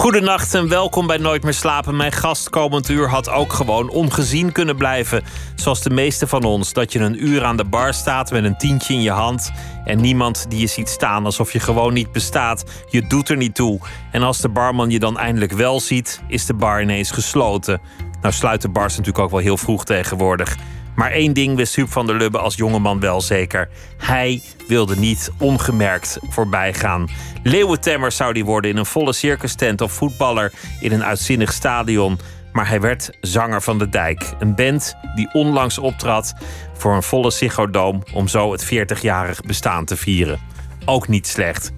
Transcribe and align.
Goedenacht 0.00 0.54
en 0.54 0.68
welkom 0.68 1.06
bij 1.06 1.16
Nooit 1.16 1.42
meer 1.42 1.54
slapen. 1.54 1.96
Mijn 1.96 2.12
gast 2.12 2.50
komend 2.50 2.88
uur 2.88 3.08
had 3.08 3.30
ook 3.30 3.52
gewoon 3.52 3.90
ongezien 3.90 4.52
kunnen 4.52 4.76
blijven. 4.76 5.22
Zoals 5.54 5.82
de 5.82 5.90
meeste 5.90 6.26
van 6.26 6.44
ons. 6.44 6.72
Dat 6.72 6.92
je 6.92 6.98
een 6.98 7.26
uur 7.26 7.44
aan 7.44 7.56
de 7.56 7.64
bar 7.64 7.94
staat 7.94 8.30
met 8.30 8.44
een 8.44 8.58
tientje 8.58 8.94
in 8.94 9.02
je 9.02 9.10
hand. 9.10 9.50
En 9.84 10.00
niemand 10.00 10.46
die 10.48 10.60
je 10.60 10.66
ziet 10.66 10.88
staan 10.88 11.24
alsof 11.24 11.52
je 11.52 11.60
gewoon 11.60 11.92
niet 11.92 12.12
bestaat. 12.12 12.64
Je 12.90 13.06
doet 13.06 13.28
er 13.28 13.36
niet 13.36 13.54
toe. 13.54 13.80
En 14.10 14.22
als 14.22 14.40
de 14.40 14.48
barman 14.48 14.90
je 14.90 14.98
dan 14.98 15.18
eindelijk 15.18 15.52
wel 15.52 15.80
ziet, 15.80 16.22
is 16.28 16.46
de 16.46 16.54
bar 16.54 16.82
ineens 16.82 17.10
gesloten. 17.10 17.80
Nou 18.20 18.34
sluiten 18.34 18.72
bars 18.72 18.96
natuurlijk 18.96 19.24
ook 19.24 19.30
wel 19.30 19.40
heel 19.40 19.56
vroeg 19.56 19.84
tegenwoordig. 19.84 20.56
Maar 20.94 21.10
één 21.10 21.32
ding 21.32 21.56
wist 21.56 21.76
Huub 21.76 21.88
van 21.90 22.06
der 22.06 22.16
Lubbe 22.16 22.38
als 22.38 22.54
jongeman 22.54 23.00
wel 23.00 23.20
zeker. 23.20 23.68
Hij 23.96 24.42
wilde 24.68 24.96
niet 24.96 25.30
ongemerkt 25.38 26.18
voorbij 26.28 26.74
gaan. 26.74 27.08
Leeuwentemmer 27.42 28.12
zou 28.12 28.32
die 28.32 28.44
worden 28.44 28.70
in 28.70 28.76
een 28.76 28.86
volle 28.86 29.12
circustent 29.12 29.80
of 29.80 29.92
voetballer 29.92 30.52
in 30.80 30.92
een 30.92 31.04
uitzinnig 31.04 31.52
stadion. 31.52 32.18
Maar 32.52 32.68
hij 32.68 32.80
werd 32.80 33.10
zanger 33.20 33.62
van 33.62 33.78
de 33.78 33.88
dijk. 33.88 34.32
Een 34.38 34.54
band 34.54 34.94
die 35.14 35.28
onlangs 35.32 35.78
optrad 35.78 36.34
voor 36.72 36.94
een 36.94 37.02
volle 37.02 37.30
Ziggo 37.30 38.00
om 38.12 38.28
zo 38.28 38.52
het 38.52 38.64
40-jarig 38.64 39.40
bestaan 39.40 39.84
te 39.84 39.96
vieren. 39.96 40.40
Ook 40.84 41.08
niet 41.08 41.26
slecht. 41.26 41.72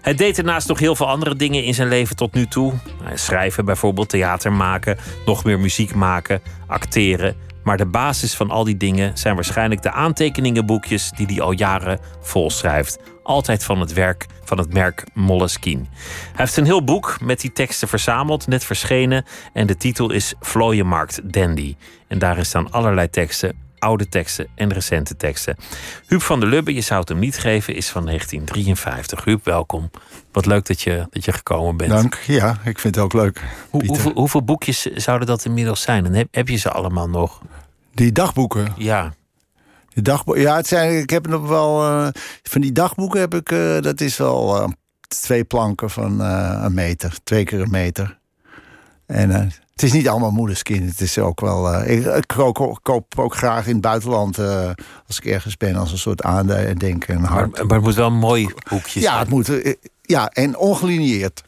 Hij 0.00 0.14
deed 0.14 0.36
daarnaast 0.36 0.68
nog 0.68 0.78
heel 0.78 0.96
veel 0.96 1.08
andere 1.08 1.36
dingen 1.36 1.64
in 1.64 1.74
zijn 1.74 1.88
leven 1.88 2.16
tot 2.16 2.34
nu 2.34 2.46
toe. 2.46 2.72
Schrijven 3.14 3.64
bijvoorbeeld, 3.64 4.08
theater 4.08 4.52
maken, 4.52 4.98
nog 5.26 5.44
meer 5.44 5.60
muziek 5.60 5.94
maken, 5.94 6.42
acteren. 6.66 7.36
Maar 7.64 7.76
de 7.76 7.86
basis 7.86 8.34
van 8.34 8.50
al 8.50 8.64
die 8.64 8.76
dingen 8.76 9.18
zijn 9.18 9.34
waarschijnlijk 9.34 9.82
de 9.82 9.92
aantekeningenboekjes 9.92 11.10
die 11.16 11.26
hij 11.26 11.40
al 11.40 11.52
jaren 11.52 11.98
volschrijft. 12.20 12.98
Altijd 13.22 13.64
van 13.64 13.80
het 13.80 13.92
werk 13.92 14.26
van 14.44 14.58
het 14.58 14.72
merk 14.72 15.04
Moleskine. 15.14 15.82
Hij 15.82 16.32
heeft 16.34 16.56
een 16.56 16.64
heel 16.64 16.84
boek 16.84 17.16
met 17.20 17.40
die 17.40 17.52
teksten 17.52 17.88
verzameld, 17.88 18.46
net 18.46 18.64
verschenen. 18.64 19.24
En 19.52 19.66
de 19.66 19.76
titel 19.76 20.10
is 20.10 20.34
Vlooienmarkt 20.40 21.32
Dandy. 21.32 21.76
En 22.08 22.18
daarin 22.18 22.46
staan 22.46 22.70
allerlei 22.70 23.10
teksten, 23.10 23.56
oude 23.78 24.08
teksten 24.08 24.46
en 24.54 24.72
recente 24.72 25.16
teksten. 25.16 25.56
Huub 26.06 26.22
van 26.22 26.40
der 26.40 26.48
Lubbe, 26.48 26.74
je 26.74 26.80
zou 26.80 27.00
het 27.00 27.08
hem 27.08 27.18
niet 27.18 27.38
geven, 27.38 27.74
is 27.74 27.88
van 27.88 28.04
1953. 28.04 29.24
Huub, 29.24 29.44
welkom. 29.44 29.90
Wat 30.32 30.46
leuk 30.46 30.66
dat 30.66 30.80
je, 30.82 31.06
dat 31.10 31.24
je 31.24 31.32
gekomen 31.32 31.76
bent. 31.76 31.90
Dank, 31.90 32.18
ja, 32.26 32.58
ik 32.64 32.78
vind 32.78 32.94
het 32.94 33.04
ook 33.04 33.12
leuk. 33.12 33.42
Hoe, 33.70 33.86
hoeveel, 33.86 34.12
hoeveel, 34.14 34.42
boekjes 34.42 34.82
zouden 34.82 35.26
dat 35.26 35.44
inmiddels 35.44 35.82
zijn? 35.82 36.04
En 36.04 36.14
heb, 36.14 36.28
heb 36.30 36.48
je 36.48 36.56
ze 36.56 36.70
allemaal 36.70 37.08
nog? 37.08 37.40
Die 37.94 38.12
dagboeken? 38.12 38.72
Ja. 38.76 39.14
Die 39.88 40.02
dagboeken, 40.02 40.42
ja, 40.42 40.56
het 40.56 40.66
zijn, 40.66 40.98
ik 40.98 41.10
heb 41.10 41.26
nog 41.26 41.48
wel. 41.48 41.84
Uh, 41.84 42.08
van 42.42 42.60
die 42.60 42.72
dagboeken 42.72 43.20
heb 43.20 43.34
ik, 43.34 43.50
uh, 43.50 43.80
dat 43.80 44.00
is 44.00 44.16
wel 44.16 44.56
uh, 44.56 44.68
twee 45.08 45.44
planken 45.44 45.90
van 45.90 46.20
een 46.20 46.74
meter, 46.74 47.16
twee 47.24 47.44
keer 47.44 47.60
een 47.60 47.70
meter. 47.70 48.18
En 49.06 49.30
het 49.30 49.82
is 49.82 49.92
niet 49.92 50.08
allemaal 50.08 50.30
moederskind. 50.30 50.90
Het 50.90 51.00
is 51.00 51.18
ook 51.18 51.40
wel. 51.40 51.82
ik, 51.84 52.04
ik 52.04 52.26
koop, 52.26 52.78
koop, 52.82 53.18
ook 53.18 53.36
graag 53.36 53.66
in 53.66 53.72
het 53.72 53.80
buitenland 53.80 54.38
als 55.06 55.18
ik 55.18 55.24
ergens 55.24 55.56
ben 55.56 55.76
als 55.76 55.92
een 55.92 55.98
soort 55.98 56.22
aandenken 56.22 57.14
en 57.14 57.22
hart. 57.22 57.52
Maar, 57.52 57.66
maar, 57.66 57.76
het 57.76 57.86
moet 57.86 57.94
wel 57.94 58.06
een 58.06 58.18
mooi 58.18 58.48
boekje 58.68 59.00
ja, 59.00 59.18
het 59.18 59.28
moet. 59.28 59.50
ja, 60.02 60.28
en 60.28 60.56
ongelineerd. 60.56 61.42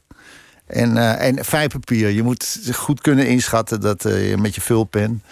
En, 0.66 1.18
en 1.18 1.44
fijn 1.44 1.68
papier. 1.68 2.08
Je 2.08 2.22
moet 2.22 2.60
goed 2.72 3.00
kunnen 3.00 3.28
inschatten 3.28 3.80
dat 3.80 4.02
je 4.02 4.34
met 4.38 4.54
je 4.54 4.60
vulpen 4.60 5.22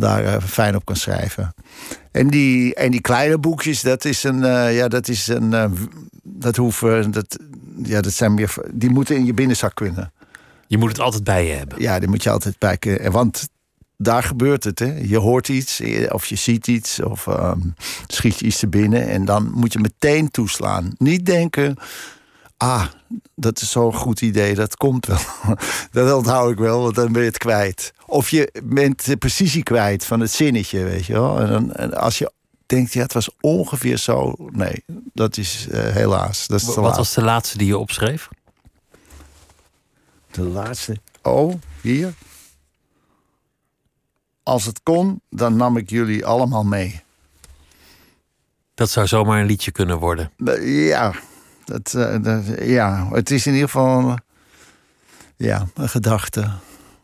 daar 0.00 0.24
uh, 0.24 0.36
fijn 0.42 0.76
op 0.76 0.84
kan 0.84 0.96
schrijven. 0.96 1.54
En 2.10 2.28
die, 2.28 2.74
en 2.74 2.90
die 2.90 3.00
kleine 3.00 3.38
boekjes, 3.38 3.80
dat 3.80 4.04
is 4.04 4.24
een. 4.24 4.42
Uh, 4.42 4.76
ja, 4.76 4.88
dat 4.88 5.08
is 5.08 5.28
een. 5.28 5.52
Uh, 5.52 5.64
dat 6.22 6.56
hoeven. 6.56 7.10
Dat, 7.10 7.38
ja, 7.82 8.00
dat 8.00 8.12
zijn 8.12 8.34
meer. 8.34 8.54
Die 8.72 8.90
moeten 8.90 9.16
in 9.16 9.26
je 9.26 9.34
binnenzak 9.34 9.74
kunnen. 9.74 10.12
Je 10.66 10.78
moet 10.78 10.88
het 10.88 11.00
altijd 11.00 11.24
bij 11.24 11.46
je 11.46 11.52
hebben. 11.52 11.82
Ja, 11.82 11.98
die 11.98 12.08
moet 12.08 12.22
je 12.22 12.30
altijd 12.30 12.58
bij 12.58 12.76
kunnen. 12.76 13.12
Want 13.12 13.48
daar 13.96 14.22
gebeurt 14.22 14.64
het. 14.64 14.78
Hè. 14.78 14.98
Je 15.02 15.18
hoort 15.18 15.48
iets, 15.48 15.82
of 16.08 16.26
je 16.26 16.36
ziet 16.36 16.66
iets, 16.66 17.02
of 17.02 17.26
um, 17.26 17.74
schiet 18.06 18.38
je 18.38 18.46
iets 18.46 18.58
te 18.58 18.68
binnen. 18.68 19.08
En 19.08 19.24
dan 19.24 19.50
moet 19.54 19.72
je 19.72 19.78
meteen 19.78 20.30
toeslaan. 20.30 20.92
Niet 20.98 21.26
denken 21.26 21.76
ah, 22.60 22.86
dat 23.34 23.60
is 23.60 23.70
zo'n 23.70 23.94
goed 23.94 24.20
idee, 24.20 24.54
dat 24.54 24.76
komt 24.76 25.06
wel. 25.06 25.18
dat 25.92 26.16
onthoud 26.16 26.50
ik 26.50 26.58
wel, 26.58 26.82
want 26.82 26.94
dan 26.94 27.12
ben 27.12 27.22
je 27.22 27.28
het 27.28 27.38
kwijt. 27.38 27.92
Of 28.06 28.30
je 28.30 28.52
bent 28.64 29.04
de 29.04 29.16
precisie 29.16 29.62
kwijt 29.62 30.04
van 30.04 30.20
het 30.20 30.30
zinnetje, 30.30 30.84
weet 30.84 31.06
je 31.06 31.12
wel. 31.12 31.38
En, 31.40 31.50
dan, 31.50 31.72
en 31.72 31.94
als 31.94 32.18
je 32.18 32.32
denkt, 32.66 32.92
ja, 32.92 33.02
het 33.02 33.12
was 33.12 33.28
ongeveer 33.40 33.96
zo. 33.96 34.34
Nee, 34.36 34.84
dat 35.12 35.36
is 35.36 35.66
uh, 35.70 35.80
helaas. 35.80 36.46
Dat 36.46 36.60
is 36.60 36.66
Wat 36.66 36.76
laat. 36.76 36.96
was 36.96 37.14
de 37.14 37.22
laatste 37.22 37.58
die 37.58 37.66
je 37.66 37.78
opschreef? 37.78 38.28
De 40.30 40.42
laatste? 40.42 40.96
Oh, 41.22 41.54
hier. 41.80 42.14
Als 44.42 44.64
het 44.64 44.80
kon, 44.82 45.20
dan 45.30 45.56
nam 45.56 45.76
ik 45.76 45.90
jullie 45.90 46.26
allemaal 46.26 46.64
mee. 46.64 47.02
Dat 48.74 48.90
zou 48.90 49.06
zomaar 49.06 49.40
een 49.40 49.46
liedje 49.46 49.70
kunnen 49.70 49.98
worden. 49.98 50.32
Ja, 50.64 51.14
dat, 51.70 52.22
dat, 52.24 52.44
ja, 52.60 53.08
het 53.12 53.30
is 53.30 53.46
in 53.46 53.52
ieder 53.52 53.68
geval 53.68 54.16
ja, 55.36 55.66
een 55.74 55.88
gedachte. 55.88 56.50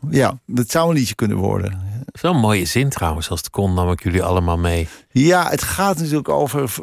Ja, 0.09 0.39
dat 0.45 0.71
zou 0.71 0.89
een 0.89 0.95
liedje 0.95 1.15
kunnen 1.15 1.37
worden. 1.37 1.81
Een 2.21 2.35
mooie 2.35 2.65
zin 2.65 2.89
trouwens. 2.89 3.29
Als 3.29 3.39
het 3.39 3.49
kon, 3.49 3.73
nam 3.73 3.91
ik 3.91 4.03
jullie 4.03 4.23
allemaal 4.23 4.57
mee. 4.57 4.87
Ja, 5.11 5.49
het 5.49 5.63
gaat 5.63 5.97
natuurlijk 5.97 6.29
over, 6.29 6.73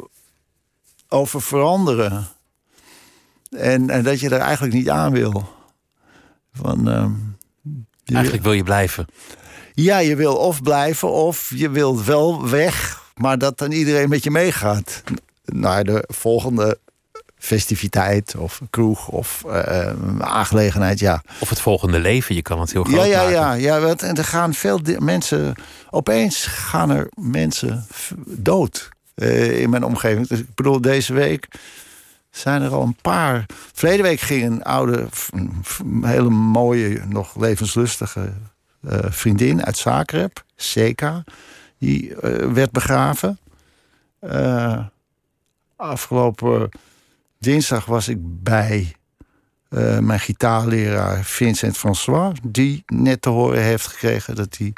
over 1.09 1.41
veranderen. 1.41 2.27
En, 3.49 3.89
en 3.89 4.03
dat 4.03 4.19
je 4.19 4.29
er 4.29 4.39
eigenlijk 4.39 4.73
niet 4.73 4.89
aan 4.89 5.11
wil. 5.11 5.53
Van, 6.53 6.89
uh, 6.89 7.05
eigenlijk 8.05 8.43
wil 8.43 8.53
je 8.53 8.63
blijven. 8.63 9.05
Ja, 9.73 9.97
je 9.97 10.15
wil 10.15 10.35
of 10.35 10.61
blijven 10.61 11.11
of 11.11 11.51
je 11.55 11.69
wilt 11.69 12.03
wel 12.03 12.49
weg. 12.49 13.03
Maar 13.15 13.37
dat 13.37 13.57
dan 13.57 13.71
iedereen 13.71 14.09
met 14.09 14.23
je 14.23 14.31
meegaat. 14.31 15.03
Naar 15.45 15.83
de 15.83 16.03
volgende 16.07 16.79
festiviteit 17.45 18.35
of 18.35 18.61
kroeg 18.69 19.07
of 19.07 19.43
uh, 19.47 19.89
aangelegenheid, 20.19 20.99
ja. 20.99 21.23
Of 21.39 21.49
het 21.49 21.61
volgende 21.61 21.99
leven, 21.99 22.35
je 22.35 22.41
kan 22.41 22.59
het 22.59 22.71
heel 22.71 22.83
groot 22.83 22.95
ja, 22.95 23.03
ja, 23.05 23.17
maken. 23.17 23.33
Ja, 23.33 23.53
ja, 23.53 23.77
ja. 23.77 23.95
En 23.95 24.15
er 24.15 24.23
gaan 24.23 24.53
veel 24.53 24.79
mensen... 24.99 25.55
Opeens 25.89 26.45
gaan 26.45 26.89
er 26.89 27.09
mensen 27.13 27.85
dood 28.25 28.89
uh, 29.15 29.59
in 29.59 29.69
mijn 29.69 29.83
omgeving. 29.83 30.27
Dus 30.27 30.39
ik 30.39 30.55
bedoel, 30.55 30.81
deze 30.81 31.13
week 31.13 31.47
zijn 32.29 32.61
er 32.61 32.71
al 32.71 32.81
een 32.81 32.97
paar... 33.01 33.45
Verleden 33.73 34.05
week 34.05 34.19
ging 34.19 34.43
een 34.43 34.63
oude, 34.63 35.07
hele 36.01 36.29
mooie, 36.29 37.01
nog 37.07 37.35
levenslustige 37.35 38.33
uh, 38.81 38.99
vriendin 39.09 39.65
uit 39.65 39.77
Zagreb, 39.77 40.43
Seka... 40.55 41.23
die 41.79 42.15
werd 42.53 42.71
begraven. 42.71 43.39
afgelopen 45.75 46.69
dinsdag 47.39 47.85
was 47.85 48.07
ik 48.07 48.17
bij 48.21 48.95
uh, 49.69 49.99
mijn 49.99 50.19
gitaarleraar 50.19 51.23
Vincent 51.23 51.77
François, 51.77 52.39
die 52.43 52.83
net 52.85 53.21
te 53.21 53.29
horen 53.29 53.63
heeft 53.63 53.87
gekregen 53.87 54.35
dat 54.35 54.57
hij 54.57 54.73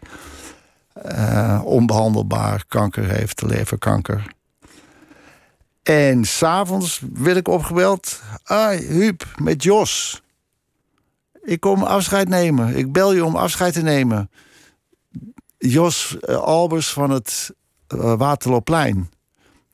uh, 1.05 1.61
onbehandelbaar 1.63 2.65
kanker 2.67 3.09
heeft, 3.09 3.41
leverkanker. 3.41 4.35
En 5.83 6.25
s'avonds 6.25 7.01
werd 7.13 7.37
ik 7.37 7.47
opgebeld. 7.47 8.21
Ah, 8.43 8.77
Huub, 8.77 9.25
met 9.41 9.63
Jos. 9.63 10.21
Ik 11.43 11.59
kom 11.59 11.83
afscheid 11.83 12.29
nemen. 12.29 12.75
Ik 12.75 12.91
bel 12.91 13.13
je 13.13 13.25
om 13.25 13.35
afscheid 13.35 13.73
te 13.73 13.81
nemen. 13.81 14.29
Jos 15.57 16.17
uh, 16.21 16.35
Albers 16.35 16.93
van 16.93 17.09
het 17.09 17.53
Waterloopplein. 17.87 19.09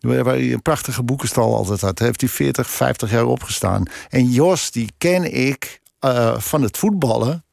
Waar 0.04 0.26
hij 0.26 0.54
een 0.54 0.62
prachtige 0.62 1.04
boekenstal 1.04 1.56
altijd 1.56 1.82
had. 1.82 2.00
Heeft 2.00 2.22
hij 2.22 2.30
40, 2.30 2.70
50 2.70 3.12
jaar 3.12 3.26
opgestaan. 3.26 3.84
En 4.10 4.30
Jos, 4.30 4.72
die 4.72 4.92
ken 4.98 5.34
ik 5.34 5.82
uh, 6.06 6.40
van 6.40 6.62
het 6.62 6.78
voetballen. 6.78 7.46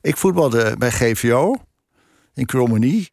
Ik 0.00 0.16
voetbalde 0.16 0.74
bij 0.78 0.90
GVO 0.90 1.54
in 2.34 2.46
Cromony. 2.46 3.08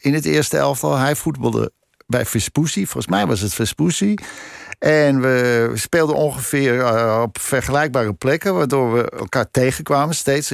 In 0.00 0.14
het 0.14 0.24
eerste 0.24 0.56
elftal. 0.56 0.96
Hij 0.96 1.16
voetbalde 1.16 1.72
bij 2.06 2.26
Vespucci. 2.26 2.86
Volgens 2.86 3.06
mij 3.06 3.26
was 3.26 3.40
het 3.40 3.54
Vespucci. 3.54 4.14
En 4.78 5.20
we 5.20 5.70
speelden 5.74 6.16
ongeveer 6.16 6.74
uh, 6.74 7.20
op 7.22 7.38
vergelijkbare 7.38 8.12
plekken, 8.12 8.54
waardoor 8.54 8.92
we 8.92 9.10
elkaar 9.10 9.50
tegenkwamen 9.50 10.14
steeds. 10.14 10.52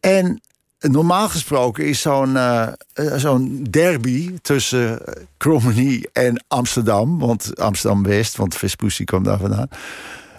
En 0.00 0.40
normaal 0.78 1.28
gesproken 1.28 1.84
is 1.84 2.00
zo'n 2.00 2.36
eh, 2.36 2.68
eh, 2.92 3.36
derby 3.70 4.38
tussen 4.42 5.00
Krommenie 5.36 6.08
en 6.12 6.44
Amsterdam. 6.48 7.18
Want 7.18 7.60
Amsterdam-West, 7.60 8.36
want 8.36 8.54
Vespucci 8.54 9.04
kwam 9.04 9.22
daar 9.22 9.38
vandaan. 9.38 9.68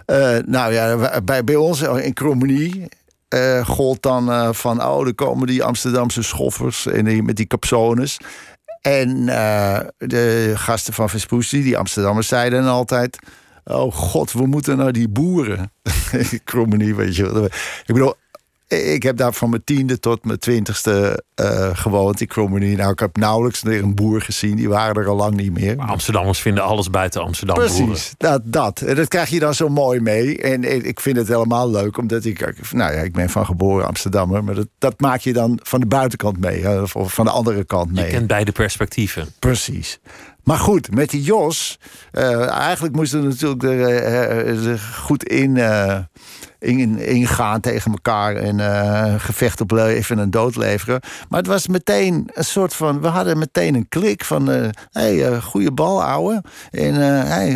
Eh, 0.06 0.38
nou 0.46 0.74
ja, 0.74 1.22
bij, 1.22 1.44
bij 1.44 1.56
ons 1.56 1.82
in 1.82 2.14
Krommenie 2.14 2.88
uh, 3.30 3.66
gold 3.66 4.02
dan 4.02 4.56
van... 4.56 4.84
oh, 4.84 5.08
er 5.08 5.16
komen 5.16 5.48
die 5.48 5.64
Amsterdamse 5.64 6.22
schoffers 6.22 6.86
en 6.86 7.06
die, 7.06 7.24
met 7.24 7.36
die 7.36 7.48
capsones. 7.48 8.18
En 8.82 9.26
de 9.98 10.52
gasten 10.56 10.94
van 10.94 11.10
Vespucci, 11.10 11.64
die 11.64 11.78
Amsterdammers, 11.78 12.28
zeiden 12.28 12.64
altijd... 12.64 13.20
oh 13.64 13.94
god, 13.94 14.32
we 14.32 14.46
moeten 14.46 14.78
naar 14.78 14.92
die 14.92 15.10
boeren. 15.10 15.72
Krommenie, 16.44 16.96
weet 16.96 17.16
je 17.16 17.34
wel. 17.34 17.46
Ik 17.46 17.84
bedoel, 17.86 18.14
ik 18.68 19.04
heb 19.04 19.18
daar 19.18 19.34
van 19.34 19.50
mijn 19.50 19.64
tiende 19.64 20.00
tot 20.00 20.26
mijn 20.26 20.40
twintigste 20.40 21.24
uh, 21.42 21.70
gewoond 21.74 22.22
in 22.22 22.28
Cromony. 22.28 22.76
Nou, 22.76 22.92
ik 22.92 23.00
heb 23.00 23.18
nauwelijks 23.18 23.62
weer 23.62 23.84
een 23.84 23.96
boer 23.96 24.22
gezien. 24.22 24.56
Die 24.56 24.70
waren 24.70 24.96
er 24.96 25.10
al 25.10 25.16
lang 25.16 25.36
niet 25.36 25.54
meer. 25.54 25.76
Maar 25.76 25.88
Amsterdammers 25.88 26.40
vinden 26.40 26.64
alles 26.64 26.90
buiten 26.90 27.22
Amsterdam 27.22 27.56
Precies, 27.56 28.14
dat, 28.18 28.42
dat. 28.44 28.82
En 28.82 28.96
dat 28.96 29.08
krijg 29.08 29.30
je 29.30 29.40
dan 29.40 29.54
zo 29.54 29.70
mooi 29.70 30.00
mee. 30.00 30.42
En 30.42 30.86
ik 30.86 31.00
vind 31.00 31.18
het 31.18 31.28
helemaal 31.28 31.70
leuk, 31.70 31.98
omdat 31.98 32.26
ik... 32.26 32.72
Nou 32.72 32.94
ja, 32.94 33.00
ik 33.02 33.14
ben 33.14 33.30
van 33.30 33.46
geboren 33.46 33.88
Amsterdammer. 33.88 34.44
Maar 34.44 34.56
dat, 34.56 34.68
dat 34.78 35.00
maak 35.00 35.20
je 35.20 35.34
dan 35.34 35.60
van 35.64 35.80
de 35.80 35.86
buitenkant 35.86 36.40
mee. 36.40 36.82
Of 36.82 37.14
van 37.14 37.26
de 37.26 37.32
andere 37.32 37.64
kant 37.64 37.92
mee. 37.92 38.06
Je 38.06 38.12
kent 38.12 38.28
beide 38.28 38.52
perspectieven. 38.52 39.28
Precies. 39.40 40.00
Maar 40.48 40.58
goed, 40.58 40.94
met 40.94 41.10
die 41.10 41.22
Jos... 41.22 41.80
Uh, 42.12 42.50
eigenlijk 42.50 42.96
moesten 42.96 43.22
we 43.22 43.28
natuurlijk 43.28 43.64
er, 43.64 44.56
uh, 44.56 44.80
goed 44.94 45.24
in 45.24 45.58
in, 46.60 47.00
ingaan 47.00 47.62
tegen 47.62 47.92
elkaar 47.92 48.36
en 48.36 48.60
gevecht 49.20 49.62
op 49.62 49.72
leven 49.72 50.20
en 50.20 50.30
dood 50.30 50.56
leveren. 50.56 51.02
Maar 51.30 51.40
het 51.40 51.50
was 51.50 51.68
meteen 51.68 52.30
een 52.34 52.46
soort 52.46 52.74
van. 52.74 53.02
We 53.02 53.08
hadden 53.08 53.38
meteen 53.38 53.76
een 53.76 53.90
klik 53.90 54.24
van. 54.24 54.48
hé, 54.48 54.70
hey, 54.92 55.42
goede 55.42 55.72
bal, 55.72 56.04
ouwe. 56.04 56.44
En 56.72 56.94
hey, 57.28 57.54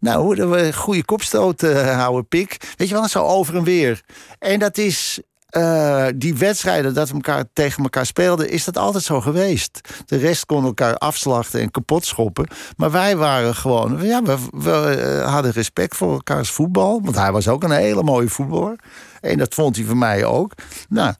nou, 0.00 0.48
we 0.48 0.72
goede 0.72 1.04
kopstoot 1.04 1.60
houden, 1.72 2.28
pik. 2.28 2.74
Weet 2.76 2.88
je 2.88 2.94
wel, 2.94 3.08
zo 3.08 3.22
over 3.22 3.56
en 3.56 3.64
weer. 3.64 4.02
En 4.38 4.58
dat 4.58 4.78
is 4.78 5.20
uh, 5.50 6.06
die 6.14 6.36
wedstrijden 6.36 6.94
dat 6.94 7.08
we 7.08 7.14
elkaar 7.14 7.44
tegen 7.52 7.82
elkaar 7.82 8.06
speelden, 8.06 8.50
is 8.50 8.64
dat 8.64 8.78
altijd 8.78 9.04
zo 9.04 9.20
geweest. 9.20 9.80
De 10.06 10.16
rest 10.16 10.46
kon 10.46 10.64
elkaar 10.64 10.96
afslachten 10.96 11.60
en 11.60 11.70
kapot 11.70 12.04
schoppen. 12.04 12.48
Maar 12.76 12.90
wij 12.90 13.16
waren 13.16 13.54
gewoon, 13.54 14.02
ja, 14.02 14.22
we, 14.22 14.36
we 14.50 14.96
uh, 14.98 15.32
hadden 15.32 15.52
respect 15.52 15.96
voor 15.96 16.12
elkaars 16.12 16.50
voetbal. 16.50 17.00
Want 17.02 17.16
hij 17.16 17.32
was 17.32 17.48
ook 17.48 17.62
een 17.62 17.70
hele 17.70 18.02
mooie 18.02 18.28
voetballer. 18.28 18.78
En 19.20 19.38
dat 19.38 19.54
vond 19.54 19.76
hij 19.76 19.84
van 19.84 19.98
mij 19.98 20.24
ook. 20.24 20.52
Nou, 20.88 21.14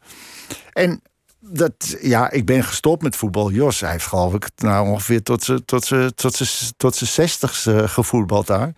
en 0.72 1.02
dat, 1.40 1.96
ja, 2.00 2.30
ik 2.30 2.44
ben 2.44 2.64
gestopt 2.64 3.02
met 3.02 3.16
voetbal. 3.16 3.50
Jos, 3.50 3.80
hij 3.80 3.90
heeft 3.90 4.06
geloof 4.06 4.34
ik 4.34 4.48
nou 4.56 4.88
ongeveer 4.88 5.22
tot 5.22 5.42
zijn 5.42 5.64
tot 5.64 6.16
tot 6.16 6.74
tot 6.76 6.96
zestigste 6.96 7.88
gevoetbald 7.88 8.46
daar. 8.46 8.72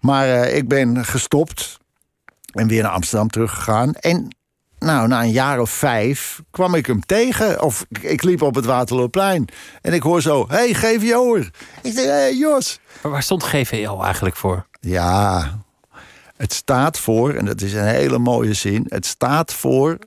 Maar 0.00 0.26
uh, 0.28 0.56
ik 0.56 0.68
ben 0.68 1.04
gestopt 1.04 1.78
en 2.52 2.68
weer 2.68 2.82
naar 2.82 2.92
Amsterdam 2.92 3.28
teruggegaan. 3.28 3.94
En 3.94 4.36
nou, 4.84 5.08
na 5.08 5.22
een 5.22 5.30
jaar 5.30 5.60
of 5.60 5.70
vijf 5.70 6.42
kwam 6.50 6.74
ik 6.74 6.86
hem 6.86 7.06
tegen. 7.06 7.62
Of 7.62 7.86
ik 8.00 8.22
liep 8.22 8.42
op 8.42 8.54
het 8.54 8.64
Waterloopplein. 8.64 9.48
En 9.82 9.92
ik 9.92 10.02
hoor 10.02 10.22
zo, 10.22 10.44
hey, 10.48 10.72
GVO 10.72 11.36
Ik 11.36 11.52
zeg, 11.82 11.94
hé, 11.94 12.10
hey, 12.10 12.36
Jos. 12.36 12.80
Maar 13.02 13.12
waar 13.12 13.22
stond 13.22 13.42
GVO 13.42 14.02
eigenlijk 14.02 14.36
voor? 14.36 14.66
Ja, 14.80 15.58
het 16.36 16.52
staat 16.52 16.98
voor, 16.98 17.34
en 17.34 17.44
dat 17.44 17.60
is 17.60 17.72
een 17.72 17.86
hele 17.86 18.18
mooie 18.18 18.54
zin... 18.54 18.86
het 18.88 19.06
staat 19.06 19.52
voor 19.52 19.98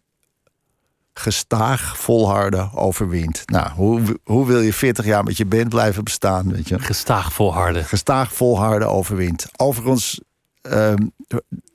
gestaag 1.20 1.98
volharden 1.98 2.74
overwint. 2.74 3.44
Nou, 3.46 3.72
hoe, 3.72 4.20
hoe 4.24 4.48
wil 4.48 4.62
je 4.62 4.74
40 4.74 5.06
jaar 5.06 5.24
met 5.24 5.38
je 5.38 5.46
band 5.46 5.70
blijven 5.70 6.04
bestaan? 6.04 6.52
Weet 6.52 6.68
je? 6.68 6.80
Gestaag 6.80 7.34
volharden. 7.34 7.86
Gestaag 7.86 8.34
volharden 8.34 8.90
overwint. 8.90 9.48
Overigens, 9.56 10.22
um, 10.62 11.12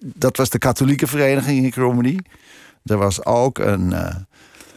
dat 0.05 0.37
was 0.37 0.51
de 0.51 0.59
katholieke 0.59 1.07
vereniging 1.07 1.65
in 1.65 1.83
Romani. 1.83 2.19
Er 2.84 2.96
was 2.99 3.25
ook 3.25 3.58
een, 3.58 3.90
uh, 3.90 4.14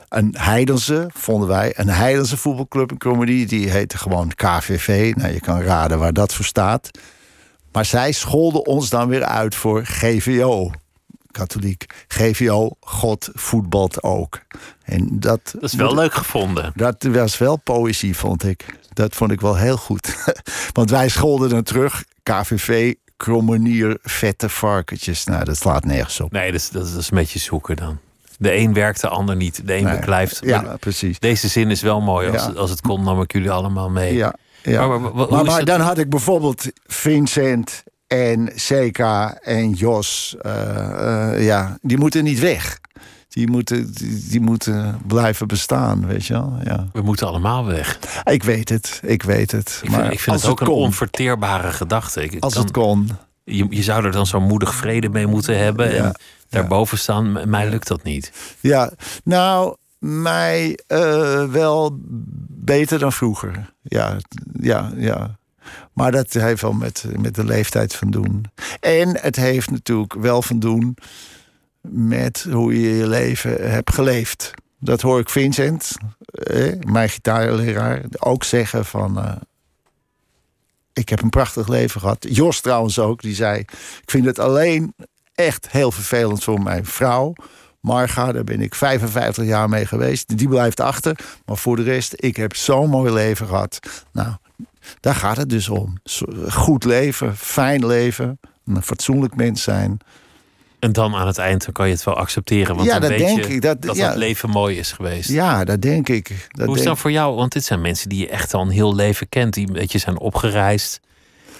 een 0.09 0.35
heidense, 0.37 1.09
vonden 1.13 1.47
wij, 1.47 1.73
een 1.75 1.89
heidense 1.89 2.37
voetbalclub 2.37 2.91
in 2.91 2.97
Comedy. 2.97 3.45
Die 3.45 3.69
heette 3.69 3.97
gewoon 3.97 4.31
KVV. 4.35 5.13
Nou, 5.15 5.33
je 5.33 5.39
kan 5.39 5.61
raden 5.61 5.99
waar 5.99 6.13
dat 6.13 6.33
voor 6.33 6.45
staat. 6.45 6.91
Maar 7.71 7.85
zij 7.85 8.11
scholden 8.11 8.65
ons 8.65 8.89
dan 8.89 9.07
weer 9.07 9.23
uit 9.23 9.55
voor 9.55 9.85
GVO. 9.85 10.71
Katholiek. 11.31 11.85
GVO, 12.07 12.69
God 12.79 13.29
voetbalt 13.33 14.03
ook. 14.03 14.39
En 14.83 15.19
dat, 15.19 15.39
dat 15.53 15.63
is 15.63 15.73
wel 15.73 15.95
leuk 15.95 16.13
gevonden. 16.13 16.71
Dat 16.75 17.03
was 17.03 17.37
wel 17.37 17.55
poëzie, 17.57 18.17
vond 18.17 18.43
ik. 18.43 18.79
Dat 18.93 19.15
vond 19.15 19.31
ik 19.31 19.41
wel 19.41 19.55
heel 19.55 19.77
goed. 19.77 20.33
Want 20.73 20.89
wij 20.89 21.09
scholden 21.09 21.49
dan 21.49 21.63
terug. 21.63 22.03
KVV, 22.23 22.93
krommenier, 23.17 23.97
vette 24.01 24.49
varkentjes. 24.49 25.23
Nou, 25.23 25.43
dat 25.43 25.57
slaat 25.57 25.85
nergens 25.85 26.19
op. 26.19 26.31
Nee, 26.31 26.51
dat 26.51 26.59
is, 26.59 26.69
dat 26.69 26.87
is 26.87 27.11
een 27.11 27.17
beetje 27.17 27.39
zoeken 27.39 27.75
dan. 27.75 27.99
De 28.37 28.55
een 28.55 28.73
werkt, 28.73 29.01
de 29.01 29.07
ander 29.07 29.35
niet. 29.35 29.67
De 29.67 29.75
een 29.75 29.83
nee, 29.83 29.95
beklijft. 29.95 30.39
Ja, 30.43 30.77
precies. 30.79 31.19
Deze 31.19 31.47
zin 31.47 31.71
is 31.71 31.81
wel 31.81 32.01
mooi. 32.01 32.29
Als, 32.29 32.55
als 32.55 32.69
het 32.69 32.81
kon, 32.81 33.03
nam 33.03 33.21
ik 33.21 33.31
jullie 33.31 33.51
allemaal 33.51 33.89
mee. 33.89 34.13
Ja, 34.13 34.35
ja. 34.63 34.87
Maar, 34.87 35.11
maar, 35.15 35.45
maar, 35.45 35.65
dan 35.65 35.79
had 35.79 35.97
ik 35.97 36.09
bijvoorbeeld 36.09 36.65
Vincent 36.85 37.83
en 38.07 38.51
CK 38.55 38.99
en 39.41 39.71
Jos. 39.71 40.35
Uh, 40.41 40.51
uh, 40.51 41.45
ja, 41.45 41.77
die 41.81 41.97
moeten 41.97 42.23
niet 42.23 42.39
weg 42.39 42.79
die 43.35 43.47
moeten, 43.47 43.93
die, 44.29 44.41
moeten 44.41 45.01
blijven 45.07 45.47
bestaan, 45.47 46.05
weet 46.05 46.25
je 46.25 46.33
wel. 46.33 46.57
Ja. 46.63 46.87
We 46.93 47.01
moeten 47.01 47.27
allemaal 47.27 47.65
weg. 47.65 47.99
Ik 48.23 48.43
weet 48.43 48.69
het, 48.69 49.01
ik 49.03 49.23
weet 49.23 49.51
het. 49.51 49.79
Ik 49.83 49.89
maar 49.89 50.01
vind, 50.01 50.13
ik 50.13 50.19
vind 50.19 50.35
het 50.41 50.49
ook 50.49 50.61
een 50.61 50.67
onverteerbare 50.67 51.71
gedachte. 51.71 52.23
Ik, 52.23 52.43
als 52.43 52.55
het 52.55 52.71
kon. 52.71 53.09
Je, 53.43 53.67
je 53.69 53.83
zou 53.83 54.05
er 54.05 54.11
dan 54.11 54.25
zo'n 54.25 54.43
moedig 54.43 54.75
vrede 54.75 55.09
mee 55.09 55.27
moeten 55.27 55.57
hebben. 55.57 55.93
Ja, 55.93 56.03
en 56.03 56.13
daarboven 56.49 56.97
staan, 56.97 57.49
mij 57.49 57.69
lukt 57.69 57.87
dat 57.87 58.03
niet. 58.03 58.31
Ja, 58.59 58.91
nou, 59.23 59.75
mij 59.99 60.79
uh, 60.87 61.43
wel 61.43 61.97
beter 62.49 62.99
dan 62.99 63.13
vroeger. 63.13 63.73
Ja, 63.81 64.17
ja, 64.61 64.91
ja. 64.97 65.37
Maar 65.93 66.11
dat 66.11 66.33
heeft 66.33 66.61
wel 66.61 66.73
met, 66.73 67.05
met 67.17 67.35
de 67.35 67.45
leeftijd 67.45 67.95
van 67.95 68.11
doen. 68.11 68.45
En 68.79 69.17
het 69.21 69.35
heeft 69.35 69.71
natuurlijk 69.71 70.13
wel 70.13 70.41
van 70.41 70.59
doen 70.59 70.97
met 71.89 72.47
hoe 72.51 72.81
je 72.81 72.95
je 72.95 73.07
leven 73.07 73.71
hebt 73.71 73.93
geleefd. 73.93 74.51
Dat 74.79 75.01
hoor 75.01 75.19
ik 75.19 75.29
Vincent, 75.29 75.91
eh, 76.29 76.73
mijn 76.79 77.09
gitaarleraar, 77.09 78.03
ook 78.19 78.43
zeggen 78.43 78.85
van... 78.85 79.17
Uh, 79.17 79.31
ik 80.93 81.09
heb 81.09 81.21
een 81.21 81.29
prachtig 81.29 81.67
leven 81.67 82.01
gehad. 82.01 82.25
Jos 82.29 82.61
trouwens 82.61 82.99
ook, 82.99 83.21
die 83.21 83.35
zei... 83.35 83.59
ik 83.59 83.69
vind 84.05 84.25
het 84.25 84.39
alleen 84.39 84.93
echt 85.33 85.71
heel 85.71 85.91
vervelend 85.91 86.43
voor 86.43 86.61
mijn 86.61 86.85
vrouw... 86.85 87.33
Marga, 87.85 88.31
daar 88.31 88.43
ben 88.43 88.61
ik 88.61 88.75
55 88.75 89.45
jaar 89.45 89.69
mee 89.69 89.85
geweest. 89.85 90.37
Die 90.37 90.47
blijft 90.47 90.79
achter. 90.79 91.19
Maar 91.45 91.57
voor 91.57 91.75
de 91.75 91.83
rest, 91.83 92.13
ik 92.15 92.35
heb 92.35 92.55
zo'n 92.55 92.89
mooi 92.89 93.13
leven 93.13 93.47
gehad. 93.47 93.79
Nou, 94.11 94.35
daar 94.99 95.15
gaat 95.15 95.37
het 95.37 95.49
dus 95.49 95.69
om. 95.69 95.97
Goed 96.49 96.83
leven, 96.83 97.37
fijn 97.37 97.85
leven, 97.85 98.39
een 98.65 98.81
fatsoenlijk 98.81 99.35
mens 99.35 99.63
zijn. 99.63 99.97
En 100.85 100.91
dan 100.91 101.15
aan 101.15 101.27
het 101.27 101.37
eind 101.37 101.67
kan 101.71 101.87
je 101.87 101.93
het 101.93 102.03
wel 102.03 102.15
accepteren. 102.15 102.75
Want 102.75 102.87
ja, 102.87 102.99
dan 102.99 103.01
dat 103.01 103.09
weet 103.09 103.27
denk 103.27 103.43
je 103.43 103.53
ik. 103.53 103.61
Dat, 103.61 103.81
dat 103.81 103.95
ja. 103.95 104.07
het 104.07 104.17
leven 104.17 104.49
mooi 104.49 104.77
is 104.77 104.91
geweest. 104.91 105.29
Ja, 105.29 105.63
dat 105.63 105.81
denk 105.81 106.09
ik. 106.09 106.47
Dat 106.51 106.67
Hoe 106.67 106.77
is 106.77 106.83
dat 106.83 106.97
voor 106.97 107.11
jou? 107.11 107.35
Want 107.35 107.51
dit 107.51 107.63
zijn 107.63 107.81
mensen 107.81 108.09
die 108.09 108.19
je 108.19 108.29
echt 108.29 108.53
al 108.53 108.61
een 108.61 108.69
heel 108.69 108.95
leven 108.95 109.29
kent. 109.29 109.53
Die 109.53 109.67
een 109.67 109.73
beetje 109.73 109.97
zijn 109.97 110.19
opgereisd. 110.19 110.99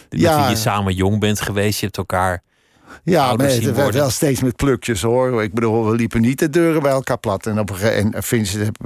Ja. 0.09 0.35
Met 0.35 0.45
wie 0.45 0.55
je 0.55 0.61
samen 0.61 0.93
jong 0.93 1.19
bent 1.19 1.41
geweest. 1.41 1.79
Je 1.79 1.85
hebt 1.85 1.97
elkaar 1.97 2.43
ja, 3.03 3.35
maar 3.35 3.47
het 3.47 3.75
werd 3.75 3.93
wel 3.93 4.09
steeds 4.09 4.41
met 4.41 4.55
plukjes 4.55 5.01
hoor. 5.01 5.43
Ik 5.43 5.53
bedoel, 5.53 5.89
we 5.89 5.95
liepen 5.95 6.21
niet 6.21 6.39
de 6.39 6.49
deuren 6.49 6.81
bij 6.81 6.91
elkaar 6.91 7.17
plat. 7.17 7.45
En, 7.45 7.59
op 7.59 7.69
een 7.69 7.75
gegeven 7.75 8.13
en 8.13 8.23
Vincent 8.23 8.77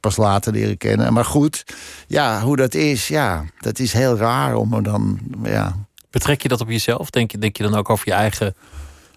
pas 0.00 0.16
later 0.16 0.52
leren 0.52 0.76
kennen. 0.76 1.12
Maar 1.12 1.24
goed, 1.24 1.64
ja, 2.06 2.40
hoe 2.40 2.56
dat 2.56 2.74
is, 2.74 3.08
ja, 3.08 3.44
dat 3.58 3.78
is 3.78 3.92
heel 3.92 4.16
raar 4.16 4.54
om 4.54 4.74
er 4.74 4.82
dan, 4.82 5.18
ja. 5.42 5.76
Betrek 6.10 6.42
je 6.42 6.48
dat 6.48 6.60
op 6.60 6.70
jezelf? 6.70 7.10
Denk 7.10 7.30
je, 7.30 7.38
denk 7.38 7.56
je 7.56 7.62
dan 7.62 7.74
ook 7.74 7.90
over 7.90 8.08
je 8.08 8.14
eigen 8.14 8.54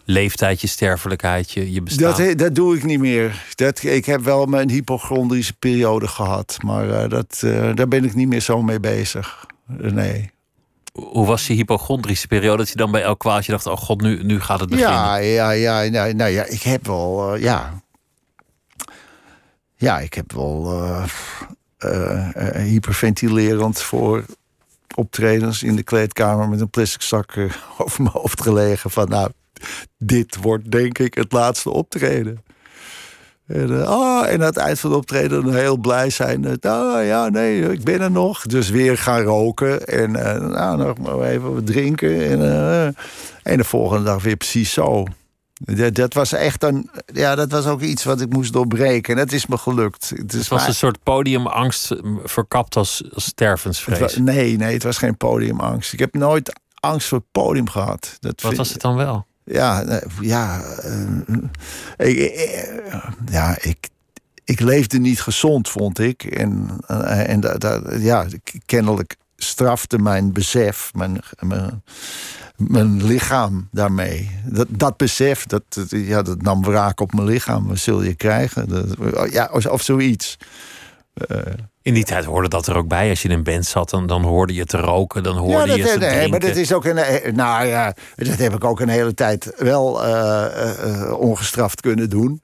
leeftijd, 0.10 0.62
je 0.62 0.68
sterfelijkheid, 0.68 1.52
je, 1.52 1.72
je 1.72 1.82
bestaan? 1.82 2.18
Dat, 2.18 2.38
dat 2.38 2.56
doe 2.56 2.76
ik 2.76 2.84
niet 2.84 3.00
meer. 3.00 3.46
Dat, 3.56 3.84
ik 3.84 4.06
heb 4.06 4.22
wel 4.22 4.46
mijn 4.46 4.70
hypochondrische 4.70 5.54
periode 5.54 6.08
gehad. 6.08 6.58
Maar 6.64 6.88
uh, 6.88 7.10
dat, 7.10 7.42
uh, 7.46 7.76
daar 7.76 7.88
ben 7.88 8.04
ik 8.04 8.16
niet 8.16 8.28
meer 8.28 8.42
zo 8.42 8.62
mee 8.62 8.80
bezig. 8.80 9.46
Nee. 9.68 10.32
Hoe 10.94 11.26
was 11.26 11.46
die 11.46 11.56
hypochondrische 11.56 12.28
periode? 12.28 12.58
Dat 12.58 12.70
je 12.70 12.76
dan 12.76 12.92
bij 12.92 13.02
elk 13.02 13.20
kwaaltje 13.20 13.52
dacht: 13.52 13.66
oh 13.66 13.78
god, 13.78 14.02
nu, 14.02 14.24
nu 14.24 14.42
gaat 14.42 14.60
het 14.60 14.70
beginnen. 14.70 14.96
Ja, 14.96 15.16
ja, 15.16 15.52
ja. 15.52 15.90
Nou, 15.90 16.14
nou 16.14 16.32
ja, 16.32 16.46
ik 16.46 16.62
heb 16.62 16.88
wel, 16.88 17.36
uh, 17.36 17.42
ja. 17.42 17.82
Ja, 19.76 20.00
ik 20.00 20.14
heb 20.14 20.32
wel 20.32 20.74
hyperventilerend 22.54 23.82
voor 23.82 24.26
optredens 24.96 25.64
in 25.64 25.76
de 25.76 25.84
kleedkamer 25.84 26.50
met 26.50 26.62
een 26.62 26.70
plastic 26.70 27.02
zak 27.02 27.38
over 27.78 28.04
mijn 28.04 28.16
hoofd 28.16 28.42
gelegen. 28.42 28.92
Van 28.92 29.10
nou, 29.10 29.32
dit 29.98 30.38
wordt 30.42 30.72
denk 30.72 30.98
ik 30.98 31.14
het 31.14 31.32
laatste 31.32 31.70
optreden. 31.70 32.44
En, 33.48 33.72
uh, 33.72 33.92
oh, 33.92 34.28
en 34.28 34.40
aan 34.40 34.46
het 34.46 34.58
eind 34.58 34.80
van 34.80 34.90
de 34.90 34.96
optreden 34.96 35.44
dan 35.44 35.56
heel 35.56 35.78
blij 35.78 36.10
zijn. 36.10 36.44
Uh, 36.44 36.52
oh 36.52 37.06
ja, 37.06 37.30
nee, 37.30 37.72
ik 37.72 37.84
ben 37.84 38.02
er 38.02 38.12
nog. 38.12 38.46
Dus 38.46 38.70
weer 38.70 38.98
gaan 38.98 39.22
roken. 39.22 39.86
En 39.88 40.10
uh, 40.10 40.50
nou, 40.50 40.78
nog 40.78 40.98
maar 40.98 41.22
even 41.22 41.54
wat 41.54 41.66
drinken. 41.66 42.30
En, 42.30 42.96
en 43.44 43.58
de 43.58 43.64
volgende 43.64 44.04
dag 44.04 44.24
weer 44.24 44.36
precies 44.36 44.74
zo. 44.74 45.06
Dat, 45.54 45.96
dat, 45.96 46.14
was 46.14 46.34
echt 46.34 46.64
een. 46.64 46.90
Ja, 47.14 47.36
dat 47.36 47.52
was 47.52 47.66
ook 47.66 47.82
iets 47.82 48.04
wat 48.04 48.22
ik 48.22 48.34
moest 48.34 48.54
doorbreken. 48.54 49.14
En 49.14 49.20
dat 49.20 49.32
is 49.32 49.46
me 49.46 49.58
gelukt. 49.58 50.10
Het, 50.16 50.34
is 50.34 50.48
was 50.48 50.68
een 50.68 50.74
soort 50.74 51.04
podiumangst 51.04 51.96
verkapt 52.24 52.76
als, 52.76 53.04
als 53.14 53.24
stervensvrees. 53.24 54.00
Was, 54.00 54.18
nee, 54.18 54.58
nee, 54.58 54.74
het 54.74 54.84
was 54.84 54.98
geen 54.98 55.18
podiumangst. 55.18 55.94
Ik 55.94 56.00
heb 56.00 56.14
nooit 56.14 56.60
angst 56.80 57.08
voor 57.08 57.18
het 57.18 57.32
podium 57.32 57.70
gehad. 57.70 58.18
Dat 58.20 58.42
wat 58.42 58.56
was 58.56 58.70
het 58.70 58.82
dan 58.82 58.96
wel? 58.96 59.26
Ja, 59.52 60.02
ja, 60.22 60.62
uh, 61.98 62.08
ik, 62.08 62.72
ja 63.32 63.58
ik, 63.62 63.90
ik 64.44 64.60
leefde 64.60 65.00
niet 65.00 65.22
gezond, 65.22 65.70
vond 65.70 66.00
ik. 66.00 66.24
En, 66.24 66.70
en 67.08 67.40
da, 67.40 67.58
da, 67.58 67.82
ja, 67.98 68.26
kennelijk 68.66 69.16
strafte 69.36 69.98
mijn 69.98 70.34
besef, 70.34 70.92
mijn, 70.94 71.22
mijn, 72.58 73.04
lichaam 73.06 73.68
daarmee. 73.72 74.32
Dat, 74.46 74.68
dat 74.70 74.98
besef, 74.98 75.46
dat, 75.46 75.64
ja, 75.90 76.22
dat 76.22 76.42
nam 76.42 76.62
wraak 76.62 77.00
op 77.00 77.14
mijn 77.14 77.28
lichaam. 77.28 77.68
Wat 77.68 77.78
zul 77.78 78.04
je 78.04 78.16
krijgen? 78.16 78.88
Ja, 79.30 79.50
of, 79.52 79.66
of 79.66 79.82
zoiets. 79.82 80.38
Uh, 81.32 81.38
in 81.90 81.96
die 81.96 82.04
tijd 82.04 82.26
hoorde 82.26 82.48
dat 82.48 82.68
er 82.68 82.76
ook 82.76 82.88
bij. 82.88 83.10
Als 83.10 83.22
je 83.22 83.30
in 83.30 83.36
een 83.36 83.44
band 83.44 83.66
zat, 83.66 83.90
dan, 83.90 84.08
dan 84.08 84.24
hoorde 84.24 84.54
je 84.54 84.66
te 84.66 84.78
roken, 84.78 85.24
dan 85.24 85.38
hoorde 85.38 85.54
ja, 85.54 85.66
dat, 85.66 85.76
je 85.78 85.84
te 85.84 85.98
nee, 85.98 86.10
drinken. 86.10 86.30
maar 86.30 86.40
dat 86.40 86.56
is 86.56 86.74
ook 86.74 86.86
een. 86.86 86.98
Eh, 86.98 87.34
nou 87.34 87.66
ja, 87.66 87.94
dat 88.16 88.38
heb 88.38 88.54
ik 88.54 88.64
ook 88.64 88.80
een 88.80 88.90
hele 88.90 89.14
tijd 89.14 89.54
wel 89.58 90.06
uh, 90.06 90.46
uh, 90.86 91.20
ongestraft 91.20 91.82
kunnen 91.82 92.10
doen. 92.10 92.42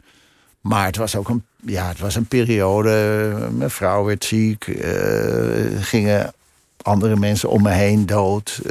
Maar 0.61 0.85
het 0.85 0.97
was 0.97 1.15
ook 1.15 1.29
een, 1.29 1.43
ja, 1.65 1.87
het 1.87 1.99
was 1.99 2.15
een 2.15 2.25
periode. 2.25 2.91
Mijn 3.51 3.69
vrouw 3.69 4.03
werd 4.03 4.23
ziek. 4.25 4.77
gingen 5.79 6.33
andere 6.81 7.15
mensen 7.15 7.49
om 7.49 7.61
me 7.61 7.71
heen 7.71 8.05
dood. 8.05 8.61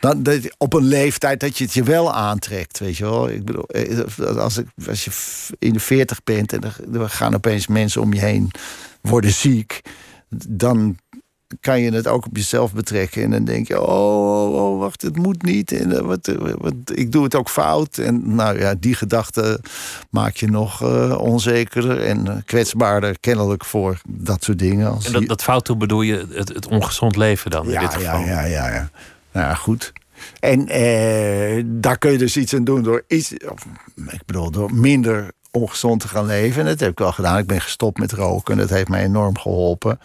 Dan, 0.00 0.26
op 0.58 0.72
een 0.72 0.84
leeftijd 0.84 1.40
dat 1.40 1.58
je 1.58 1.64
het 1.64 1.72
je 1.72 1.82
wel 1.82 2.12
aantrekt, 2.12 2.78
weet 2.78 2.96
je 2.96 3.04
wel. 3.04 3.28
Ik 3.28 3.44
bedoel, 3.44 3.66
als, 4.38 4.58
ik, 4.58 4.66
als 4.88 5.04
je 5.04 5.10
in 5.58 5.72
de 5.72 5.80
veertig 5.80 6.22
bent 6.24 6.52
en 6.52 6.62
er 6.92 7.08
gaan 7.08 7.34
opeens 7.34 7.66
mensen 7.66 8.00
om 8.00 8.12
je 8.12 8.20
heen 8.20 8.50
worden 9.08 9.30
ziek, 9.30 9.80
dan 10.48 10.96
kan 11.60 11.80
je 11.80 11.92
het 11.92 12.08
ook 12.08 12.26
op 12.26 12.36
jezelf 12.36 12.72
betrekken. 12.72 13.22
En 13.22 13.30
dan 13.30 13.44
denk 13.44 13.68
je, 13.68 13.80
oh, 13.80 14.46
oh, 14.46 14.54
oh 14.54 14.78
wacht, 14.78 15.02
het 15.02 15.16
moet 15.16 15.42
niet. 15.42 15.72
En 15.72 15.90
uh, 15.90 15.98
wat, 15.98 16.32
wat, 16.58 16.74
ik 16.94 17.12
doe 17.12 17.24
het 17.24 17.34
ook 17.34 17.48
fout. 17.48 17.98
En 17.98 18.34
nou 18.34 18.58
ja, 18.58 18.74
die 18.78 18.94
gedachte 18.94 19.60
maak 20.10 20.36
je 20.36 20.50
nog 20.50 20.82
uh, 20.82 21.18
onzekerder 21.20 22.00
en 22.00 22.42
kwetsbaarder 22.44 23.18
kennelijk 23.20 23.64
voor 23.64 24.00
dat 24.08 24.44
soort 24.44 24.58
dingen. 24.58 24.90
Als 24.90 25.06
en 25.06 25.12
dat, 25.12 25.26
dat 25.26 25.42
fout 25.42 25.64
toe 25.64 25.76
bedoel 25.76 26.02
je 26.02 26.26
het, 26.30 26.48
het 26.48 26.66
ongezond 26.66 27.16
leven 27.16 27.50
dan 27.50 27.68
ja, 27.68 27.74
in 27.74 27.80
dit 27.80 27.94
geval? 27.94 28.20
Ja, 28.20 28.26
ja, 28.26 28.44
ja. 28.44 28.68
ja. 28.74 28.90
Nou 29.32 29.46
ja, 29.46 29.54
goed. 29.54 29.92
En 30.40 30.68
eh, 30.68 31.64
daar 31.66 31.98
kun 31.98 32.12
je 32.12 32.18
dus 32.18 32.36
iets 32.36 32.54
aan 32.54 32.64
doen 32.64 32.82
door 32.82 33.04
iets, 33.08 33.32
ik 33.32 34.22
bedoel, 34.26 34.50
door 34.50 34.74
minder 34.74 35.32
ongezond 35.54 36.00
te 36.00 36.08
gaan 36.08 36.26
leven. 36.26 36.60
En 36.60 36.66
dat 36.66 36.80
heb 36.80 36.90
ik 36.90 36.98
wel 36.98 37.12
gedaan. 37.12 37.38
Ik 37.38 37.46
ben 37.46 37.60
gestopt 37.60 37.98
met 37.98 38.12
roken. 38.12 38.52
En 38.52 38.58
dat 38.58 38.70
heeft 38.70 38.88
mij 38.88 39.04
enorm 39.04 39.38
geholpen. 39.38 40.00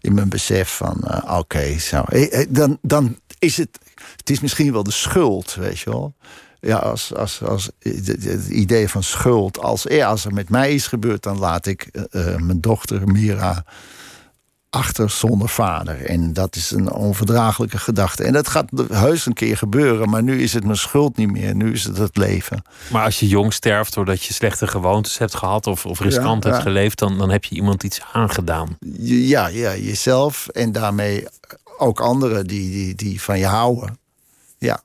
In 0.00 0.14
mijn 0.14 0.28
besef 0.28 0.76
van, 0.76 1.00
uh, 1.04 1.38
oké, 1.38 1.78
zo. 1.78 2.02
Eh, 2.02 2.40
eh, 2.40 2.46
dan, 2.50 2.78
dan 2.82 3.18
is 3.38 3.56
het... 3.56 3.78
Het 4.16 4.30
is 4.30 4.40
misschien 4.40 4.72
wel 4.72 4.82
de 4.82 4.90
schuld, 4.90 5.54
weet 5.54 5.78
je 5.78 5.90
wel. 5.90 6.14
Ja, 6.60 6.76
als, 6.76 7.14
als, 7.14 7.42
als 7.42 7.70
het 7.78 8.48
idee 8.48 8.88
van 8.88 9.02
schuld. 9.02 9.58
Als, 9.58 9.88
als 9.90 10.24
er 10.24 10.32
met 10.32 10.48
mij 10.48 10.72
iets 10.72 10.86
gebeurt, 10.86 11.22
dan 11.22 11.38
laat 11.38 11.66
ik 11.66 11.88
mijn 12.38 12.60
dochter 12.60 13.08
Mira 13.08 13.64
achter 14.76 15.10
zonder 15.10 15.48
vader. 15.48 16.04
En 16.04 16.32
dat 16.32 16.56
is 16.56 16.70
een 16.70 16.92
onverdraaglijke 16.92 17.78
gedachte. 17.78 18.24
En 18.24 18.32
dat 18.32 18.48
gaat 18.48 18.70
heus 18.92 19.26
een 19.26 19.32
keer 19.32 19.56
gebeuren, 19.56 20.10
maar 20.10 20.22
nu 20.22 20.42
is 20.42 20.52
het 20.52 20.64
mijn 20.64 20.76
schuld 20.76 21.16
niet 21.16 21.30
meer. 21.30 21.54
Nu 21.54 21.72
is 21.72 21.84
het 21.84 21.96
het 21.96 22.16
leven. 22.16 22.62
Maar 22.90 23.04
als 23.04 23.20
je 23.20 23.28
jong 23.28 23.52
sterft 23.52 23.94
doordat 23.94 24.22
je 24.22 24.32
slechte 24.32 24.66
gewoontes 24.66 25.18
hebt 25.18 25.34
gehad 25.34 25.66
of, 25.66 25.86
of 25.86 26.00
riskant 26.00 26.44
hebt 26.44 26.62
geleefd, 26.62 26.98
dan, 26.98 27.18
dan 27.18 27.30
heb 27.30 27.44
je 27.44 27.54
iemand 27.54 27.82
iets 27.82 28.00
aangedaan. 28.12 28.76
Ja, 29.00 29.46
ja, 29.46 29.76
jezelf 29.76 30.48
en 30.48 30.72
daarmee 30.72 31.26
ook 31.78 32.00
anderen 32.00 32.46
die, 32.46 32.70
die, 32.70 32.94
die 32.94 33.22
van 33.22 33.38
je 33.38 33.46
houden. 33.46 33.98
Ja, 34.58 34.80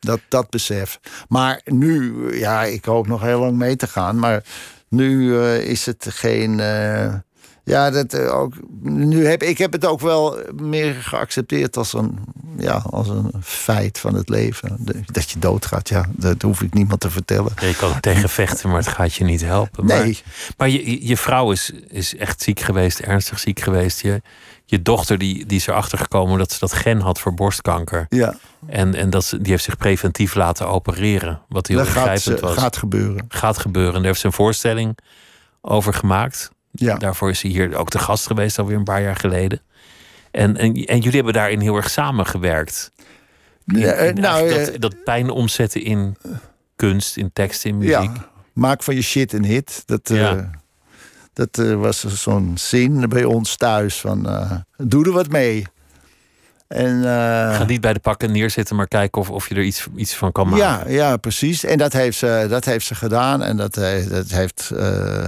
dat, 0.00 0.20
dat 0.28 0.50
besef. 0.50 1.00
Maar 1.28 1.60
nu, 1.64 2.14
ja, 2.38 2.62
ik 2.62 2.84
hoop 2.84 3.06
nog 3.06 3.20
heel 3.20 3.40
lang 3.40 3.56
mee 3.56 3.76
te 3.76 3.86
gaan, 3.86 4.18
maar 4.18 4.44
nu 4.88 5.22
uh, 5.22 5.56
is 5.56 5.86
het 5.86 6.06
geen. 6.08 6.58
Uh, 6.58 7.14
ja, 7.64 7.90
dat 7.90 8.12
eh, 8.12 8.34
ook. 8.34 8.54
Nu 8.80 9.26
heb, 9.26 9.42
ik 9.42 9.58
heb 9.58 9.72
het 9.72 9.86
ook 9.86 10.00
wel 10.00 10.38
meer 10.62 10.94
geaccepteerd 10.94 11.76
als 11.76 11.92
een, 11.92 12.18
ja, 12.58 12.82
als 12.90 13.08
een 13.08 13.30
feit 13.42 13.98
van 13.98 14.14
het 14.14 14.28
leven. 14.28 14.78
Dat 15.12 15.30
je 15.30 15.38
doodgaat, 15.38 15.88
ja, 15.88 16.04
dat 16.10 16.42
hoef 16.42 16.62
ik 16.62 16.74
niemand 16.74 17.00
te 17.00 17.10
vertellen. 17.10 17.52
je 17.60 17.76
kan 17.76 18.00
tegen 18.00 18.28
vechten, 18.28 18.68
maar 18.68 18.78
het 18.78 18.88
gaat 18.88 19.14
je 19.14 19.24
niet 19.24 19.40
helpen. 19.40 19.86
Nee. 19.86 19.98
Maar, 19.98 20.52
maar 20.56 20.68
je, 20.68 21.06
je 21.06 21.16
vrouw 21.16 21.50
is, 21.50 21.72
is 21.88 22.16
echt 22.16 22.42
ziek 22.42 22.60
geweest, 22.60 22.98
ernstig 22.98 23.38
ziek 23.38 23.60
geweest. 23.60 24.00
Je, 24.00 24.22
je 24.64 24.82
dochter 24.82 25.18
die, 25.18 25.46
die 25.46 25.58
is 25.58 25.66
erachter 25.66 25.98
gekomen 25.98 26.38
dat 26.38 26.52
ze 26.52 26.58
dat 26.58 26.72
gen 26.72 27.00
had 27.00 27.18
voor 27.18 27.34
borstkanker. 27.34 28.06
Ja. 28.08 28.34
En, 28.66 28.94
en 28.94 29.10
dat 29.10 29.24
ze, 29.24 29.40
die 29.40 29.50
heeft 29.50 29.64
zich 29.64 29.76
preventief 29.76 30.34
laten 30.34 30.68
opereren. 30.68 31.40
Wat 31.48 31.66
heel 31.66 31.76
dat 31.76 31.86
begrijpend 31.86 32.40
was. 32.40 32.56
Gaat 32.56 32.76
gebeuren. 32.76 33.24
Gaat 33.28 33.58
gebeuren. 33.58 33.92
En 33.92 33.98
daar 33.98 34.06
heeft 34.06 34.20
ze 34.20 34.26
een 34.26 34.32
voorstelling 34.32 34.98
over 35.60 35.94
gemaakt. 35.94 36.50
Ja. 36.72 36.96
Daarvoor 36.96 37.30
is 37.30 37.42
hij 37.42 37.50
hier 37.50 37.76
ook 37.76 37.90
te 37.90 37.98
gast 37.98 38.26
geweest, 38.26 38.58
alweer 38.58 38.76
een 38.76 38.84
paar 38.84 39.02
jaar 39.02 39.16
geleden. 39.16 39.60
En, 40.30 40.56
en, 40.56 40.74
en 40.74 40.98
jullie 40.98 41.14
hebben 41.14 41.32
daarin 41.32 41.60
heel 41.60 41.76
erg 41.76 41.90
samengewerkt. 41.90 42.92
ja, 43.64 44.10
nou, 44.12 44.48
dat, 44.48 44.68
eh, 44.68 44.80
dat 44.80 45.04
pijn 45.04 45.30
omzetten 45.30 45.82
in 45.82 46.16
kunst, 46.76 47.16
in 47.16 47.32
tekst, 47.32 47.64
in 47.64 47.78
muziek. 47.78 47.94
Ja, 47.94 48.28
maak 48.52 48.82
van 48.82 48.94
je 48.94 49.02
shit 49.02 49.32
een 49.32 49.44
hit. 49.44 49.82
Dat, 49.86 50.08
ja. 50.08 50.34
uh, 50.34 50.42
dat 51.32 51.58
uh, 51.58 51.74
was 51.74 52.04
zo'n 52.04 52.52
zin 52.54 53.08
bij 53.08 53.24
ons 53.24 53.56
thuis. 53.56 54.00
Van, 54.00 54.26
uh, 54.26 54.52
doe 54.76 55.04
er 55.04 55.12
wat 55.12 55.28
mee. 55.28 55.66
En, 56.72 56.96
uh, 56.96 57.04
Ga 57.56 57.64
niet 57.64 57.80
bij 57.80 57.92
de 57.92 58.00
pakken 58.00 58.32
neerzitten, 58.32 58.76
maar 58.76 58.88
kijken 58.88 59.20
of, 59.20 59.30
of 59.30 59.48
je 59.48 59.54
er 59.54 59.62
iets, 59.62 59.86
iets 59.96 60.16
van 60.16 60.32
kan 60.32 60.48
maken. 60.48 60.64
Ja, 60.64 60.84
ja, 60.88 61.16
precies. 61.16 61.64
En 61.64 61.78
dat 61.78 61.92
heeft 61.92 62.18
ze, 62.18 62.46
dat 62.48 62.64
heeft 62.64 62.86
ze 62.86 62.94
gedaan. 62.94 63.42
En 63.42 63.56
dat, 63.56 63.74
dat 64.08 64.30
heeft 64.30 64.70
uh, 64.74 65.24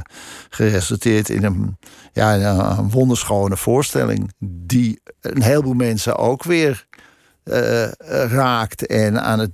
geresulteerd 0.50 1.28
in 1.28 1.44
een, 1.44 1.76
ja, 2.12 2.34
een 2.78 2.90
wonderschone 2.90 3.56
voorstelling. 3.56 4.32
Die 4.38 5.00
een 5.20 5.42
heleboel 5.42 5.74
mensen 5.74 6.16
ook 6.16 6.44
weer 6.44 6.86
uh, 7.44 7.88
raakt. 8.28 8.86
En 8.86 9.22
aan 9.22 9.38
het 9.38 9.50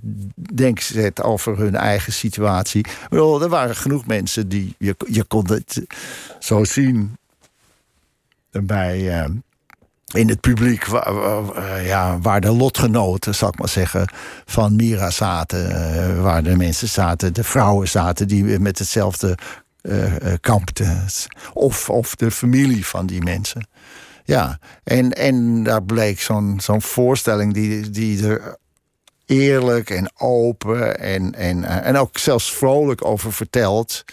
denken 0.53 0.83
zet 0.83 1.23
over 1.23 1.57
hun 1.57 1.75
eigen 1.75 2.13
situatie. 2.13 2.85
Bedoel, 3.09 3.41
er 3.41 3.49
waren 3.49 3.75
genoeg 3.75 4.05
mensen 4.05 4.49
die. 4.49 4.75
Je, 4.77 4.95
je 5.07 5.23
kon 5.23 5.47
het 5.47 5.81
zo 6.39 6.63
zien 6.63 7.17
bij 8.49 8.99
in 10.13 10.29
het 10.29 10.39
publiek 10.39 10.85
waar, 10.85 11.83
ja, 11.83 12.19
waar 12.19 12.41
de 12.41 12.51
lotgenoten, 12.51 13.35
zal 13.35 13.49
ik 13.49 13.59
maar 13.59 13.69
zeggen, 13.69 14.07
van 14.45 14.75
Mira 14.75 15.09
zaten. 15.09 15.69
Eh, 15.69 16.21
waar 16.21 16.43
de 16.43 16.55
mensen 16.55 16.87
zaten, 16.87 17.33
de 17.33 17.43
vrouwen 17.43 17.87
zaten 17.87 18.27
die 18.27 18.59
met 18.59 18.79
hetzelfde 18.79 19.37
uh, 19.81 20.13
kampten. 20.41 21.05
Of, 21.53 21.89
of 21.89 22.15
de 22.15 22.31
familie 22.31 22.85
van 22.85 23.05
die 23.05 23.23
mensen. 23.23 23.67
Ja, 24.23 24.59
en, 24.83 25.11
en 25.11 25.63
daar 25.63 25.83
bleek 25.83 26.21
zo'n 26.21 26.59
zo'n 26.61 26.81
voorstelling 26.81 27.53
die, 27.53 27.89
die 27.89 28.27
er 28.27 28.57
eerlijk 29.25 29.89
en 29.89 30.11
open 30.17 30.99
en, 30.99 31.35
en, 31.35 31.63
en 31.63 31.97
ook 31.97 32.17
zelfs 32.17 32.53
vrolijk 32.53 33.05
over 33.05 33.33
vertelt. 33.33 34.03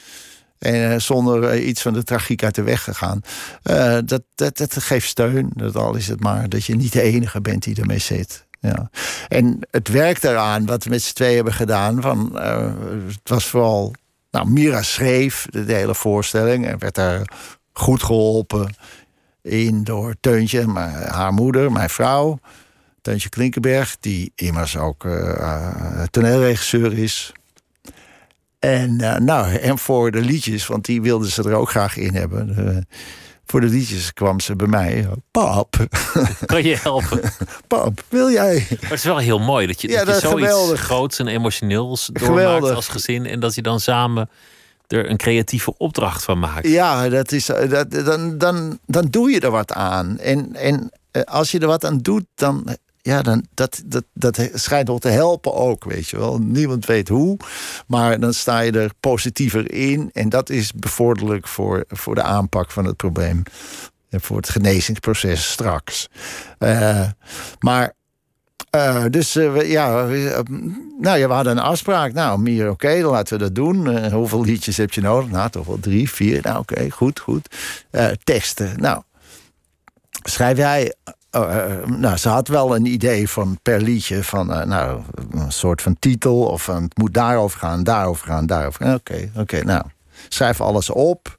En 0.58 0.92
eh, 0.92 0.98
zonder 0.98 1.44
eh, 1.44 1.66
iets 1.66 1.82
van 1.82 1.92
de 1.92 2.02
tragiek 2.02 2.44
uit 2.44 2.54
de 2.54 2.62
weg 2.62 2.84
gegaan. 2.84 3.20
Uh, 3.70 3.98
dat, 4.04 4.22
dat, 4.34 4.56
dat 4.56 4.76
geeft 4.82 5.08
steun. 5.08 5.50
Dat 5.54 5.76
al 5.76 5.94
is 5.94 6.08
het 6.08 6.20
maar 6.20 6.48
dat 6.48 6.64
je 6.64 6.76
niet 6.76 6.92
de 6.92 7.02
enige 7.02 7.40
bent 7.40 7.62
die 7.62 7.80
ermee 7.80 7.98
zit. 7.98 8.46
Ja. 8.60 8.90
En 9.28 9.58
het 9.70 9.88
werk 9.88 10.20
daaraan, 10.20 10.66
wat 10.66 10.84
we 10.84 10.90
met 10.90 11.02
z'n 11.02 11.14
twee 11.14 11.34
hebben 11.34 11.52
gedaan, 11.52 12.02
van, 12.02 12.36
het 13.06 13.28
was 13.28 13.46
vooral. 13.46 13.94
Nou, 14.30 14.50
Mira 14.50 14.82
schreef 14.82 15.46
de, 15.50 15.72
hele 15.72 15.94
voorstelling 15.94 16.66
en 16.66 16.78
werd 16.78 16.94
daar 16.94 17.30
goed 17.72 18.02
geholpen 18.02 18.74
in 19.42 19.84
door 19.84 20.14
Teuntje, 20.20 20.66
maar, 20.66 21.08
haar 21.08 21.32
moeder, 21.32 21.72
mijn 21.72 21.90
vrouw. 21.90 22.38
Teuntje 23.00 23.28
Klinkenberg, 23.28 23.96
die 24.00 24.32
immers 24.34 24.76
ook 24.76 25.06
toneelregisseur 26.10 26.98
is. 26.98 27.32
En, 28.58 28.98
uh, 29.00 29.16
nou, 29.16 29.54
en 29.54 29.78
voor 29.78 30.10
de 30.10 30.20
liedjes, 30.20 30.66
want 30.66 30.84
die 30.84 31.02
wilden 31.02 31.30
ze 31.30 31.42
er 31.42 31.54
ook 31.54 31.70
graag 31.70 31.96
in 31.96 32.14
hebben. 32.14 32.54
Uh, 32.58 32.76
voor 33.44 33.60
de 33.60 33.66
liedjes 33.66 34.12
kwam 34.12 34.40
ze 34.40 34.56
bij 34.56 34.66
mij. 34.66 35.08
Pap. 35.30 35.86
Kan 36.46 36.62
je 36.62 36.76
helpen? 36.76 37.20
Pap, 37.66 38.04
wil 38.08 38.30
jij? 38.30 38.66
Maar 38.70 38.80
het 38.80 38.98
is 38.98 39.04
wel 39.04 39.18
heel 39.18 39.38
mooi 39.38 39.66
dat 39.66 39.80
je, 39.80 39.88
ja, 39.88 40.04
dat 40.04 40.20
je 40.20 40.28
zoiets 40.28 40.48
geweldig. 40.48 40.80
groots 40.80 41.18
en 41.18 41.26
emotioneels 41.26 42.10
doormaakt 42.12 42.40
geweldig. 42.40 42.74
als 42.74 42.88
gezin. 42.88 43.26
En 43.26 43.40
dat 43.40 43.54
je 43.54 43.62
dan 43.62 43.80
samen 43.80 44.30
er 44.86 45.10
een 45.10 45.16
creatieve 45.16 45.74
opdracht 45.76 46.24
van 46.24 46.38
maakt. 46.38 46.68
Ja, 46.68 47.08
dat 47.08 47.32
is, 47.32 47.46
dat, 47.46 47.90
dan, 47.90 48.38
dan, 48.38 48.78
dan 48.86 49.06
doe 49.10 49.30
je 49.30 49.40
er 49.40 49.50
wat 49.50 49.72
aan. 49.72 50.18
En, 50.18 50.54
en 50.54 50.90
als 51.24 51.50
je 51.50 51.58
er 51.58 51.66
wat 51.66 51.84
aan 51.84 51.98
doet, 51.98 52.24
dan 52.34 52.76
ja, 53.08 53.22
dan, 53.22 53.46
dat, 53.54 53.82
dat, 53.84 54.04
dat 54.12 54.48
schijnt 54.54 54.88
wel 54.88 54.98
te 54.98 55.08
helpen 55.08 55.54
ook, 55.54 55.84
weet 55.84 56.08
je 56.08 56.16
wel. 56.16 56.38
Niemand 56.38 56.86
weet 56.86 57.08
hoe, 57.08 57.36
maar 57.86 58.20
dan 58.20 58.34
sta 58.34 58.60
je 58.60 58.72
er 58.72 58.90
positiever 59.00 59.72
in. 59.72 60.10
En 60.12 60.28
dat 60.28 60.50
is 60.50 60.72
bevorderlijk 60.72 61.48
voor, 61.48 61.84
voor 61.88 62.14
de 62.14 62.22
aanpak 62.22 62.70
van 62.70 62.84
het 62.84 62.96
probleem. 62.96 63.42
En 64.10 64.20
voor 64.20 64.36
het 64.36 64.48
genezingsproces 64.48 65.50
straks. 65.50 66.08
Uh, 66.58 67.06
maar 67.58 67.92
uh, 68.76 69.04
dus 69.10 69.36
uh, 69.36 69.70
ja, 69.70 70.06
nou, 70.98 71.18
ja, 71.18 71.26
we 71.26 71.32
hadden 71.32 71.52
een 71.52 71.62
afspraak. 71.62 72.12
Nou, 72.12 72.40
meer 72.40 72.70
oké, 72.70 73.00
dan 73.00 73.10
laten 73.10 73.38
we 73.38 73.44
dat 73.44 73.54
doen. 73.54 74.10
hoeveel 74.12 74.44
liedjes 74.44 74.76
heb 74.76 74.92
je 74.92 75.00
nodig? 75.00 75.30
Nou, 75.30 75.50
toch 75.50 75.66
wel 75.66 75.80
drie, 75.80 76.10
vier. 76.10 76.40
Nou, 76.42 76.58
oké, 76.58 76.90
goed, 76.90 77.20
goed. 77.20 77.56
teksten. 78.24 78.80
Nou, 78.80 79.02
schrijf 80.22 80.56
jij 80.56 80.94
Oh, 81.30 81.54
eh, 81.54 81.72
eh, 81.72 81.86
nou, 81.86 82.16
ze 82.16 82.28
had 82.28 82.48
wel 82.48 82.76
een 82.76 82.86
idee 82.86 83.28
van 83.28 83.58
per 83.62 83.80
liedje 83.80 84.24
van 84.24 84.50
uh, 84.50 84.62
nou, 84.64 85.02
een 85.30 85.52
soort 85.52 85.82
van 85.82 85.96
titel 85.98 86.42
of 86.42 86.62
van 86.62 86.82
het 86.82 86.96
moet 86.96 87.14
daarover 87.14 87.58
gaan, 87.58 87.82
daarover 87.82 88.26
gaan, 88.26 88.46
daarover 88.46 88.84
gaan. 88.84 88.94
Oké, 88.94 89.30
oké, 89.36 89.64
nou, 89.64 89.84
schrijf 90.28 90.60
alles 90.60 90.90
op. 90.90 91.36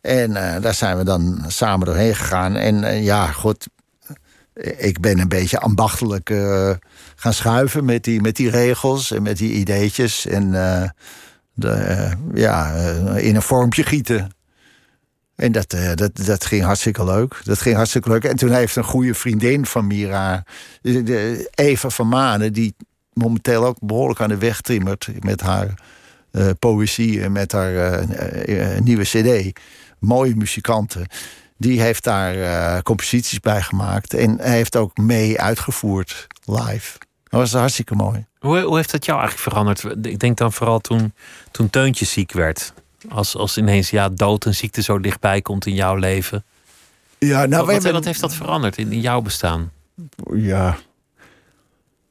En 0.00 0.32
daar 0.60 0.74
zijn 0.74 0.96
we 0.96 1.04
dan 1.04 1.44
samen 1.46 1.86
doorheen 1.86 2.14
gegaan. 2.14 2.56
En 2.56 3.02
ja, 3.02 3.26
goed, 3.26 3.66
ik 4.76 5.00
ben 5.00 5.18
een 5.18 5.28
beetje 5.28 5.60
ambachtelijk 5.60 6.34
gaan 7.16 7.32
schuiven 7.32 7.84
met 7.84 8.04
die, 8.04 8.20
met 8.20 8.36
die 8.36 8.50
regels 8.50 9.10
en 9.10 9.22
met 9.22 9.36
die 9.36 9.52
ideetjes. 9.52 10.26
En 10.26 10.50
de, 11.52 12.10
ja, 12.34 12.72
in 13.16 13.34
een 13.34 13.42
vormpje 13.42 13.82
gieten. 13.82 14.35
En 15.36 15.52
dat, 15.52 15.74
uh, 15.74 15.92
dat, 15.94 16.16
dat 16.26 16.44
ging 16.44 16.62
hartstikke 16.62 17.04
leuk. 17.04 17.40
Dat 17.44 17.60
ging 17.60 17.76
hartstikke 17.76 18.08
leuk. 18.08 18.24
En 18.24 18.36
toen 18.36 18.50
heeft 18.50 18.76
een 18.76 18.84
goede 18.84 19.14
vriendin 19.14 19.66
van 19.66 19.86
Mira, 19.86 20.44
de 20.82 21.48
Eva 21.54 21.90
van 21.90 22.08
Manen, 22.08 22.52
die 22.52 22.74
momenteel 23.12 23.64
ook 23.64 23.76
behoorlijk 23.80 24.20
aan 24.20 24.28
de 24.28 24.38
weg 24.38 24.60
timmert 24.60 25.08
met 25.20 25.40
haar 25.40 25.74
uh, 26.32 26.50
poëzie 26.58 27.22
en 27.22 27.32
met 27.32 27.52
haar 27.52 28.04
nieuwe 28.82 29.04
CD. 29.04 29.60
Mooie 29.98 30.36
muzikanten. 30.36 31.06
Die 31.58 31.80
heeft 31.80 32.04
daar 32.04 32.82
composities 32.82 33.40
bij 33.40 33.62
gemaakt 33.62 34.14
en 34.14 34.40
heeft 34.40 34.76
ook 34.76 34.96
mee 34.96 35.40
uitgevoerd 35.40 36.26
live. 36.44 36.98
Dat 37.28 37.40
was 37.40 37.52
hartstikke 37.52 37.94
mooi. 37.94 38.26
Hoe, 38.38 38.60
hoe 38.60 38.76
heeft 38.76 38.90
dat 38.90 39.04
jou 39.04 39.20
eigenlijk 39.20 39.50
veranderd? 39.50 40.06
Ik 40.06 40.18
denk 40.18 40.36
dan 40.36 40.52
vooral 40.52 40.78
toen, 40.80 41.12
toen 41.50 41.70
Teuntje 41.70 42.04
ziek 42.04 42.32
werd. 42.32 42.72
Als, 43.08 43.36
als 43.36 43.56
ineens 43.56 43.90
ja, 43.90 44.08
dood 44.08 44.44
en 44.44 44.54
ziekte 44.54 44.82
zo 44.82 45.00
dichtbij 45.00 45.42
komt 45.42 45.66
in 45.66 45.74
jouw 45.74 45.94
leven. 45.94 46.44
Ja, 47.18 47.46
nou, 47.46 47.66
wat, 47.66 47.90
wat 47.90 48.04
heeft 48.04 48.20
dat 48.20 48.34
veranderd 48.34 48.78
in, 48.78 48.92
in 48.92 49.00
jouw 49.00 49.20
bestaan? 49.20 49.72
Ja, 50.34 50.78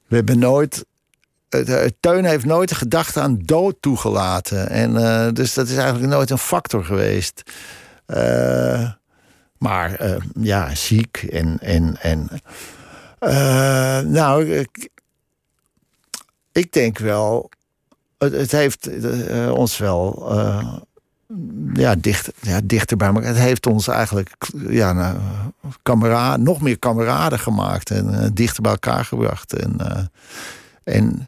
we 0.07 0.15
hebben 0.15 0.39
nooit. 0.39 0.85
Teun 1.99 2.25
heeft 2.25 2.45
nooit 2.45 2.69
de 2.69 2.75
gedachte 2.75 3.19
aan 3.19 3.39
dood 3.39 3.75
toegelaten. 3.79 4.69
En, 4.69 4.91
uh, 4.91 5.27
dus 5.33 5.53
dat 5.53 5.67
is 5.67 5.77
eigenlijk 5.77 6.13
nooit 6.13 6.29
een 6.29 6.37
factor 6.37 6.85
geweest. 6.85 7.43
Uh, 8.07 8.91
maar 9.57 10.05
uh, 10.05 10.15
ja, 10.39 10.75
ziek 10.75 11.17
en. 11.17 11.57
en, 11.59 11.97
en 12.01 12.29
nou, 14.11 14.51
ik, 14.51 14.89
ik 16.51 16.73
denk 16.73 16.97
wel 16.97 17.49
het, 18.17 18.51
heeft 18.51 18.89
uh, 18.89 19.51
ons 19.51 19.77
wel 19.77 20.27
uh, 20.31 20.73
ja, 21.73 21.95
dicht, 21.95 22.31
ja, 22.41 22.59
dichter 22.63 22.97
bij 22.97 23.07
elkaar. 23.07 23.23
Het 23.23 23.37
heeft 23.37 23.67
ons 23.67 23.87
eigenlijk 23.87 24.35
ja, 24.69 24.93
nou, 24.93 25.17
kameraad, 25.83 26.39
nog 26.39 26.61
meer 26.61 26.79
kameraden 26.79 27.39
gemaakt 27.39 27.91
en 27.91 28.31
dichter 28.33 28.61
bij 28.61 28.71
elkaar 28.71 29.05
gebracht. 29.05 29.53
En, 29.53 29.77
en 30.83 31.27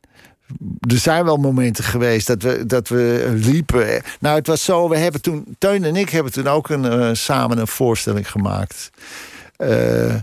er 0.87 0.97
zijn 0.97 1.25
wel 1.25 1.37
momenten 1.37 1.83
geweest 1.83 2.27
dat 2.27 2.41
we, 2.41 2.65
dat 2.65 2.87
we 2.87 3.33
liepen. 3.35 4.01
Nou, 4.19 4.35
het 4.35 4.47
was 4.47 4.63
zo, 4.63 4.89
we 4.89 4.97
hebben 4.97 5.21
toen, 5.21 5.55
Teun 5.57 5.83
en 5.83 5.95
ik 5.95 6.09
hebben 6.09 6.31
toen 6.31 6.47
ook 6.47 6.69
een, 6.69 7.17
samen 7.17 7.57
een 7.57 7.67
voorstelling 7.67 8.31
gemaakt. 8.31 8.89
Uh, 9.57 10.15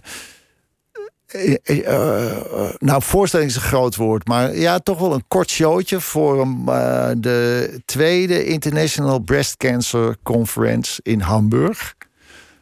nou, 2.79 3.03
voorstelling 3.03 3.49
is 3.49 3.57
een 3.57 3.63
groot 3.63 3.97
woord, 3.97 4.29
maar 4.29 4.57
ja, 4.57 4.79
toch 4.79 4.99
wel 4.99 5.15
een 5.15 5.25
kort 5.29 5.51
showtje 5.51 6.01
voor 6.01 6.47
uh, 6.47 7.11
de 7.17 7.71
tweede 7.85 8.45
International 8.45 9.19
Breast 9.19 9.57
Cancer 9.57 10.17
Conference 10.23 11.01
in 11.03 11.21
Hamburg. 11.21 11.95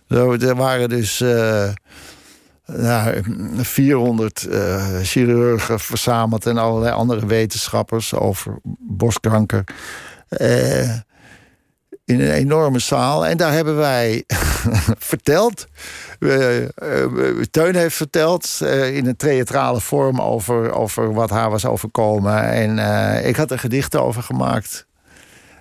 Er 0.08 0.56
waren 0.56 0.88
dus 0.88 1.20
uh, 1.20 1.68
nou, 2.66 3.22
400 3.56 4.48
chirurgen 5.02 5.80
verzameld 5.80 6.46
en 6.46 6.56
allerlei 6.56 6.92
andere 6.92 7.26
wetenschappers 7.26 8.14
over 8.14 8.58
borstkanker 8.78 9.64
in 12.04 12.20
een 12.20 12.32
enorme 12.32 12.78
zaal. 12.78 13.26
En 13.26 13.36
daar 13.36 13.52
hebben 13.52 13.76
wij 13.76 14.24
verteld. 15.12 15.66
Uh, 16.18 16.68
Teun 17.50 17.74
heeft 17.74 17.96
verteld 17.96 18.58
uh, 18.62 18.96
in 18.96 19.06
een 19.06 19.16
theatrale 19.16 19.80
vorm 19.80 20.20
over, 20.20 20.72
over 20.72 21.12
wat 21.12 21.30
haar 21.30 21.50
was 21.50 21.64
overkomen. 21.64 22.50
En 22.50 22.76
uh, 22.76 23.28
ik 23.28 23.36
had 23.36 23.50
er 23.50 23.58
gedichten 23.58 24.02
over 24.02 24.22
gemaakt. 24.22 24.86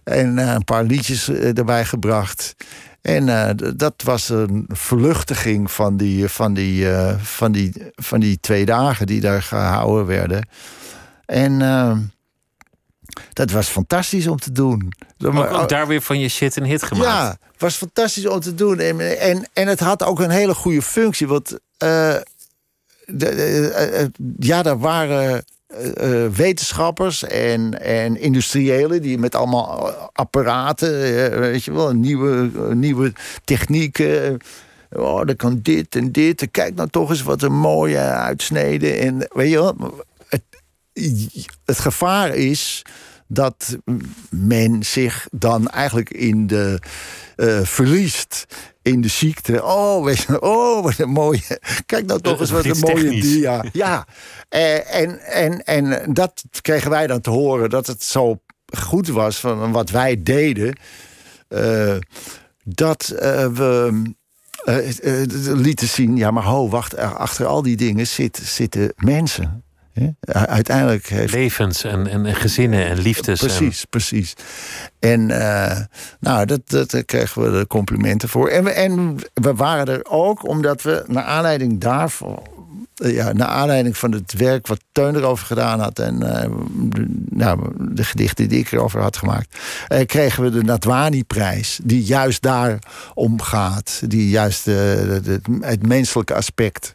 En 0.03 0.37
een 0.37 0.63
paar 0.63 0.83
liedjes 0.83 1.29
erbij 1.29 1.85
gebracht. 1.85 2.55
En 3.01 3.55
dat 3.75 3.93
was 4.03 4.29
een 4.29 4.65
verluchtiging 4.67 5.71
van 5.71 5.97
die, 5.97 6.27
van, 6.27 6.53
die, 6.53 6.87
van, 7.17 7.51
die, 7.51 7.91
van 7.95 8.19
die 8.19 8.39
twee 8.39 8.65
dagen 8.65 9.07
die 9.07 9.21
daar 9.21 9.41
gehouden 9.41 10.05
werden. 10.05 10.47
En 11.25 11.61
dat 13.33 13.51
was 13.51 13.67
fantastisch 13.67 14.27
om 14.27 14.39
te 14.39 14.51
doen. 14.51 14.93
Maar 15.17 15.61
ook 15.61 15.69
daar 15.69 15.87
weer 15.87 16.01
van 16.01 16.19
je 16.19 16.29
shit 16.29 16.55
een 16.55 16.63
hit 16.63 16.83
gemaakt. 16.83 17.09
Ja, 17.09 17.37
was 17.57 17.75
fantastisch 17.75 18.27
om 18.27 18.39
te 18.39 18.55
doen. 18.55 18.79
En, 18.79 19.19
en, 19.19 19.49
en 19.53 19.67
het 19.67 19.79
had 19.79 20.03
ook 20.03 20.19
een 20.19 20.29
hele 20.29 20.53
goede 20.53 20.81
functie. 20.81 21.27
Want 21.27 21.51
uh, 21.51 21.57
de, 23.05 24.11
uh, 24.15 24.25
ja, 24.39 24.63
er 24.63 24.79
waren 24.79 25.43
uh, 26.01 26.27
wetenschappers 26.27 27.23
en, 27.23 27.81
en 27.81 28.17
industriëlen 28.17 29.01
die 29.01 29.17
met 29.17 29.35
allemaal 29.35 29.89
apparaten, 30.13 30.99
weet 31.39 31.63
je 31.63 31.73
wel, 31.73 31.91
nieuwe, 31.91 32.49
nieuwe 32.73 33.13
technieken. 33.43 34.37
Oh, 34.91 35.25
dan 35.25 35.35
kan 35.35 35.59
dit 35.61 35.95
en 35.95 36.11
dit. 36.11 36.47
Kijk 36.51 36.75
nou 36.75 36.89
toch 36.89 37.09
eens 37.09 37.23
wat 37.23 37.41
een 37.41 37.53
mooie 37.53 37.99
uitsneden. 37.99 38.99
En 38.99 39.27
weet 39.33 39.49
je 39.49 39.55
wel, 39.55 40.03
het, 40.27 40.41
het 41.65 41.79
gevaar 41.79 42.35
is 42.35 42.81
dat 43.27 43.77
men 44.29 44.83
zich 44.83 45.27
dan 45.31 45.69
eigenlijk 45.69 46.09
in 46.09 46.47
de 46.47 46.79
uh, 47.35 47.59
verliest 47.63 48.45
in 48.81 49.01
de 49.01 49.07
ziekte. 49.07 49.63
Oh, 49.63 50.03
weet 50.03 50.19
je, 50.19 50.41
oh, 50.41 50.83
wat 50.83 50.99
een 50.99 51.09
mooie. 51.09 51.59
Kijk 51.85 52.05
nou 52.05 52.21
toch 52.21 52.39
eens 52.39 52.49
wat 52.49 52.65
een 52.65 52.79
mooie 52.79 53.21
dia. 53.21 53.63
Ja, 53.71 54.07
uh, 54.49 54.95
en, 54.95 55.19
en, 55.19 55.63
en 55.63 56.13
dat 56.13 56.43
kregen 56.61 56.89
wij 56.89 57.07
dan 57.07 57.21
te 57.21 57.29
horen 57.29 57.69
dat 57.69 57.87
het 57.87 58.03
zo 58.03 58.41
goed 58.77 59.07
was 59.07 59.37
van 59.37 59.71
wat 59.71 59.89
wij 59.89 60.23
deden. 60.23 60.77
Uh, 61.49 61.95
dat 62.63 63.07
we 63.07 64.11
lieten 65.55 65.87
zien, 65.87 66.17
ja, 66.17 66.31
maar 66.31 66.43
ho, 66.43 66.69
wacht, 66.69 66.97
achter 66.97 67.45
al 67.45 67.61
die 67.61 67.77
dingen 67.77 68.07
zit, 68.07 68.39
zitten 68.43 68.93
mensen. 68.95 69.63
Uiteindelijk 70.31 71.07
heeft... 71.07 71.33
Levens 71.33 71.83
en, 71.83 72.07
en, 72.07 72.35
gezinnen 72.35 72.85
en 72.85 72.99
liefdes. 72.99 73.39
Precies, 73.39 73.85
precies. 73.85 74.33
En 74.99 75.29
uh, 75.29 75.79
nou, 76.19 76.45
dat, 76.45 76.61
dat, 76.65 76.91
daar 76.91 77.03
kregen 77.03 77.41
we 77.41 77.59
de 77.59 77.67
complimenten 77.67 78.29
voor. 78.29 78.47
En 78.47 78.63
we, 78.63 78.69
en 78.71 79.15
we 79.33 79.53
waren 79.53 79.87
er 79.87 80.05
ook 80.09 80.47
omdat 80.47 80.81
we 80.81 81.03
naar 81.07 81.23
aanleiding 81.23 81.79
daarvan... 81.79 82.43
Eh, 82.95 83.13
ja, 83.13 83.33
naar 83.33 83.47
aanleiding 83.47 83.97
van 83.97 84.11
het 84.11 84.33
werk 84.33 84.67
wat 84.67 84.79
Teun 84.91 85.15
erover 85.15 85.45
gedaan 85.45 85.79
had... 85.79 85.99
en 85.99 86.15
uh, 86.23 86.41
de, 86.73 87.05
nou, 87.29 87.73
de 87.95 88.03
gedichten 88.03 88.49
die 88.49 88.59
ik 88.59 88.71
erover 88.71 89.01
had 89.01 89.17
gemaakt... 89.17 89.57
Uh, 89.89 89.99
kregen 90.05 90.43
we 90.43 90.49
de 90.49 90.63
Natwani-prijs, 90.63 91.79
die 91.83 92.03
juist 92.03 92.41
daar 92.41 92.79
om 93.13 93.41
gaat. 93.41 94.01
Die 94.05 94.29
juist 94.29 94.65
de, 94.65 95.39
het 95.61 95.87
menselijke 95.87 96.33
aspect 96.33 96.93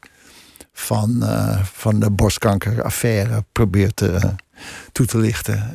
van, 0.78 1.18
uh, 1.22 1.62
van 1.62 2.00
de 2.00 2.10
borstkankeraffaire 2.10 3.44
probeert 3.52 4.00
uh, 4.00 4.24
toe 4.92 5.06
te 5.06 5.18
lichten. 5.18 5.70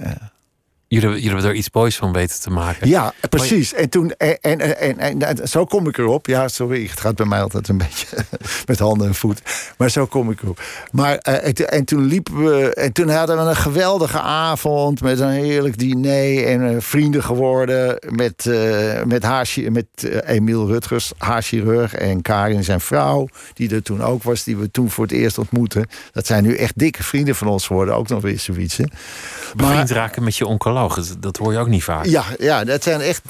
Jullie, 0.92 1.10
jullie 1.10 1.30
hebben 1.30 1.46
er 1.50 1.56
iets 1.56 1.72
moois 1.72 1.96
van 1.96 2.14
weten 2.14 2.42
te 2.42 2.50
maken. 2.50 2.88
Ja, 2.88 3.14
precies. 3.30 3.74
En, 3.74 3.90
toen, 3.90 4.12
en, 4.18 4.40
en, 4.42 4.98
en, 5.00 5.22
en, 5.22 5.48
zo 5.48 5.66
kom 5.66 5.88
ik 5.88 5.98
erop. 5.98 6.26
Ja, 6.28 6.48
sorry, 6.48 6.88
het 6.88 7.00
gaat 7.00 7.16
bij 7.16 7.26
mij 7.26 7.42
altijd 7.42 7.68
een 7.68 7.78
beetje 7.78 8.08
met 8.68 8.80
handen 8.80 9.08
en 9.08 9.16
voeten. 9.16 9.46
Maar 9.78 9.90
zo 9.90 10.06
kom 10.06 10.32
ik 10.32 10.42
erop. 10.42 10.62
Maar, 10.92 11.20
uh, 11.30 11.74
en, 11.74 11.86
toen 11.86 12.06
liepen 12.06 12.44
we. 12.44 12.74
En 12.74 12.92
toen 12.92 13.10
hadden 13.10 13.38
we 13.38 13.50
een 13.50 13.56
geweldige 13.56 14.20
avond 14.20 15.02
met 15.02 15.20
een 15.20 15.30
heerlijk 15.30 15.78
diner. 15.78 16.46
En 16.46 16.62
uh, 16.62 16.76
vrienden 16.80 17.24
geworden 17.24 18.00
met, 18.10 18.46
uh, 18.46 19.04
met, 19.04 19.24
haar, 19.24 19.50
met 19.70 19.86
Emiel 20.26 20.68
Rutgers, 20.68 21.12
haar 21.18 21.42
chirurg. 21.42 21.94
En 21.94 22.22
Karin, 22.22 22.64
zijn 22.64 22.82
vrouw, 22.82 23.28
die 23.54 23.76
er 23.76 23.84
toen 23.84 24.02
ook 24.02 24.24
was, 24.24 24.44
die 24.44 24.58
we 24.58 24.72
toen 24.72 24.90
voor 24.90 25.04
het 25.04 25.14
eerst 25.14 25.38
ontmoetten. 25.38 25.88
Dat 26.12 26.26
zijn 26.26 26.44
nu 26.44 26.56
echt 26.56 26.78
dikke 26.78 27.04
vrienden 27.04 27.36
van 27.36 27.48
ons 27.48 27.68
geworden, 27.68 27.96
ook 27.96 28.08
nog 28.08 28.22
weer 28.22 28.40
zoiets. 28.40 28.80
Bevriend 29.56 29.92
raken 29.92 30.24
met 30.24 30.36
je 30.36 30.46
oncoloog 30.46 30.81
dat 31.20 31.38
hoor 31.38 31.54
je 31.54 31.60
ook 31.60 31.68
niet 31.68 31.84
vaak. 31.84 32.06
Ja, 32.06 32.24
ja 32.40 32.64
dat 32.64 32.84
zijn 32.84 33.02
echt. 33.02 33.22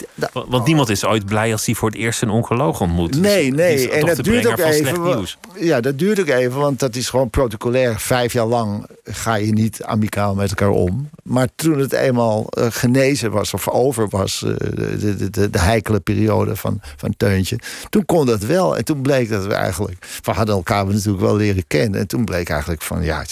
Want 0.48 0.66
niemand 0.66 0.90
is 0.90 1.06
ooit 1.06 1.26
blij 1.26 1.52
als 1.52 1.66
hij 1.66 1.76
voor 1.76 1.90
het 1.90 1.98
eerst 1.98 2.22
een 2.22 2.30
oncoloog 2.30 2.82
ontmoet. 2.82 3.20
Nee, 3.20 3.50
dus 3.50 3.60
nee. 3.60 3.92
En 3.92 4.06
dat 4.06 4.24
duurt 4.24 4.48
ook 4.48 4.58
even. 4.58 5.26
Ja, 5.60 5.82
dat 5.82 6.00
duurt 6.00 6.20
ook 6.20 6.28
even, 6.28 6.60
want 6.60 6.80
dat 6.80 6.96
is 6.96 7.10
gewoon 7.10 7.30
protocolair. 7.30 8.00
Vijf 8.00 8.34
jaar 8.34 8.46
lang 8.46 8.86
ga 9.04 9.36
je 9.36 9.52
niet 9.52 9.84
amicaal 9.84 10.36
met 10.36 10.50
elkaar 10.50 10.70
om. 10.70 11.10
Maar 11.24 11.48
toen 11.56 11.80
het 11.80 11.94
eenmaal 11.94 12.48
uh, 12.58 12.66
genezen 12.70 13.32
was 13.32 13.54
of 13.54 13.70
over 13.70 14.10
was, 14.10 14.44
uh, 14.46 14.56
de, 14.58 14.98
de, 14.98 15.30
de, 15.30 15.50
de, 15.50 15.60
heikele 15.60 16.00
periode 16.00 16.56
van, 16.56 16.82
van 16.98 17.14
Teuntje, 17.18 17.60
toen 17.90 18.06
kon 18.06 18.26
dat 18.26 18.42
wel. 18.42 18.78
En 18.78 18.86
toen 18.86 19.02
bleek 19.02 19.30
dat 19.30 19.46
we 19.46 19.54
eigenlijk. 19.54 20.06
We 20.22 20.32
hadden 20.32 20.56
elkaar 20.56 20.86
natuurlijk 20.86 21.24
wel 21.24 21.36
leren 21.36 21.68
kennen. 21.68 22.00
En 22.00 22.08
toen 22.08 22.26
bleek 22.26 22.50
eigenlijk 22.50 22.82
van 22.82 23.04
ja 23.04 23.24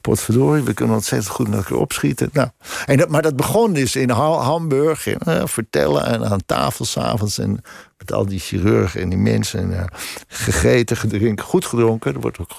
potverdorie, 0.00 0.62
we 0.62 0.74
kunnen 0.74 0.94
ontzettend 0.94 1.32
goed 1.32 1.48
met 1.48 1.58
elkaar 1.58 1.78
opschieten. 1.78 2.30
Nou, 2.32 2.48
en 2.86 2.96
dat, 2.96 3.08
maar 3.08 3.22
dat 3.22 3.36
begon 3.36 3.72
dus 3.72 3.96
in 3.96 4.10
Hamburg, 4.10 5.06
eh, 5.06 5.42
vertellen 5.44 6.06
en 6.06 6.24
aan 6.24 6.40
tafel 6.46 6.84
s'avonds. 6.84 7.38
En 7.38 7.60
met 7.98 8.12
al 8.12 8.26
die 8.26 8.38
chirurgen 8.38 9.00
en 9.00 9.08
die 9.08 9.18
mensen. 9.18 9.60
En, 9.60 9.70
uh, 9.70 9.84
gegeten, 10.28 10.96
gedronken, 10.96 11.44
goed 11.44 11.64
gedronken. 11.64 12.12
Dat 12.12 12.22
wordt 12.22 12.38
ook 12.38 12.50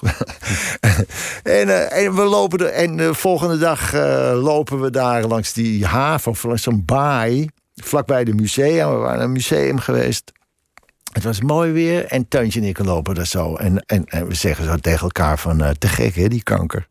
en, 1.42 1.68
uh, 1.68 1.96
en 1.96 2.14
we 2.14 2.22
lopen 2.22 2.58
er, 2.58 2.66
en 2.66 2.96
de 2.96 3.14
volgende 3.14 3.58
dag 3.58 3.92
lopen 4.34 4.80
we 4.80 4.90
daar 4.90 5.24
langs 5.24 5.52
die 5.52 5.86
haven, 5.86 6.30
of 6.30 6.42
langs 6.42 6.62
zo'n 6.62 6.84
baai, 6.84 7.48
vlakbij 7.74 8.24
de 8.24 8.34
musea. 8.34 8.90
We 8.90 8.96
waren 8.96 9.22
een 9.22 9.32
museum 9.32 9.78
geweest. 9.78 10.32
Het 11.12 11.24
was 11.24 11.40
mooi 11.40 11.72
weer 11.72 12.04
en 12.04 12.28
Tuintje 12.28 12.60
en 12.60 12.66
ik 12.66 12.78
lopen 12.78 13.16
er 13.16 13.26
zo. 13.26 13.56
En, 13.56 13.84
en, 13.86 14.04
en 14.04 14.28
we 14.28 14.34
zeggen 14.34 14.64
zo 14.64 14.76
tegen 14.76 15.02
elkaar 15.02 15.38
van, 15.38 15.76
te 15.78 15.88
gek 15.88 16.14
hè, 16.14 16.28
die 16.28 16.42
kanker. 16.42 16.86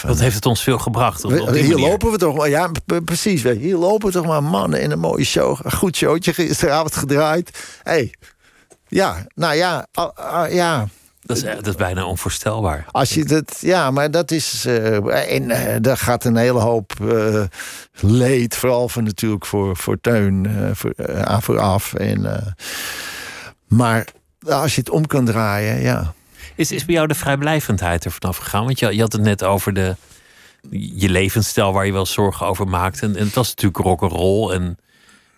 Wat 0.00 0.20
heeft 0.20 0.34
het 0.34 0.46
ons 0.46 0.62
veel 0.62 0.78
gebracht? 0.78 1.24
Op, 1.24 1.48
hier 1.48 1.78
lopen 1.78 2.10
we 2.10 2.18
toch 2.18 2.36
maar. 2.36 2.48
Ja, 2.48 2.70
precies. 3.04 3.42
Hier 3.42 3.76
lopen 3.76 4.06
we 4.06 4.12
toch 4.12 4.26
maar 4.26 4.42
mannen 4.42 4.80
in 4.80 4.90
een 4.90 4.98
mooie 4.98 5.24
show. 5.24 5.58
Een 5.62 5.72
goed 5.72 5.96
showtje 5.96 6.34
gisteravond 6.34 6.96
gedraaid. 6.96 7.78
hey, 7.82 8.14
ja, 8.88 9.26
nou 9.34 9.54
ja, 9.54 9.86
ja. 10.50 10.88
Dat 11.20 11.36
is, 11.36 11.42
dat 11.42 11.66
is 11.66 11.74
bijna 11.74 12.04
onvoorstelbaar. 12.04 12.86
Als 12.90 13.14
je 13.14 13.24
dat, 13.24 13.58
ja, 13.60 13.90
maar 13.90 14.10
dat 14.10 14.30
is. 14.30 14.66
Uh, 14.66 15.34
en 15.34 15.42
uh, 15.50 15.76
daar 15.80 15.96
gaat 15.96 16.24
een 16.24 16.36
hele 16.36 16.58
hoop 16.58 16.92
uh, 17.02 17.42
leed, 18.00 18.56
vooral 18.56 18.88
van 18.88 19.04
natuurlijk 19.04 19.46
voor, 19.46 19.76
voor 19.76 20.00
Teun, 20.00 20.48
voor, 20.74 20.94
aan 21.24 21.42
vooraf. 21.42 21.94
En, 21.94 22.54
maar 23.66 24.06
als 24.48 24.74
je 24.74 24.80
het 24.80 24.90
om 24.90 25.06
kan 25.06 25.24
draaien, 25.24 25.80
ja. 25.80 26.14
Is, 26.56 26.72
is 26.72 26.84
bij 26.84 26.94
jou 26.94 27.06
de 27.06 27.14
vrijblijvendheid 27.14 28.04
er 28.04 28.10
vanaf 28.10 28.36
gegaan? 28.36 28.64
Want 28.64 28.78
je, 28.78 28.94
je 28.94 29.00
had 29.00 29.12
het 29.12 29.22
net 29.22 29.44
over 29.44 29.74
de, 29.74 29.96
je 30.70 31.08
levensstijl 31.08 31.72
waar 31.72 31.86
je 31.86 31.92
wel 31.92 32.06
zorgen 32.06 32.46
over 32.46 32.68
maakte. 32.68 33.06
En, 33.06 33.16
en 33.16 33.24
het 33.24 33.34
was 33.34 33.48
natuurlijk 33.48 33.84
rock'n'roll 33.84 34.52
en, 34.52 34.78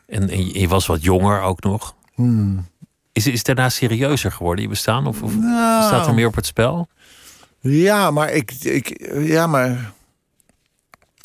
en, 0.07 0.29
en 0.29 0.61
je 0.61 0.69
was 0.69 0.87
wat 0.87 1.03
jonger 1.03 1.41
ook 1.41 1.63
nog. 1.63 1.95
Hmm. 2.15 2.67
Is, 3.13 3.27
is 3.27 3.37
het 3.37 3.47
daarna 3.47 3.69
serieuzer 3.69 4.33
geworden, 4.33 4.65
je 4.65 4.71
bestaan? 4.71 5.07
Of, 5.07 5.23
of 5.23 5.37
nou, 5.37 5.85
staat 5.85 6.07
er 6.07 6.15
meer 6.15 6.27
op 6.27 6.35
het 6.35 6.47
spel? 6.47 6.89
Ja, 7.61 8.11
maar 8.11 8.33
ik, 8.33 8.51
ik, 8.51 9.11
ja, 9.19 9.47
maar 9.47 9.93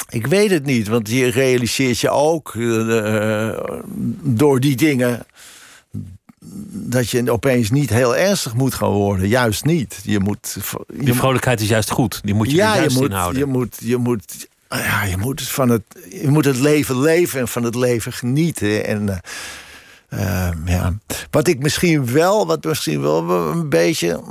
ik 0.09 0.27
weet 0.27 0.51
het 0.51 0.65
niet. 0.65 0.87
Want 0.87 1.09
je 1.09 1.27
realiseert 1.27 1.99
je 1.99 2.09
ook 2.09 2.53
uh, 2.53 3.59
door 4.21 4.59
die 4.59 4.75
dingen 4.75 5.25
dat 6.71 7.09
je 7.09 7.31
opeens 7.31 7.69
niet 7.69 7.89
heel 7.89 8.15
ernstig 8.15 8.53
moet 8.53 8.73
gaan 8.73 8.89
worden. 8.89 9.27
Juist 9.27 9.65
niet. 9.65 9.99
Je 10.03 10.19
moet. 10.19 10.57
Je 10.87 11.03
Die 11.03 11.13
vrolijkheid 11.13 11.61
is 11.61 11.67
juist 11.67 11.89
goed. 11.89 12.19
Die 12.23 12.33
moet 12.33 12.49
je 12.49 12.55
ja, 12.55 12.75
juist 12.75 12.93
je 12.93 12.99
moet, 12.99 13.09
inhouden. 13.09 13.39
Je 13.39 13.45
moet, 13.45 13.75
je 13.79 13.97
moet, 13.97 14.47
ja, 14.69 15.03
je 15.03 15.17
moet 15.17 15.41
van 15.41 15.69
het, 15.69 15.83
je 16.09 16.27
moet 16.27 16.45
het 16.45 16.57
leven 16.57 17.01
leven 17.01 17.39
en 17.39 17.47
van 17.47 17.63
het 17.63 17.75
leven 17.75 18.13
genieten. 18.13 18.85
En 18.85 19.21
uh, 20.09 20.49
ja. 20.65 20.93
Wat 21.31 21.47
ik 21.47 21.59
misschien 21.59 22.11
wel, 22.11 22.47
wat 22.47 22.63
misschien 22.63 23.01
wel 23.01 23.29
een 23.29 23.69
beetje 23.69 24.21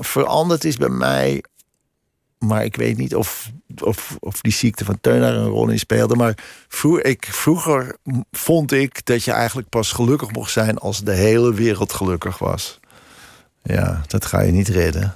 veranderd 0.00 0.64
is 0.64 0.76
bij 0.76 0.88
mij 0.88 1.42
maar 2.42 2.64
ik 2.64 2.76
weet 2.76 2.96
niet 2.96 3.14
of, 3.14 3.50
of, 3.82 4.16
of 4.20 4.40
die 4.40 4.52
ziekte 4.52 4.84
van 4.84 5.00
Teun 5.00 5.20
daar 5.20 5.34
een 5.34 5.46
rol 5.46 5.68
in 5.68 5.78
speelde. 5.78 6.14
Maar 6.14 6.38
vroeger, 6.68 7.04
ik, 7.04 7.28
vroeger 7.30 7.96
vond 8.30 8.72
ik 8.72 9.04
dat 9.04 9.24
je 9.24 9.32
eigenlijk 9.32 9.68
pas 9.68 9.92
gelukkig 9.92 10.30
mocht 10.30 10.50
zijn 10.50 10.78
als 10.78 11.00
de 11.02 11.12
hele 11.12 11.54
wereld 11.54 11.92
gelukkig 11.92 12.38
was. 12.38 12.80
Ja, 13.62 14.02
dat 14.06 14.26
ga 14.26 14.40
je 14.40 14.52
niet 14.52 14.68
redden. 14.68 15.14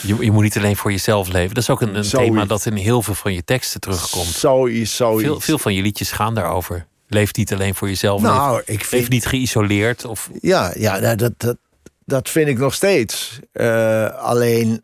Je, 0.00 0.16
je 0.20 0.30
moet 0.30 0.42
niet 0.42 0.56
alleen 0.56 0.76
voor 0.76 0.90
jezelf 0.90 1.28
leven. 1.28 1.54
Dat 1.54 1.62
is 1.62 1.70
ook 1.70 1.80
een, 1.80 1.94
een 1.94 2.08
thema 2.08 2.44
dat 2.44 2.66
in 2.66 2.76
heel 2.76 3.02
veel 3.02 3.14
van 3.14 3.34
je 3.34 3.44
teksten 3.44 3.80
terugkomt. 3.80 4.26
Zoiets, 4.26 4.96
zoiets. 4.96 5.24
Veel, 5.24 5.40
veel 5.40 5.58
van 5.58 5.74
je 5.74 5.82
liedjes 5.82 6.12
gaan 6.12 6.34
daarover. 6.34 6.86
Leef 7.08 7.34
niet 7.34 7.52
alleen 7.52 7.74
voor 7.74 7.88
jezelf. 7.88 8.22
Nou, 8.22 8.56
leef, 8.56 8.68
ik 8.68 8.84
vind... 8.84 9.08
niet 9.08 9.26
geïsoleerd. 9.26 10.04
Of... 10.04 10.30
Ja, 10.40 10.72
ja 10.76 11.16
dat, 11.16 11.34
dat, 11.38 11.56
dat 12.04 12.30
vind 12.30 12.48
ik 12.48 12.58
nog 12.58 12.74
steeds. 12.74 13.38
Uh, 13.52 14.06
alleen 14.06 14.82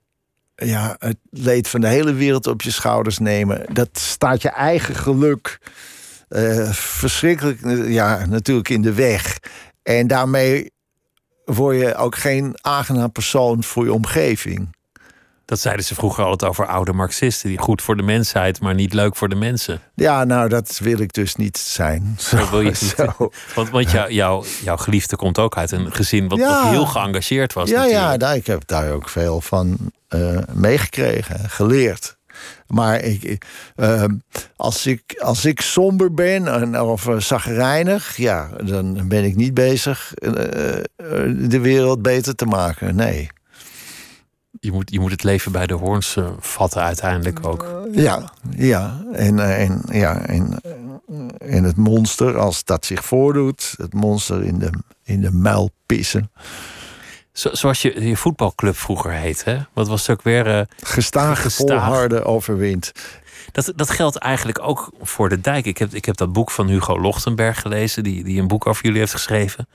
ja, 0.65 0.97
het 0.99 1.17
leed 1.31 1.69
van 1.69 1.81
de 1.81 1.87
hele 1.87 2.13
wereld 2.13 2.47
op 2.47 2.63
je 2.63 2.71
schouders 2.71 3.19
nemen. 3.19 3.65
Dat 3.73 3.89
staat 3.93 4.43
je 4.43 4.49
eigen 4.49 4.95
geluk 4.95 5.59
uh, 6.29 6.73
verschrikkelijk 6.73 7.61
ja, 7.87 8.27
natuurlijk 8.27 8.69
in 8.69 8.83
de 8.83 8.93
weg. 8.93 9.39
En 9.83 10.07
daarmee 10.07 10.73
word 11.45 11.77
je 11.77 11.95
ook 11.95 12.17
geen 12.17 12.55
aangenaam 12.61 13.13
persoon 13.13 13.65
voor 13.65 13.85
je 13.85 13.93
omgeving. 13.93 14.77
Dat 15.51 15.61
zeiden 15.61 15.85
ze 15.85 15.95
vroeger 15.95 16.25
altijd 16.25 16.51
over 16.51 16.67
oude 16.67 16.93
Marxisten. 16.93 17.49
Die 17.49 17.59
goed 17.59 17.83
voor 17.83 17.97
de 17.97 18.03
mensheid, 18.03 18.61
maar 18.61 18.75
niet 18.75 18.93
leuk 18.93 19.17
voor 19.17 19.29
de 19.29 19.35
mensen. 19.35 19.81
Ja, 19.95 20.25
nou, 20.25 20.49
dat 20.49 20.79
wil 20.83 20.99
ik 20.99 21.13
dus 21.13 21.37
niet 21.37 21.59
zijn. 21.59 22.15
Zo, 22.19 22.51
wil 22.51 22.61
je 22.61 22.69
niet. 22.81 22.95
Want, 23.55 23.71
want 23.71 23.91
jou, 23.91 24.13
jou, 24.13 24.47
jouw 24.63 24.77
geliefde 24.77 25.17
komt 25.17 25.39
ook 25.39 25.57
uit 25.57 25.71
een 25.71 25.93
gezin 25.93 26.29
wat, 26.29 26.39
wat 26.39 26.69
heel 26.69 26.87
geëngageerd 26.87 27.53
was. 27.53 27.71
Ja, 27.71 27.85
ja 27.85 28.17
daar, 28.17 28.37
ik 28.37 28.47
heb 28.47 28.63
daar 28.67 28.93
ook 28.93 29.09
veel 29.09 29.41
van 29.41 29.77
uh, 30.09 30.39
meegekregen, 30.53 31.51
geleerd. 31.51 32.17
Maar 32.67 33.01
ik, 33.01 33.47
uh, 33.77 34.05
als, 34.57 34.87
ik, 34.87 35.21
als 35.23 35.45
ik 35.45 35.61
somber 35.61 36.15
ben 36.15 36.49
en, 36.49 36.81
of 36.81 37.07
uh, 37.07 37.19
zagrijnig, 37.19 38.17
ja, 38.17 38.51
dan 38.65 39.09
ben 39.09 39.25
ik 39.25 39.37
niet 39.37 39.55
bezig 39.55 40.13
uh, 40.19 40.33
de 41.49 41.61
wereld 41.61 42.03
beter 42.03 42.35
te 42.35 42.47
maken. 42.47 42.97
Nee 42.97 43.31
je 44.61 44.73
moet, 44.73 44.91
je 44.91 45.01
moet 45.01 45.11
het 45.11 45.23
leven 45.23 45.53
bij 45.53 45.67
de 45.67 45.75
hoorns 45.75 46.17
uh, 46.17 46.29
vatten 46.39 46.83
uiteindelijk 46.83 47.47
ook. 47.47 47.89
Ja, 47.93 48.33
ja. 48.57 49.05
En, 49.13 49.37
uh, 49.37 49.63
en, 49.63 49.83
ja 49.93 50.21
en, 50.27 50.61
uh, 51.09 51.55
en 51.57 51.65
het 51.65 51.77
monster, 51.77 52.39
als 52.39 52.65
dat 52.65 52.87
zich 52.87 53.05
voordoet, 53.05 53.75
het 53.77 53.95
monster 53.95 54.45
in 54.45 54.59
de, 54.59 54.71
in 55.05 55.21
de 55.21 55.31
muil 55.31 55.71
pissen. 55.87 56.31
Zo, 57.33 57.49
zoals 57.53 57.83
je, 57.83 58.07
je 58.07 58.17
voetbalclub 58.17 58.77
vroeger 58.77 59.13
heet, 59.13 59.45
hè? 59.45 59.59
Wat 59.73 59.89
was 59.89 60.07
het 60.07 60.17
ook 60.17 60.23
weer? 60.23 60.69
Gestage, 60.83 61.43
gestaag. 61.43 61.67
volharden, 61.67 62.25
overwint. 62.25 62.93
Dat, 63.53 63.73
dat 63.77 63.91
geldt 63.91 64.17
eigenlijk 64.17 64.59
ook 64.63 64.93
voor 65.03 65.29
de 65.29 65.41
dijk. 65.41 65.67
Ik 65.67 65.79
heb, 65.79 65.95
ik 65.95 66.05
heb 66.05 66.17
dat 66.17 66.33
boek 66.33 66.51
van 66.51 66.69
Hugo 66.69 67.01
Lochtenberg 67.01 67.61
gelezen, 67.61 68.03
die, 68.03 68.25
die 68.25 68.41
een 68.41 68.49
boek 68.49 68.67
over 68.67 68.85
jullie 68.85 68.99
heeft 68.99 69.13
geschreven. 69.13 69.69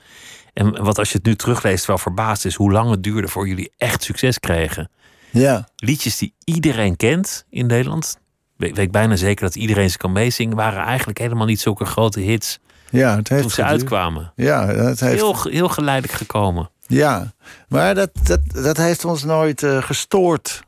En 0.56 0.84
wat 0.84 0.98
als 0.98 1.10
je 1.10 1.16
het 1.16 1.26
nu 1.26 1.34
terugleest 1.34 1.84
wel 1.84 1.98
verbaasd 1.98 2.44
is 2.44 2.54
hoe 2.54 2.72
lang 2.72 2.90
het 2.90 3.02
duurde 3.02 3.28
voor 3.28 3.48
jullie 3.48 3.72
echt 3.76 4.02
succes 4.02 4.38
kregen. 4.38 4.90
Ja. 5.30 5.68
Liedjes 5.76 6.18
die 6.18 6.34
iedereen 6.44 6.96
kent 6.96 7.44
in 7.50 7.66
Nederland. 7.66 8.18
Weet 8.56 8.78
ik 8.78 8.90
bijna 8.90 9.16
zeker 9.16 9.44
dat 9.44 9.56
iedereen 9.56 9.90
ze 9.90 9.96
kan 9.96 10.12
meezingen. 10.12 10.56
Waren 10.56 10.84
eigenlijk 10.84 11.18
helemaal 11.18 11.46
niet 11.46 11.60
zulke 11.60 11.84
grote 11.84 12.20
hits. 12.20 12.58
Ja, 12.90 13.16
het 13.16 13.28
heeft 13.28 13.42
toen 13.42 13.50
ze 13.50 13.64
uitkwamen. 13.64 14.32
Ja, 14.36 14.66
dat 14.66 15.00
heeft... 15.00 15.20
heel, 15.20 15.42
heel 15.42 15.68
geleidelijk 15.68 16.18
gekomen. 16.18 16.70
Ja, 16.86 17.32
maar 17.68 17.94
dat, 17.94 18.10
dat, 18.22 18.40
dat 18.46 18.76
heeft 18.76 19.04
ons 19.04 19.24
nooit 19.24 19.62
uh, 19.62 19.82
gestoord. 19.82 20.62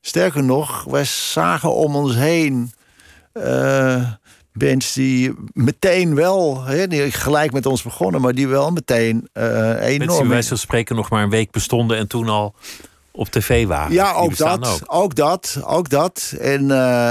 Sterker 0.00 0.44
nog, 0.44 0.84
wij 0.84 1.04
zagen 1.04 1.74
om 1.74 1.96
ons 1.96 2.14
heen. 2.14 2.72
Uh, 3.34 4.10
bands 4.52 4.92
die 4.92 5.34
meteen 5.52 6.14
wel, 6.14 6.64
hè, 6.64 6.86
die 6.86 7.10
gelijk 7.10 7.52
met 7.52 7.66
ons 7.66 7.82
begonnen, 7.82 8.20
maar 8.20 8.34
die 8.34 8.48
wel 8.48 8.70
meteen 8.70 9.28
uh, 9.34 9.44
enorm. 9.86 9.98
Bands 9.98 10.18
die 10.18 10.28
wij 10.28 10.42
zo 10.42 10.56
spreken 10.56 10.96
nog 10.96 11.10
maar 11.10 11.22
een 11.22 11.30
week 11.30 11.50
bestonden 11.50 11.96
en 11.96 12.08
toen 12.08 12.28
al 12.28 12.54
op 13.10 13.28
tv 13.28 13.66
waren. 13.66 13.92
Ja, 13.92 14.12
ook 14.12 14.36
dat, 14.36 14.66
ook. 14.66 14.80
ook. 14.86 15.14
dat, 15.14 15.60
ook 15.64 15.88
dat. 15.88 16.34
En, 16.40 16.64
uh, 16.64 17.10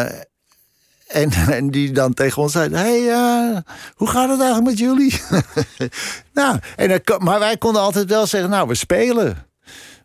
en, 1.08 1.32
en 1.58 1.72
die 1.72 1.92
dan 1.92 2.14
tegen 2.14 2.42
ons 2.42 2.52
zei: 2.52 2.76
hey, 2.76 3.02
uh, 3.02 3.58
hoe 3.96 4.08
gaat 4.08 4.30
het 4.30 4.40
eigenlijk 4.40 4.70
met 4.70 4.80
jullie? 4.80 5.22
nou, 6.34 6.60
en 6.76 6.88
dan, 6.88 7.24
maar 7.24 7.40
wij 7.40 7.58
konden 7.58 7.82
altijd 7.82 8.10
wel 8.10 8.28
zeggen: 8.28 8.50
Nou, 8.50 8.68
we 8.68 8.76
spelen. 8.76 9.46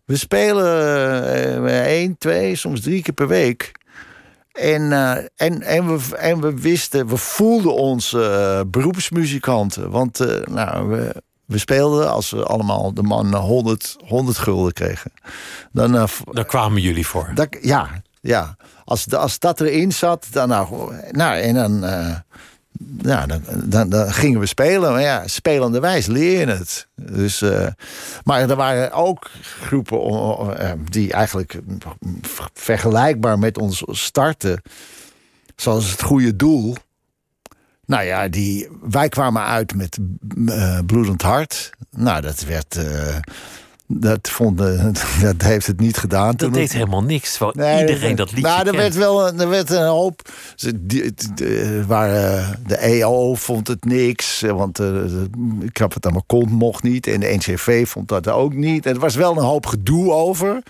We 0.05 0.16
spelen 0.16 1.68
één, 1.85 2.18
twee, 2.18 2.57
soms 2.57 2.81
drie 2.81 3.03
keer 3.03 3.14
per 3.14 3.29
week. 3.29 3.72
En, 4.57 4.83
uh, 4.83 5.16
en, 5.37 5.62
en, 5.62 5.87
we, 5.87 6.16
en 6.16 6.40
we 6.40 6.61
wisten, 6.61 7.07
we 7.07 7.16
voelden 7.16 7.75
ons 7.75 8.12
uh, 8.12 8.61
beroepsmuzikanten. 8.66 9.90
Want 9.90 10.19
nou, 10.45 10.88
we, 10.88 11.23
we 11.45 11.59
speelden 11.59 12.11
als 12.11 12.31
we 12.31 12.45
allemaal 12.45 12.95
de 12.95 13.03
man 13.03 13.35
100, 13.35 13.97
100 14.05 14.38
gulden 14.38 14.73
kregen. 14.73 15.12
Dan, 15.73 16.09
Daar 16.31 16.45
kwamen 16.45 16.83
jullie 16.83 17.07
voor. 17.07 17.31
Dat, 17.35 17.57
ja, 17.61 17.88
ja. 18.21 18.57
Als, 18.85 19.14
als 19.14 19.38
dat 19.38 19.61
erin 19.61 19.92
zat, 19.92 20.27
dan 20.31 20.49
nou, 20.49 20.95
nou 21.11 21.38
en 21.38 21.55
dan, 21.55 21.85
uh, 21.85 22.16
ja, 22.98 23.26
dan, 23.26 23.42
dan, 23.64 23.88
dan, 23.88 24.12
gingen 24.12 24.40
we 24.40 24.46
spelen. 24.46 24.92
Maar 24.92 25.00
ja, 25.00 25.26
spelende 25.26 25.80
wijs 25.80 26.06
leer 26.06 26.38
je 26.40 26.46
het. 26.46 26.86
Dus, 26.94 27.42
uh, 27.42 27.66
maar 28.24 28.50
er 28.50 28.56
waren 28.56 28.92
ook 28.92 29.30
groepen 29.40 29.98
uh, 29.98 30.72
die 30.90 31.12
eigenlijk 31.12 31.60
vergelijkbaar 32.52 33.38
met 33.38 33.58
ons 33.58 33.82
starten. 33.86 34.62
Zoals 35.56 35.90
het 35.90 36.02
goede 36.02 36.36
doel. 36.36 36.76
Nou 37.86 38.04
ja, 38.04 38.28
die, 38.28 38.68
wij 38.82 39.08
kwamen 39.08 39.42
uit 39.42 39.74
met 39.74 39.98
bloedend 40.86 41.22
hart. 41.22 41.70
Nou, 41.90 42.20
dat 42.20 42.40
werd 42.40 42.78
dat, 43.87 44.29
vond, 44.31 44.59
dat 45.22 45.42
heeft 45.42 45.66
het 45.66 45.81
niet 45.81 45.96
gedaan. 45.96 46.27
Dat 46.27 46.38
toen 46.38 46.53
deed 46.53 46.72
helemaal 46.72 47.03
niks. 47.03 47.37
Terwijl 47.37 47.53
nee, 47.55 47.81
iedereen 47.81 48.16
dat 48.16 48.33
liedje 48.33 48.51
Nou, 48.51 48.66
er 48.66 48.77
werd 48.77 48.94
wel 48.94 49.29
een, 49.29 49.40
er 49.40 49.49
werd 49.49 49.70
een 49.70 49.87
hoop... 49.87 50.29
Waar, 51.87 52.59
de 52.66 52.77
EO 52.77 53.35
vond 53.35 53.68
het 53.68 53.85
niks. 53.85 54.40
Want 54.40 54.79
ik 55.61 55.77
heb 55.77 55.94
het 55.94 56.07
aan 56.07 56.12
mijn 56.12 56.27
kont 56.27 56.51
mocht 56.51 56.83
niet. 56.83 57.07
En 57.07 57.20
de 57.20 57.35
NCV 57.37 57.88
vond 57.88 58.09
dat 58.09 58.29
ook 58.29 58.55
niet. 58.55 58.87
En 58.87 58.94
er 58.94 59.01
was 59.01 59.14
wel 59.14 59.37
een 59.37 59.44
hoop 59.44 59.66
gedoe 59.66 60.12
over. 60.12 60.62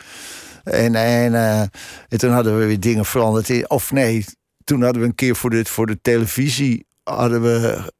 En, 0.65 0.95
en, 0.95 1.33
uh, 1.33 1.61
en 1.61 2.19
toen 2.19 2.31
hadden 2.31 2.59
we 2.59 2.67
weer 2.67 2.81
dingen 2.81 3.05
veranderd. 3.05 3.69
Of 3.69 3.93
nee, 3.93 4.25
toen 4.65 4.83
hadden 4.83 5.03
we 5.03 5.09
een 5.09 5.15
keer 5.15 5.37
voor 5.37 5.51
de, 5.51 5.65
voor 5.65 5.87
de 5.87 5.99
televisie... 6.03 6.87
hadden 7.03 7.43
we 7.43 7.93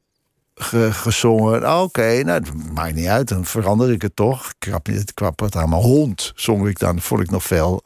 ge, 0.59 0.93
gezongen. 0.93 1.57
Oké, 1.57 1.83
okay, 1.83 2.21
nou, 2.21 2.43
maakt 2.73 2.95
niet 2.95 3.07
uit, 3.07 3.29
dan 3.29 3.45
verander 3.45 3.91
ik 3.91 4.03
het 4.03 4.17
toch. 4.17 4.53
Krap, 4.59 4.87
het 4.87 5.15
kwam 5.15 5.33
het 5.37 5.57
aan 5.57 5.69
mijn 5.69 5.83
hond, 5.83 6.33
zong 6.35 6.69
ik 6.69 6.79
dan, 6.79 7.01
vond 7.01 7.21
ik 7.21 7.31
nog 7.31 7.43
veel 7.43 7.83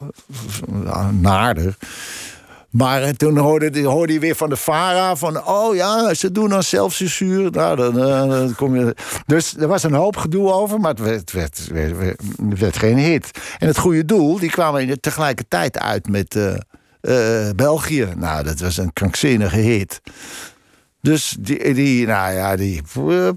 naarder. 1.11 1.77
Maar 2.69 3.13
toen 3.13 3.37
hoorde, 3.37 3.83
hoorde 3.83 4.19
weer 4.19 4.35
van 4.35 4.49
de 4.49 4.57
Fara 4.57 5.15
van... 5.15 5.47
oh 5.47 5.75
ja, 5.75 6.13
ze 6.13 6.31
doen 6.31 6.49
dan 6.49 6.63
zelfcensuur. 6.63 7.51
Nou, 7.51 7.75
dan, 7.75 7.93
dan 8.29 8.55
kom 8.55 8.75
je... 8.75 8.95
Dus 9.25 9.57
er 9.57 9.67
was 9.67 9.83
een 9.83 9.93
hoop 9.93 10.17
gedoe 10.17 10.51
over, 10.51 10.79
maar 10.79 10.93
het 10.95 11.31
werd, 11.31 11.67
werd, 11.67 11.97
werd, 12.59 12.77
geen 12.77 12.97
hit. 12.97 13.31
En 13.59 13.67
het 13.67 13.77
goede 13.77 14.05
doel, 14.05 14.39
die 14.39 14.49
kwamen 14.49 15.01
tegelijkertijd 15.01 15.79
uit 15.79 16.09
met 16.09 16.37
België. 17.55 18.07
Nou, 18.17 18.43
dat 18.43 18.59
was 18.59 18.77
een 18.77 18.93
krankzinnige 18.93 19.59
hit. 19.59 20.01
Dus 21.01 21.35
die, 21.39 21.73
die 21.73 22.05
nou 22.05 22.33
ja, 22.33 22.55
die 22.55 22.81
uh, 22.99 23.29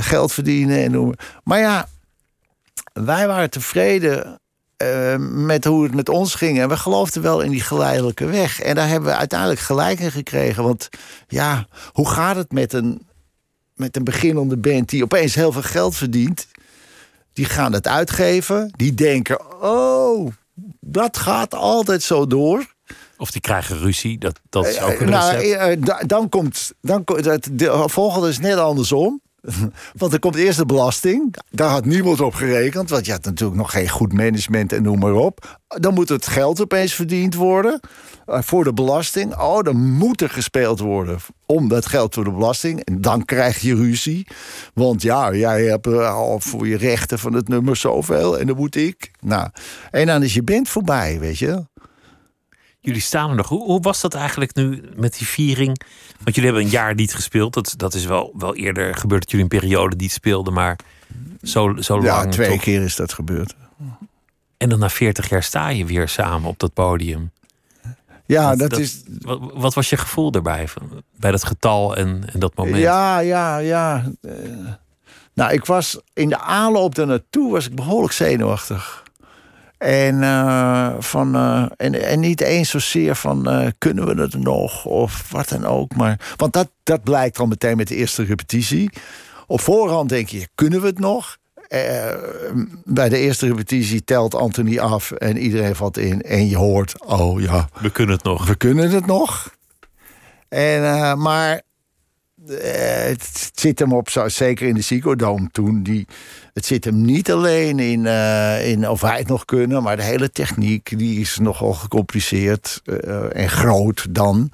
geld 0.00 0.32
verdienen 0.32 0.84
en 0.84 0.90
noemen. 0.90 1.16
Maar 1.44 1.58
ja, 1.58 1.88
wij 2.92 3.26
waren 3.26 3.50
tevreden 3.50 4.40
uh, 4.82 5.16
met 5.18 5.64
hoe 5.64 5.82
het 5.82 5.94
met 5.94 6.08
ons 6.08 6.34
ging. 6.34 6.60
En 6.60 6.68
we 6.68 6.76
geloofden 6.76 7.22
wel 7.22 7.40
in 7.40 7.50
die 7.50 7.60
geleidelijke 7.60 8.26
weg. 8.26 8.60
En 8.60 8.74
daar 8.74 8.88
hebben 8.88 9.10
we 9.10 9.16
uiteindelijk 9.16 9.60
gelijk 9.60 10.00
in 10.00 10.12
gekregen. 10.12 10.62
Want 10.62 10.88
ja, 11.28 11.66
hoe 11.92 12.08
gaat 12.08 12.36
het 12.36 12.52
met 12.52 12.72
een, 12.72 13.06
met 13.74 13.96
een 13.96 14.04
beginnende 14.04 14.56
band 14.56 14.88
die 14.88 15.02
opeens 15.02 15.34
heel 15.34 15.52
veel 15.52 15.62
geld 15.62 15.96
verdient? 15.96 16.46
Die 17.32 17.44
gaan 17.44 17.72
het 17.72 17.86
uitgeven. 17.86 18.72
Die 18.76 18.94
denken, 18.94 19.62
oh, 19.62 20.32
dat 20.80 21.16
gaat 21.16 21.54
altijd 21.54 22.02
zo 22.02 22.26
door. 22.26 22.76
Of 23.18 23.30
die 23.30 23.40
krijgen 23.40 23.78
ruzie, 23.78 24.18
dat, 24.18 24.40
dat 24.48 24.66
is 24.66 24.80
ook 24.80 25.00
een 25.00 25.10
nou, 25.10 25.36
recept. 25.36 26.08
Dan 26.08 26.28
komt, 26.28 26.72
dan, 26.80 27.04
de 27.52 27.84
volgende 27.86 28.28
is 28.28 28.38
net 28.38 28.56
andersom. 28.56 29.20
Want 30.00 30.12
er 30.12 30.18
komt 30.18 30.34
eerst 30.34 30.58
de 30.58 30.66
belasting. 30.66 31.36
Daar 31.50 31.70
had 31.70 31.84
niemand 31.84 32.20
op 32.20 32.34
gerekend. 32.34 32.90
Want 32.90 33.06
je 33.06 33.12
had 33.12 33.24
natuurlijk 33.24 33.58
nog 33.58 33.70
geen 33.70 33.88
goed 33.88 34.12
management 34.12 34.72
en 34.72 34.82
noem 34.82 34.98
maar 34.98 35.12
op. 35.12 35.58
Dan 35.66 35.94
moet 35.94 36.08
het 36.08 36.26
geld 36.26 36.60
opeens 36.60 36.94
verdiend 36.94 37.34
worden. 37.34 37.80
Voor 38.26 38.64
de 38.64 38.72
belasting. 38.72 39.36
Oh, 39.36 39.62
dan 39.62 39.76
moet 39.76 40.20
er 40.20 40.30
gespeeld 40.30 40.80
worden. 40.80 41.18
Om 41.46 41.68
dat 41.68 41.86
geld 41.86 42.14
voor 42.14 42.24
de 42.24 42.32
belasting. 42.32 42.84
En 42.84 43.00
dan 43.00 43.24
krijg 43.24 43.60
je 43.60 43.74
ruzie. 43.74 44.26
Want 44.74 45.02
ja, 45.02 45.32
jij 45.34 45.64
hebt 45.64 45.86
al 45.86 46.40
voor 46.40 46.68
je 46.68 46.76
rechten 46.76 47.18
van 47.18 47.32
het 47.32 47.48
nummer 47.48 47.76
zoveel. 47.76 48.38
En 48.38 48.46
dan 48.46 48.56
moet 48.56 48.76
ik. 48.76 49.10
Nou, 49.20 49.48
en 49.90 50.06
dan 50.06 50.22
is 50.22 50.34
je 50.34 50.42
band 50.42 50.68
voorbij, 50.68 51.18
weet 51.20 51.38
je. 51.38 51.64
Jullie 52.80 53.00
staan 53.00 53.30
er 53.30 53.36
nog. 53.36 53.48
Hoe, 53.48 53.64
hoe, 53.64 53.80
was 53.80 54.00
dat 54.00 54.14
eigenlijk 54.14 54.54
nu 54.54 54.82
met 54.96 55.18
die 55.18 55.26
viering? 55.26 55.82
Want 56.22 56.34
jullie 56.34 56.50
hebben 56.50 56.62
een 56.62 56.76
jaar 56.76 56.94
niet 56.94 57.14
gespeeld. 57.14 57.52
Dat, 57.52 57.74
dat 57.76 57.94
is 57.94 58.04
wel, 58.04 58.32
wel 58.36 58.54
eerder 58.54 58.94
gebeurd 58.94 59.22
dat 59.22 59.30
jullie 59.30 59.46
een 59.50 59.60
periode 59.60 59.96
niet 59.96 60.12
speelden, 60.12 60.52
maar 60.52 60.78
zo, 61.42 61.76
zo 61.80 61.94
ja, 61.94 62.02
lang. 62.02 62.24
Ja, 62.24 62.30
twee 62.30 62.50
toch? 62.50 62.60
keer 62.60 62.82
is 62.82 62.96
dat 62.96 63.12
gebeurd. 63.12 63.54
En 64.56 64.68
dan 64.68 64.78
na 64.78 64.90
40 64.90 65.28
jaar 65.28 65.42
sta 65.42 65.68
je 65.68 65.84
weer 65.84 66.08
samen 66.08 66.48
op 66.48 66.58
dat 66.58 66.72
podium. 66.72 67.30
Ja, 68.26 68.56
dat, 68.56 68.70
dat 68.70 68.78
is. 68.78 69.02
Wat, 69.20 69.40
wat, 69.54 69.74
was 69.74 69.90
je 69.90 69.96
gevoel 69.96 70.30
daarbij? 70.30 70.68
Bij 71.16 71.30
dat 71.30 71.44
getal 71.44 71.96
en, 71.96 72.22
en 72.32 72.40
dat 72.40 72.54
moment? 72.54 72.76
Ja, 72.76 73.18
ja, 73.18 73.58
ja. 73.58 74.12
Uh, 74.22 74.32
nou, 75.34 75.52
ik 75.52 75.64
was 75.64 76.00
in 76.12 76.28
de 76.28 76.38
aanloop 76.38 76.94
daar 76.94 77.06
naartoe 77.06 77.52
was 77.52 77.66
ik 77.66 77.74
behoorlijk 77.74 78.12
zenuwachtig. 78.12 79.02
En, 79.78 80.14
uh, 80.14 80.94
van, 80.98 81.36
uh, 81.36 81.66
en, 81.76 82.02
en 82.04 82.20
niet 82.20 82.40
eens 82.40 82.70
zozeer 82.70 83.14
van 83.16 83.48
uh, 83.48 83.66
kunnen 83.78 84.06
we 84.06 84.22
het 84.22 84.34
nog 84.34 84.84
of 84.84 85.30
wat 85.30 85.48
dan 85.48 85.64
ook. 85.64 85.96
Maar, 85.96 86.34
want 86.36 86.52
dat, 86.52 86.70
dat 86.82 87.02
blijkt 87.02 87.38
al 87.38 87.46
meteen 87.46 87.76
met 87.76 87.88
de 87.88 87.94
eerste 87.94 88.24
repetitie. 88.24 88.90
Op 89.46 89.60
voorhand 89.60 90.08
denk 90.08 90.28
je, 90.28 90.48
kunnen 90.54 90.80
we 90.80 90.86
het 90.86 90.98
nog? 90.98 91.36
bij 92.84 93.08
de 93.08 93.18
eerste 93.18 93.46
repetitie 93.46 94.04
telt 94.04 94.34
Anthony 94.34 94.78
af 94.78 95.10
en 95.10 95.36
iedereen 95.36 95.76
valt 95.76 95.98
in. 95.98 96.22
En 96.22 96.48
je 96.48 96.56
hoort, 96.56 97.04
oh 97.04 97.40
ja. 97.40 97.68
We 97.80 97.90
kunnen 97.90 98.14
het 98.14 98.24
nog. 98.24 98.46
We 98.46 98.56
kunnen 98.56 98.90
het 98.90 99.06
nog. 99.06 99.54
En, 100.48 101.18
maar 101.18 101.62
het 102.48 103.50
zit 103.54 103.78
hem 103.78 103.92
op, 103.92 104.08
zeker 104.26 104.68
in 104.68 104.74
de 104.74 104.80
Psychodome 104.80 105.48
toen, 105.52 105.82
die, 105.82 106.06
het 106.52 106.64
zit 106.64 106.84
hem 106.84 107.04
niet 107.04 107.32
alleen 107.32 107.78
in, 107.78 108.04
uh, 108.04 108.70
in 108.70 108.88
of 108.88 109.00
wij 109.00 109.18
het 109.18 109.28
nog 109.28 109.44
kunnen, 109.44 109.82
maar 109.82 109.96
de 109.96 110.02
hele 110.02 110.30
techniek 110.30 110.98
die 110.98 111.20
is 111.20 111.38
nogal 111.38 111.72
gecompliceerd 111.72 112.80
uh, 112.84 113.36
en 113.36 113.48
groot 113.48 114.06
dan. 114.10 114.50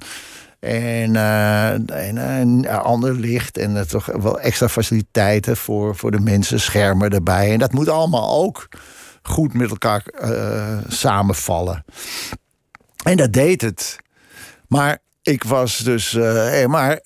En, 0.59 1.15
en 1.85 2.17
een 2.17 2.67
ander 2.67 3.13
licht 3.13 3.57
en 3.57 3.87
toch 3.87 4.05
wel 4.05 4.39
extra 4.39 4.69
faciliteiten 4.69 5.57
voor, 5.57 5.95
voor 5.95 6.11
de 6.11 6.19
mensen, 6.19 6.59
schermen 6.59 7.09
erbij. 7.09 7.51
En 7.51 7.59
dat 7.59 7.71
moet 7.71 7.89
allemaal 7.89 8.43
ook 8.43 8.69
goed 9.21 9.53
met 9.53 9.69
elkaar 9.69 10.03
samenvallen. 10.87 11.85
En 13.03 13.17
dat 13.17 13.33
deed 13.33 13.61
het. 13.61 13.97
Maar 14.67 14.99
ik 15.25 15.43
was 15.43 15.77
dus. 15.77 16.13
Uh, 16.13 16.65
maar 16.65 16.99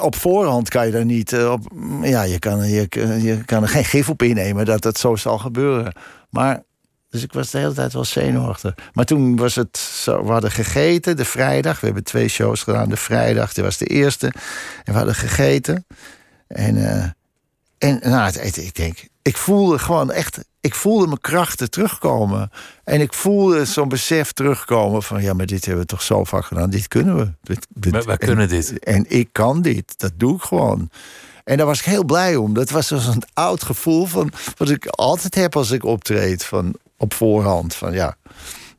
op 0.00 0.16
voorhand 0.16 0.68
kan 0.68 0.86
je 0.86 0.92
daar 0.92 1.04
niet. 1.04 1.32
Uh, 1.32 1.50
op, 1.50 1.72
ja, 2.02 2.22
je 2.22 2.38
kan, 2.38 2.68
je, 2.68 2.88
je 3.20 3.44
kan 3.44 3.62
er 3.62 3.68
geen 3.68 3.84
gif 3.84 4.08
op 4.08 4.22
innemen 4.22 4.64
dat 4.64 4.84
het 4.84 4.98
zo 4.98 5.16
zal 5.16 5.38
gebeuren. 5.38 5.94
Maar. 6.30 6.62
Dus 7.08 7.22
ik 7.22 7.32
was 7.32 7.50
de 7.50 7.58
hele 7.58 7.72
tijd 7.72 7.92
wel 7.92 8.04
zenuwachtig. 8.04 8.74
Maar 8.92 9.04
toen 9.04 9.36
was 9.36 9.54
het 9.54 9.78
zo. 9.78 10.24
We 10.24 10.32
hadden 10.32 10.50
gegeten 10.50 11.16
de 11.16 11.24
vrijdag. 11.24 11.80
We 11.80 11.86
hebben 11.86 12.04
twee 12.04 12.28
shows 12.28 12.62
gedaan. 12.62 12.88
De 12.88 12.96
vrijdag, 12.96 13.52
dit 13.52 13.64
was 13.64 13.76
de 13.76 13.86
eerste. 13.86 14.26
En 14.84 14.92
we 14.92 14.92
hadden 14.92 15.14
gegeten. 15.14 15.86
En. 16.46 16.76
Uh, 16.76 17.04
en 17.78 18.00
nou, 18.02 18.32
het, 18.32 18.56
ik 18.56 18.74
denk, 18.74 19.08
ik 19.24 19.36
voelde 19.36 19.78
gewoon 19.78 20.10
echt, 20.10 20.38
ik 20.60 20.74
voelde 20.74 21.06
mijn 21.06 21.20
krachten 21.20 21.70
terugkomen. 21.70 22.50
En 22.84 23.00
ik 23.00 23.12
voelde 23.12 23.64
zo'n 23.64 23.88
besef 23.88 24.32
terugkomen 24.32 25.02
van, 25.02 25.22
ja, 25.22 25.32
maar 25.32 25.46
dit 25.46 25.64
hebben 25.64 25.82
we 25.82 25.88
toch 25.88 26.02
zo 26.02 26.24
vaak 26.24 26.44
gedaan. 26.44 26.70
Dit 26.70 26.88
kunnen 26.88 27.16
we. 27.16 27.32
Dit, 27.68 28.04
wij 28.04 28.16
kunnen 28.16 28.48
dit. 28.48 28.78
En 28.78 29.04
ik 29.08 29.28
kan 29.32 29.62
dit. 29.62 29.94
Dat 29.96 30.12
doe 30.16 30.36
ik 30.36 30.42
gewoon. 30.42 30.90
En 31.44 31.56
daar 31.56 31.66
was 31.66 31.78
ik 31.78 31.84
heel 31.84 32.04
blij 32.04 32.36
om. 32.36 32.54
Dat 32.54 32.70
was 32.70 32.86
zo'n 32.86 33.22
oud 33.32 33.62
gevoel 33.62 34.06
van 34.06 34.32
wat 34.56 34.70
ik 34.70 34.86
altijd 34.86 35.34
heb 35.34 35.56
als 35.56 35.70
ik 35.70 35.84
optreed. 35.84 36.44
Van 36.44 36.74
op 36.96 37.14
voorhand. 37.14 37.74
Van 37.74 37.92
ja, 37.92 38.16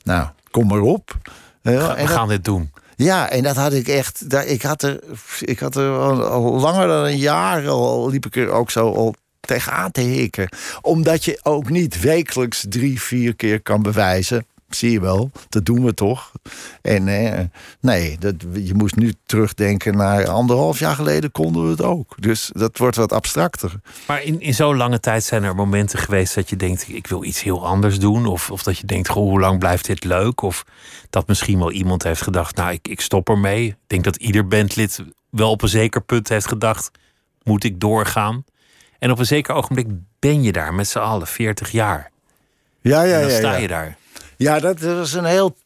nou, 0.03 0.27
kom 0.51 0.67
maar 0.67 0.81
op. 0.81 1.17
Ja, 1.61 1.95
we 1.95 2.07
gaan 2.07 2.27
dit 2.27 2.43
doen. 2.43 2.71
Ja, 2.95 3.29
en 3.29 3.43
dat 3.43 3.55
had 3.55 3.73
ik 3.73 3.87
echt. 3.87 4.33
Ik 4.45 4.61
had 4.61 4.83
er, 4.83 4.99
ik 5.39 5.59
had 5.59 5.75
er 5.75 5.97
al 6.23 6.59
langer 6.59 6.87
dan 6.87 7.05
een 7.05 7.17
jaar 7.17 7.67
al 7.67 8.09
liep 8.09 8.25
ik 8.25 8.35
er 8.35 8.49
ook 8.49 8.71
zo 8.71 8.93
al 8.93 9.15
tegenaan 9.45 9.91
te 9.91 10.01
hikken. 10.01 10.49
Omdat 10.81 11.25
je 11.25 11.39
ook 11.43 11.69
niet 11.69 12.01
wekelijks 12.01 12.65
drie, 12.69 13.01
vier 13.01 13.35
keer 13.35 13.61
kan 13.61 13.81
bewijzen. 13.81 14.45
zie 14.69 14.91
je 14.91 14.99
wel, 14.99 15.31
dat 15.49 15.65
doen 15.65 15.83
we 15.83 15.93
toch. 15.93 16.31
En 16.81 17.07
eh, 17.07 17.45
nee, 17.79 18.17
dat, 18.19 18.35
je 18.53 18.73
moest 18.73 18.95
nu 18.95 19.13
terugdenken 19.25 19.97
naar 19.97 20.27
anderhalf 20.27 20.79
jaar 20.79 20.95
geleden 20.95 21.31
konden 21.31 21.63
we 21.63 21.69
het 21.69 21.81
ook. 21.81 22.15
Dus 22.19 22.49
dat 22.53 22.77
wordt 22.77 22.95
wat 22.95 23.13
abstracter. 23.13 23.79
Maar 24.07 24.23
in, 24.23 24.41
in 24.41 24.53
zo'n 24.53 24.77
lange 24.77 24.99
tijd 24.99 25.23
zijn 25.23 25.43
er 25.43 25.55
momenten 25.55 25.99
geweest 25.99 26.35
dat 26.35 26.49
je 26.49 26.55
denkt: 26.55 26.85
ik 26.87 27.07
wil 27.07 27.23
iets 27.23 27.41
heel 27.41 27.65
anders 27.65 27.99
doen. 27.99 28.25
Of, 28.25 28.51
of 28.51 28.63
dat 28.63 28.77
je 28.77 28.85
denkt: 28.85 29.09
goh, 29.09 29.29
hoe 29.29 29.39
lang 29.39 29.59
blijft 29.59 29.85
dit 29.85 30.03
leuk? 30.03 30.41
Of 30.41 30.65
dat 31.09 31.27
misschien 31.27 31.59
wel 31.59 31.71
iemand 31.71 32.03
heeft 32.03 32.21
gedacht: 32.21 32.55
nou, 32.55 32.71
ik, 32.71 32.87
ik 32.87 33.01
stop 33.01 33.29
ermee. 33.29 33.65
Ik 33.67 33.75
denk 33.87 34.03
dat 34.03 34.15
ieder 34.15 34.47
bandlid 34.47 35.03
wel 35.29 35.49
op 35.49 35.61
een 35.61 35.69
zeker 35.69 36.01
punt 36.01 36.29
heeft 36.29 36.47
gedacht: 36.47 36.91
moet 37.43 37.63
ik 37.63 37.79
doorgaan? 37.79 38.43
En 38.99 39.11
op 39.11 39.19
een 39.19 39.25
zeker 39.25 39.53
ogenblik 39.53 39.87
ben 40.19 40.43
je 40.43 40.51
daar 40.51 40.73
met 40.73 40.87
z'n 40.87 40.99
allen, 40.99 41.27
40 41.27 41.71
jaar. 41.71 42.11
Ja, 42.81 43.01
ja, 43.01 43.15
en 43.15 43.21
dan 43.21 43.29
ja. 43.29 43.37
sta 43.37 43.51
ja. 43.51 43.57
je 43.57 43.67
daar. 43.67 43.97
Ja, 44.37 44.59
dat 44.59 44.79
was 44.79 45.13
een 45.13 45.25
heel. 45.25 45.57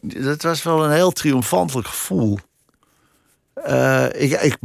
Dat 0.00 0.42
was 0.42 0.62
wel 0.62 0.84
een 0.84 0.92
heel 0.92 1.10
triomfantelijk 1.10 1.88
gevoel. 1.88 2.38
Eh, 3.54 4.04
ik, 4.04 4.40
ik, 4.40 4.56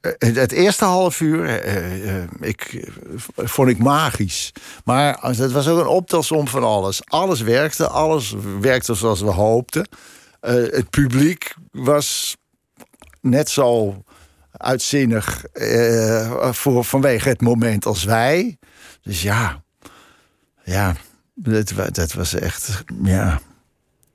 eh, 0.00 0.34
het 0.34 0.52
eerste 0.52 0.84
half 0.84 1.20
uur 1.20 1.58
eh, 1.58 2.22
ik, 2.40 2.88
vond 3.36 3.68
ik 3.68 3.78
magisch. 3.78 4.52
Maar 4.84 5.18
het 5.20 5.52
was 5.52 5.68
ook 5.68 5.80
een 5.80 5.86
optelsom 5.86 6.48
van 6.48 6.64
alles. 6.64 7.00
Alles 7.04 7.40
werkte, 7.40 7.88
alles 7.88 8.34
werkte 8.60 8.94
zoals 8.94 9.20
we 9.20 9.30
hoopten. 9.30 9.88
Het 10.40 10.90
publiek 10.90 11.54
was 11.70 12.36
net 13.20 13.50
zo 13.50 14.02
uitzinnig 14.56 15.44
eh, 15.46 16.52
voor, 16.52 16.84
vanwege 16.84 17.28
het 17.28 17.40
moment 17.40 17.86
als 17.86 18.04
wij. 18.04 18.58
Dus 19.02 19.22
ja, 19.22 19.62
ja, 20.64 20.94
dat, 21.34 21.72
dat 21.92 22.12
was 22.12 22.34
echt, 22.34 22.84
ja. 23.02 23.40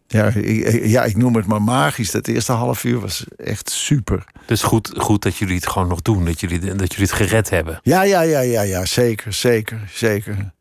Ja 0.08 0.26
ik, 0.28 0.36
ik- 0.68 0.86
ja, 0.86 1.04
ik 1.04 1.18
noem 1.18 1.36
het 1.36 1.46
maar 1.46 1.62
magisch. 1.62 2.12
Dat 2.12 2.28
eerste 2.28 2.52
half 2.52 2.84
uur 2.84 3.00
was 3.00 3.26
echt 3.38 3.70
super. 3.70 4.24
Dus 4.46 4.64
goed, 4.64 4.92
goed 4.98 5.22
dat 5.22 5.38
jullie 5.38 5.56
het 5.56 5.68
gewoon 5.68 5.88
nog 5.88 6.02
doen. 6.02 6.26
Dat 6.26 6.40
jullie, 6.40 6.60
dat 6.60 6.92
jullie 6.94 7.08
het 7.10 7.12
gered 7.12 7.50
hebben. 7.50 7.80
Ja, 7.84 8.02
ja, 8.04 8.22
ja, 8.22 8.40
ja, 8.40 8.62
ja, 8.62 8.86
zeker, 8.86 9.34
zeker, 9.34 9.82
zeker. 9.94 10.52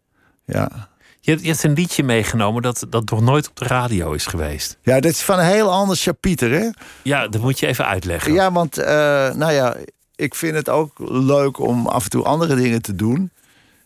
Ja. 0.45 0.89
Je 1.31 1.37
hebt, 1.37 1.47
je 1.47 1.53
hebt 1.53 1.65
een 1.65 1.83
liedje 1.83 2.03
meegenomen 2.03 2.63
dat, 2.63 2.87
dat 2.89 3.11
nog 3.11 3.21
nooit 3.21 3.49
op 3.49 3.57
de 3.57 3.65
radio 3.65 4.13
is 4.13 4.27
geweest. 4.27 4.79
ja, 4.83 5.01
dit 5.01 5.13
is 5.13 5.23
van 5.23 5.39
een 5.39 5.45
heel 5.45 5.71
ander 5.71 5.97
chapiter, 5.97 6.51
hè? 6.51 6.69
Ja, 7.03 7.29
dat 7.29 7.41
moet 7.41 7.59
je 7.59 7.67
even 7.67 7.87
uitleggen. 7.87 8.33
Ja, 8.33 8.53
want, 8.53 8.79
eh, 8.79 9.33
nou 9.35 9.53
ja, 9.53 9.77
ik 10.15 10.35
vind 10.35 10.55
het 10.55 10.69
ook 10.69 10.99
leuk 11.09 11.59
om 11.59 11.87
af 11.87 12.05
en 12.05 12.11
toe 12.11 12.25
andere 12.25 12.55
dingen 12.55 12.83
te 12.83 12.95
doen. 12.95 13.31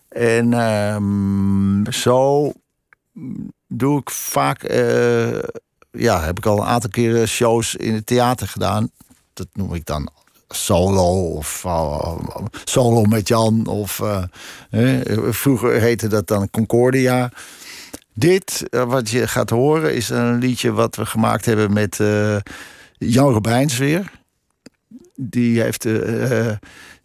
En 0.09 0.53
ehm, 0.53 1.91
zo 1.91 2.53
doe 3.69 4.01
ik 4.01 4.11
vaak, 4.11 4.63
eh, 4.63 5.39
ja, 5.91 6.23
heb 6.23 6.39
ik 6.39 6.47
al 6.47 6.59
een 6.59 6.67
aantal 6.67 6.91
keren 6.91 7.29
shows 7.29 7.75
in 7.75 7.95
het 7.95 8.07
theater 8.07 8.49
gedaan. 8.49 8.91
Dat 9.33 9.49
noem 9.53 9.75
ik 9.75 9.85
dan 9.85 10.09
solo 10.55 11.31
of 11.31 11.63
uh, 11.67 12.17
solo 12.65 13.03
met 13.03 13.29
Jan. 13.29 13.67
Of 13.67 14.01
eh, 14.71 15.01
vroeger 15.29 15.81
heette 15.81 16.07
dat 16.07 16.27
dan 16.27 16.51
Concordia. 16.51 17.33
Dit, 18.15 18.65
uh, 18.71 18.83
wat 18.83 19.11
je 19.11 19.29
gaat 19.29 19.51
horen, 19.51 19.95
is 19.95 20.09
een 20.09 20.39
liedje 20.39 20.73
wat 20.73 20.97
we 20.97 21.07
gemaakt 21.07 21.45
hebben 21.45 21.73
met 21.73 21.97
Jan 22.99 23.33
Robijns 23.33 23.79
weer. 23.79 24.11
Die 25.15 25.61
heeft 25.61 25.85
uh, 25.85 26.51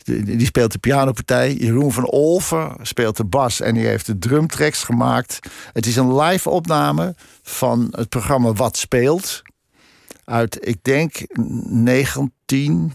die 0.09 0.45
speelt 0.45 0.71
de 0.71 0.79
pianopartij. 0.79 1.53
Jeroen 1.53 1.91
van 1.91 2.05
Olven 2.05 2.75
speelt 2.81 3.17
de 3.17 3.25
bas 3.25 3.61
en 3.61 3.73
die 3.73 3.85
heeft 3.85 4.05
de 4.05 4.19
drumtracks 4.19 4.83
gemaakt. 4.83 5.39
Het 5.73 5.85
is 5.85 5.95
een 5.95 6.15
live 6.15 6.49
opname 6.49 7.15
van 7.41 7.87
het 7.91 8.09
programma 8.09 8.53
Wat 8.53 8.77
Speelt. 8.77 9.41
Uit, 10.25 10.67
ik 10.67 10.77
denk, 10.81 11.15
19, 11.69 12.93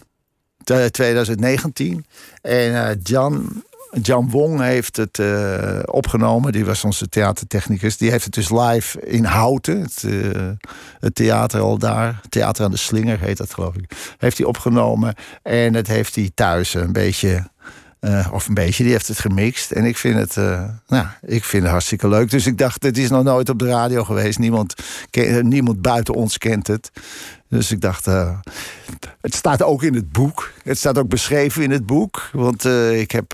2019. 0.91 2.05
En 2.41 2.71
uh, 2.71 2.87
Jan, 3.03 3.63
Jan 4.01 4.29
Wong 4.29 4.61
heeft 4.61 4.97
het 4.97 5.17
uh, 5.17 5.79
opgenomen. 5.85 6.51
Die 6.51 6.65
was 6.65 6.83
onze 6.83 7.09
theatertechnicus. 7.09 7.97
Die 7.97 8.11
heeft 8.11 8.25
het 8.25 8.33
dus 8.33 8.49
live 8.49 9.01
in 9.01 9.23
Houten. 9.23 9.81
Het, 9.81 10.03
uh, 10.05 10.49
het 10.99 11.15
theater 11.15 11.59
al 11.59 11.77
daar. 11.77 12.21
Theater 12.29 12.65
aan 12.65 12.71
de 12.71 12.77
Slinger 12.77 13.19
heet 13.19 13.37
dat 13.37 13.53
geloof 13.53 13.75
ik. 13.75 13.91
Heeft 14.17 14.37
hij 14.37 14.47
opgenomen. 14.47 15.15
En 15.41 15.73
dat 15.73 15.87
heeft 15.87 16.15
hij 16.15 16.31
thuis 16.33 16.73
een 16.73 16.93
beetje... 16.93 17.53
Of 18.31 18.47
een 18.47 18.53
beetje, 18.53 18.83
die 18.83 18.91
heeft 18.91 19.07
het 19.07 19.19
gemixt. 19.19 19.71
En 19.71 19.85
ik 19.85 19.97
vind 19.97 20.15
het, 20.15 20.35
nou, 20.87 21.07
ik 21.21 21.43
vind 21.43 21.63
het 21.63 21.71
hartstikke 21.71 22.07
leuk. 22.07 22.29
Dus 22.29 22.45
ik 22.45 22.57
dacht, 22.57 22.83
het 22.83 22.97
is 22.97 23.09
nog 23.09 23.23
nooit 23.23 23.49
op 23.49 23.59
de 23.59 23.67
radio 23.67 24.03
geweest. 24.03 24.39
Niemand, 24.39 24.73
niemand 25.41 25.81
buiten 25.81 26.13
ons 26.13 26.37
kent 26.37 26.67
het. 26.67 26.91
Dus 27.49 27.71
ik 27.71 27.81
dacht, 27.81 28.07
uh, 28.07 28.39
het 29.21 29.35
staat 29.35 29.63
ook 29.63 29.83
in 29.83 29.93
het 29.93 30.11
boek. 30.11 30.51
Het 30.63 30.77
staat 30.77 30.97
ook 30.97 31.07
beschreven 31.07 31.63
in 31.63 31.71
het 31.71 31.85
boek. 31.85 32.29
Want 32.31 32.65
ik 32.91 33.11
heb, 33.11 33.33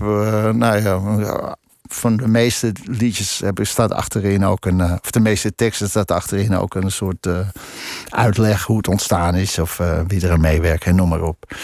nou 0.52 0.82
ja, 0.82 1.56
van 1.88 2.16
de 2.16 2.28
meeste 2.28 2.72
liedjes 2.84 3.38
heb, 3.38 3.58
staat 3.62 3.92
achterin 3.92 4.44
ook 4.44 4.64
een, 4.64 4.80
of 4.82 5.10
de 5.10 5.20
meeste 5.20 5.54
teksten 5.54 5.88
staat 5.88 6.10
achterin 6.10 6.56
ook 6.56 6.74
een 6.74 6.90
soort 6.90 7.28
uitleg 8.08 8.64
hoe 8.64 8.76
het 8.76 8.88
ontstaan 8.88 9.34
is. 9.34 9.58
Of 9.58 9.76
wie 10.06 10.26
er 10.26 10.32
aan 10.32 10.40
meewerkt 10.40 10.84
en 10.84 10.94
noem 10.94 11.08
maar 11.08 11.22
op. 11.22 11.56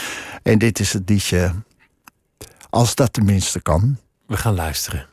En 0.43 0.59
dit 0.59 0.79
is 0.79 0.93
het 0.93 1.09
liedje 1.09 1.53
als 2.71 2.95
dat 2.95 3.13
tenminste 3.13 3.61
kan. 3.61 3.97
We 4.27 4.37
gaan 4.37 4.55
luisteren. 4.55 5.07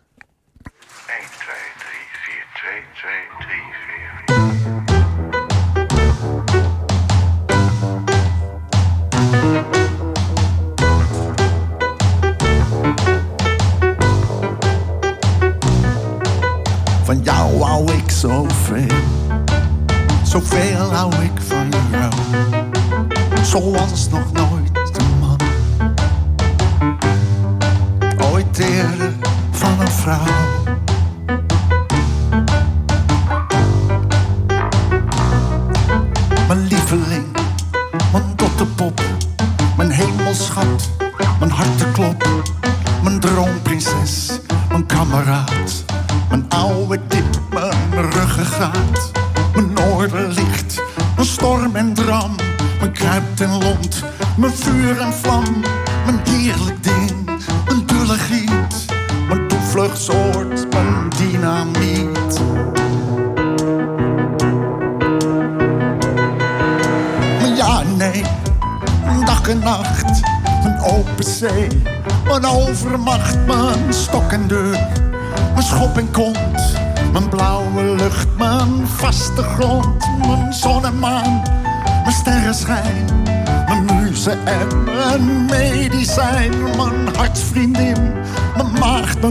Van 17.04 17.22
jou 17.24 17.62
hou 17.62 17.92
ik 17.92 18.10
zoveel, 18.10 18.88
zoveel 20.24 20.94
hou 20.94 21.14
ik 21.14 21.42
van 21.48 21.70
jou. 21.92 22.14
Zoals 23.44 24.10
nog 24.10 24.32
nooit 24.32 25.00
een 25.00 25.20
man. 25.20 25.40
Ooit 28.32 28.58
eerder 28.58 29.14
van 29.52 29.80
een 29.80 29.92
vrouw. 29.92 30.65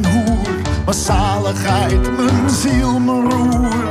Mijn 0.01 0.13
hoer, 0.13 0.49
mijn 0.85 0.97
zaligheid, 0.97 2.17
mijn 2.17 2.51
ziel, 2.51 2.99
mijn 2.99 3.31
roer. 3.31 3.84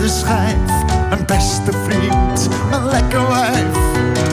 Harde 0.00 0.14
schijf, 0.14 0.84
mijn 1.08 1.26
beste 1.26 1.72
vriend, 1.84 2.48
mijn 2.70 2.84
lekker 2.84 3.28
wijf, 3.28 3.76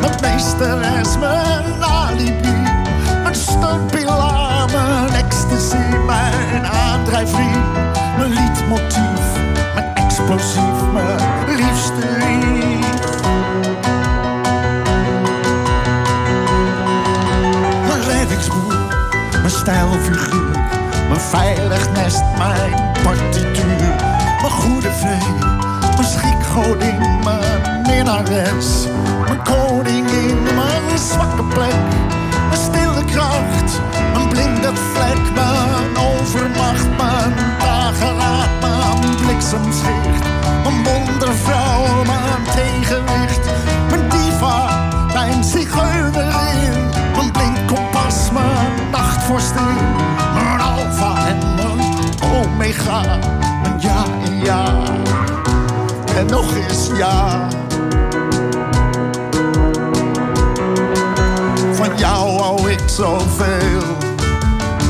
mijn 0.02 0.16
meesteres, 0.22 1.18
mijn 1.20 1.84
alibi, 1.84 2.62
mijn 3.24 3.36
steunpilaar, 3.36 4.70
mijn 4.72 5.14
ecstasy, 5.14 5.96
mijn 6.06 6.66
aandrijfriem, 6.66 7.62
mijn 8.18 8.30
liedmotief, 8.30 9.26
mijn 9.74 9.96
explosief, 9.96 10.92
mijn 10.94 11.56
liefste 11.56 12.18
lief. 12.18 12.86
Mijn 17.88 18.02
reddingsboer, 18.08 18.76
mijn 19.32 19.50
stijlfiguur, 19.50 20.52
mijn 21.08 21.22
veilig 21.22 21.92
nest, 21.92 22.24
mijn 22.38 22.87
mijn 28.08 29.42
koningin, 29.44 30.44
mijn 30.44 30.98
zwakke 30.98 31.44
plek, 31.44 31.76
mijn 32.50 32.62
stille 32.62 33.06
kracht, 33.06 33.82
mijn 34.14 34.28
blinde 34.28 34.72
vlek, 34.94 35.34
mijn 35.34 35.98
overmacht, 35.98 36.88
mijn 36.98 37.34
dageraad, 37.60 38.50
mijn 38.62 39.16
bliksemschicht, 39.16 40.24
mijn 40.64 40.84
wondervrouw, 40.84 42.04
mijn 42.06 42.44
tegenwicht, 42.56 43.46
mijn 43.90 44.10
diva, 44.10 44.88
mijn 45.14 45.44
zigeunerin, 45.44 46.90
mijn 47.16 47.32
blind 47.32 47.66
kompas, 47.66 48.32
mijn 48.32 48.92
nachtvorstin, 48.92 49.78
mijn 50.34 50.60
alfa 50.60 51.28
en 51.28 51.38
mijn 51.56 51.80
omega, 52.36 53.02
mijn 53.62 53.80
ja 53.80 54.04
en 54.26 54.38
ja, 54.44 54.66
en 56.16 56.26
nog 56.26 56.56
eens 56.56 56.90
ja. 56.98 57.48
Jou 61.98 62.40
hou 62.42 62.72
ik 62.72 62.80
zoveel, 62.86 63.82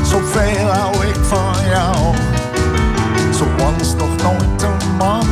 zoveel 0.02 0.66
hou 0.66 1.06
ik 1.06 1.16
van 1.22 1.68
jou. 1.68 2.14
Zo 3.32 3.44
was 3.56 3.94
nog 3.94 4.16
nooit 4.22 4.62
een 4.62 4.96
man, 4.98 5.26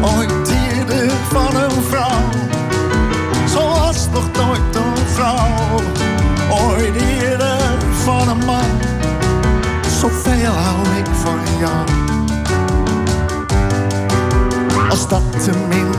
ooit 0.00 0.32
dierde 0.46 1.10
van 1.28 1.56
een 1.56 1.82
vrouw. 1.88 2.28
Zo 3.48 3.68
was 3.68 4.08
nog 4.12 4.24
nooit 4.32 4.74
een 4.74 5.06
vrouw, 5.14 5.80
ooit 6.50 6.94
eerder 6.94 7.58
van 8.04 8.28
een 8.28 8.44
man. 8.46 8.70
Zoveel 10.00 10.52
hou 10.52 10.98
ik 10.98 11.06
van 11.22 11.58
jou. 11.58 11.84
Als 14.90 15.08
dat 15.08 15.22
tenminste 15.44 15.93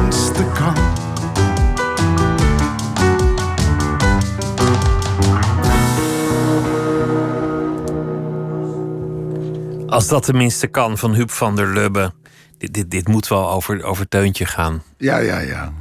Als 9.95 10.07
dat 10.07 10.23
tenminste 10.23 10.67
kan 10.67 10.97
van 10.97 11.13
Huub 11.13 11.31
van 11.31 11.55
der 11.55 11.67
Lubbe. 11.67 12.13
Dit, 12.57 12.73
dit, 12.73 12.91
dit 12.91 13.07
moet 13.07 13.27
wel 13.27 13.49
over, 13.51 13.83
over 13.83 14.07
Teuntje 14.07 14.45
gaan. 14.45 14.83
Ja, 14.97 15.17
ja, 15.17 15.39
ja. 15.39 15.73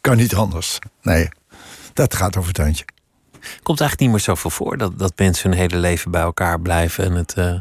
Kan 0.00 0.16
niet 0.16 0.34
anders. 0.34 0.78
Nee, 1.02 1.28
dat 1.94 2.14
gaat 2.14 2.36
over 2.36 2.52
Teuntje. 2.52 2.84
Komt 3.62 3.80
eigenlijk 3.80 4.00
niet 4.00 4.10
meer 4.10 4.20
zoveel 4.20 4.50
voor 4.50 4.76
dat, 4.76 4.98
dat 4.98 5.12
mensen 5.16 5.50
hun 5.50 5.58
hele 5.58 5.76
leven 5.76 6.10
bij 6.10 6.20
elkaar 6.20 6.60
blijven 6.60 7.04
en 7.04 7.12
het 7.12 7.32
eh, 7.34 7.58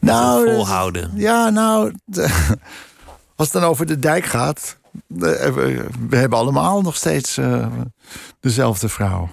Nou, 0.00 0.44
volhouden. 0.54 1.10
Ja, 1.14 1.48
nou, 1.48 1.94
de- 2.04 2.56
als 3.36 3.52
het 3.52 3.62
dan 3.62 3.70
over 3.70 3.86
de 3.86 3.98
dijk 3.98 4.24
gaat. 4.24 4.78
we 5.08 5.82
hebben 6.10 6.38
allemaal 6.38 6.82
nog 6.82 6.96
steeds 6.96 7.36
eh, 7.36 7.66
dezelfde 8.40 8.88
vrouw. 8.88 9.30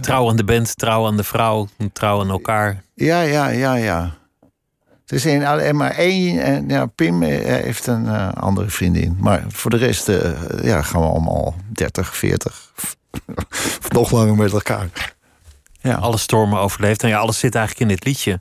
Trouw 0.00 0.28
aan 0.28 0.36
de 0.36 0.44
band, 0.44 0.76
trouw 0.76 1.06
aan 1.06 1.16
de 1.16 1.24
vrouw, 1.24 1.68
trouw 1.92 2.20
aan 2.20 2.30
elkaar. 2.30 2.82
Ja, 2.94 3.20
ja, 3.20 3.48
ja, 3.48 3.74
ja. 3.74 4.16
Er 5.06 5.14
is 5.16 5.24
een, 5.24 5.46
alleen 5.46 5.76
maar 5.76 5.90
één. 5.90 6.38
En 6.42 6.68
ja, 6.68 6.86
Pim 6.86 7.22
eh, 7.22 7.44
heeft 7.62 7.86
een 7.86 8.06
eh, 8.06 8.32
andere 8.32 8.70
vriendin. 8.70 9.16
Maar 9.20 9.44
voor 9.48 9.70
de 9.70 9.76
rest 9.76 10.08
eh, 10.08 10.30
ja, 10.62 10.82
gaan 10.82 11.00
we 11.00 11.06
allemaal 11.06 11.54
30, 11.72 12.16
40. 12.16 12.72
of 13.26 13.88
nog 13.88 14.10
langer 14.10 14.34
met 14.36 14.52
elkaar. 14.52 15.14
Ja, 15.80 15.94
Alle 15.94 16.16
stormen 16.18 16.58
overleefd. 16.60 17.02
En 17.02 17.08
ja, 17.08 17.18
alles 17.18 17.38
zit 17.38 17.54
eigenlijk 17.54 17.90
in 17.90 17.96
dit 17.96 18.04
liedje. 18.06 18.40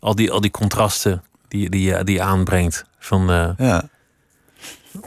Al 0.00 0.14
die, 0.14 0.30
al 0.30 0.40
die 0.40 0.50
contrasten 0.50 1.22
die, 1.48 1.70
die, 1.70 1.82
je- 1.82 2.04
die 2.04 2.14
je 2.14 2.22
aanbrengt. 2.22 2.84
Van 2.98 3.30
eh, 3.30 3.50
ja. 3.56 3.88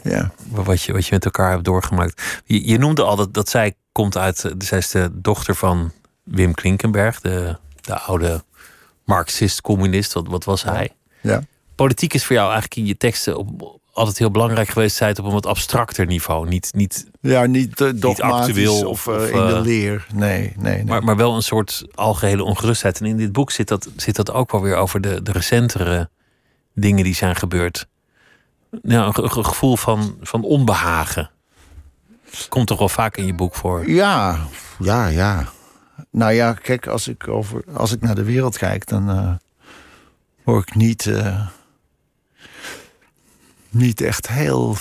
Ja, 0.02 0.30
wat, 0.48 0.82
je, 0.82 0.92
wat 0.92 1.04
je 1.06 1.12
met 1.14 1.24
elkaar 1.24 1.50
hebt 1.50 1.64
doorgemaakt. 1.64 2.40
Je, 2.44 2.66
je 2.68 2.78
noemde 2.78 3.02
al 3.02 3.16
dat, 3.16 3.34
dat 3.34 3.48
zij 3.48 3.74
komt 3.94 4.16
uit. 4.16 4.44
eh, 4.44 4.52
Zij 4.58 4.78
is 4.78 4.90
de 4.90 5.08
dochter 5.12 5.54
van 5.54 5.92
Wim 6.22 6.54
Klinkenberg, 6.54 7.20
de, 7.20 7.56
de 7.80 7.98
oude 7.98 8.44
Marxist-communist. 9.04 10.12
Wat, 10.12 10.26
wat 10.28 10.44
was 10.44 10.62
hij? 10.62 10.90
ja. 11.20 11.42
Politiek 11.74 12.14
is 12.14 12.24
voor 12.24 12.36
jou 12.36 12.46
eigenlijk 12.50 12.76
in 12.76 12.86
je 12.86 12.96
teksten 12.96 13.36
op, 13.36 13.78
altijd 13.92 14.18
heel 14.18 14.30
belangrijk 14.30 14.68
geweest. 14.68 14.96
Zij 14.96 15.08
het 15.08 15.18
op 15.18 15.24
een 15.24 15.32
wat 15.32 15.46
abstracter 15.46 16.06
niveau. 16.06 16.48
Niet, 16.48 16.70
niet, 16.74 17.06
ja 17.20 17.44
niet, 17.46 17.80
uh, 17.80 17.90
dogmatisch 17.94 18.48
actueel 18.48 18.88
of, 18.88 19.08
of, 19.08 19.16
eh, 19.16 19.28
in 19.28 19.46
de 19.46 19.54
eh, 19.54 19.60
leer. 19.62 20.06
Nee, 20.14 20.40
nee, 20.56 20.74
nee. 20.74 20.84
maar, 20.84 21.04
maar 21.04 21.16
wel 21.16 21.34
een 21.34 21.42
soort 21.42 21.84
algehele 21.94 22.42
ongerustheid. 22.44 23.00
En 23.00 23.06
in 23.06 23.16
dit 23.16 23.32
boek 23.32 23.50
zit 23.50 23.68
dat, 23.68 23.88
zit 23.96 24.16
dat 24.16 24.32
ook 24.32 24.52
wel 24.52 24.62
weer 24.62 24.76
over 24.76 25.00
de, 25.00 25.22
de 25.22 25.32
recentere 25.32 26.08
dingen 26.74 27.04
die 27.04 27.14
zijn 27.14 27.36
gebeurd. 27.36 27.86
Ja, 28.82 29.06
een, 29.06 29.14
ge- 29.14 29.28
ge- 29.28 29.44
gevoel 29.44 29.76
van, 29.76 30.16
van 30.20 30.42
onbehagen. 30.42 31.30
Komt 32.48 32.66
toch 32.66 32.78
wel 32.78 32.88
vaak 32.88 33.16
in 33.16 33.26
je 33.26 33.34
boek 33.34 33.54
voor. 33.54 33.88
Ja, 33.90 34.38
ja, 34.78 35.06
ja. 35.06 35.44
Nou 36.10 36.32
ja, 36.32 36.52
kijk, 36.52 36.86
als 36.86 37.08
ik, 37.08 37.28
over, 37.28 37.64
als 37.74 37.92
ik 37.92 38.00
naar 38.00 38.14
de 38.14 38.24
wereld 38.24 38.58
kijk, 38.58 38.86
dan 38.86 39.10
eh, 39.10 39.32
hoor 40.44 40.60
ik 40.60 40.74
niet, 40.74 41.06
eh, 41.06 41.46
niet 43.68 44.00
echt 44.00 44.28
heel. 44.28 44.76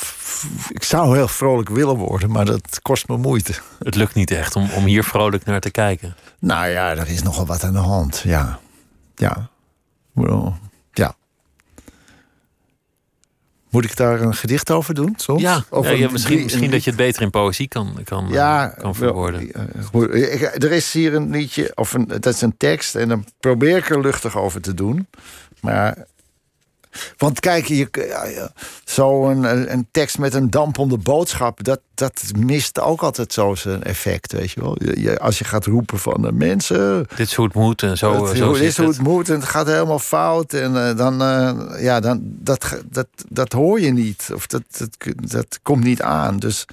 Ik 0.70 0.84
zou 0.84 1.16
heel 1.16 1.28
vrolijk 1.28 1.70
willen 1.70 1.95
worden, 1.97 2.32
maar 2.32 2.45
dat 2.45 2.80
kost 2.82 3.08
me 3.08 3.18
moeite. 3.18 3.54
Het 3.80 3.95
lukt 3.95 4.14
niet 4.14 4.32
echt 4.32 4.56
om, 4.56 4.70
om 4.70 4.84
hier 4.86 5.04
vrolijk 5.04 5.45
naar 5.45 5.60
te 5.60 5.72
kijken. 5.72 6.16
Nou 6.39 6.68
ja, 6.68 6.89
er 6.89 7.08
is 7.10 7.24
nogal 7.24 7.45
wat 7.45 7.64
aan 7.64 7.74
de 7.74 7.80
hand. 7.80 8.20
Ja, 8.20 8.60
ja. 9.16 9.49
Ik 10.16 10.22
bedoel, 10.22 10.54
Ja. 10.91 11.16
Moet 13.74 13.84
ik 13.86 13.95
daar 13.95 14.21
een 14.21 14.34
gedicht 14.36 14.71
over 14.71 14.93
doen? 14.93 15.13
Soms? 15.17 15.41
Ja, 15.41 15.63
Of 15.69 15.89
ja, 15.97 16.09
misschien, 16.11 16.38
een- 16.38 16.43
misschien 16.43 16.71
dat 16.71 16.84
je 16.84 16.89
het 16.89 16.99
beter 16.99 17.21
in 17.21 17.30
poëzie 17.30 17.67
kan, 17.67 17.97
kan, 18.03 18.28
ja, 18.32 18.67
kan 18.67 18.95
verwoorden. 18.95 19.51
eh, 19.51 20.63
Er 20.63 20.71
is 20.71 20.93
hier 20.93 21.13
een 21.13 21.30
liedje, 21.32 21.71
of 21.76 21.93
een, 21.93 22.07
dat 22.07 22.26
is 22.26 22.41
een 22.41 22.57
tekst, 22.57 22.95
en 22.95 23.07
dan 23.09 23.26
probeer 23.39 23.78
ik 23.78 23.89
er 23.89 24.01
luchtig 24.01 24.38
over 24.38 24.61
te 24.61 24.74
doen. 24.74 25.07
Maar. 25.61 25.97
Want 27.18 27.39
kijk, 27.39 27.66
je, 27.66 28.50
zo 28.86 29.30
een, 29.30 29.72
een 29.72 29.88
tekst 29.91 30.18
met 30.18 30.34
een 30.34 30.50
dampende 30.50 30.98
boodschap, 30.98 31.64
dat, 31.64 31.80
dat 31.94 32.22
mist 32.38 32.80
ook 32.80 33.02
altijd 33.02 33.34
zo 33.34 33.56
zijn 33.56 33.84
effect, 33.84 34.32
weet 34.32 34.52
je 34.52 34.62
wel. 34.62 34.76
Je, 34.84 35.02
je- 35.02 35.20
als 35.20 35.38
je 35.38 35.44
gaat 35.46 35.66
roepen 35.66 36.00
van 36.00 36.22
de 36.22 36.32
mensen, 36.32 37.06
Dit 37.16 37.28
is 37.28 37.36
hoe 37.36 37.46
het 37.46 37.54
moet 37.56 37.82
en 37.84 37.98
zo, 37.98 38.26
het, 38.26 38.38
zo 38.38 38.54
dit 38.54 38.62
is 38.62 38.78
hoe 38.78 38.88
het. 38.88 38.96
het 38.98 39.06
moet 39.08 39.30
en 39.30 39.36
het 39.36 39.46
gaat 39.46 39.68
helemaal 39.68 40.00
fout. 40.00 40.54
En 40.54 40.88
eh, 40.89 40.98
dan, 40.98 41.22
eh, 41.22 41.84
ja, 41.84 42.00
dan 42.00 42.20
dat, 42.24 42.82
dat, 42.89 43.08
dat 43.30 43.52
hoor 43.54 43.80
je 43.80 43.91
niet. 43.91 44.30
Of 44.34 44.48
dat, 44.48 44.64
dat, 44.78 44.98
dat 45.32 45.60
komt 45.62 45.84
niet 45.84 46.02
aan. 46.02 46.38
Dus 46.38 46.66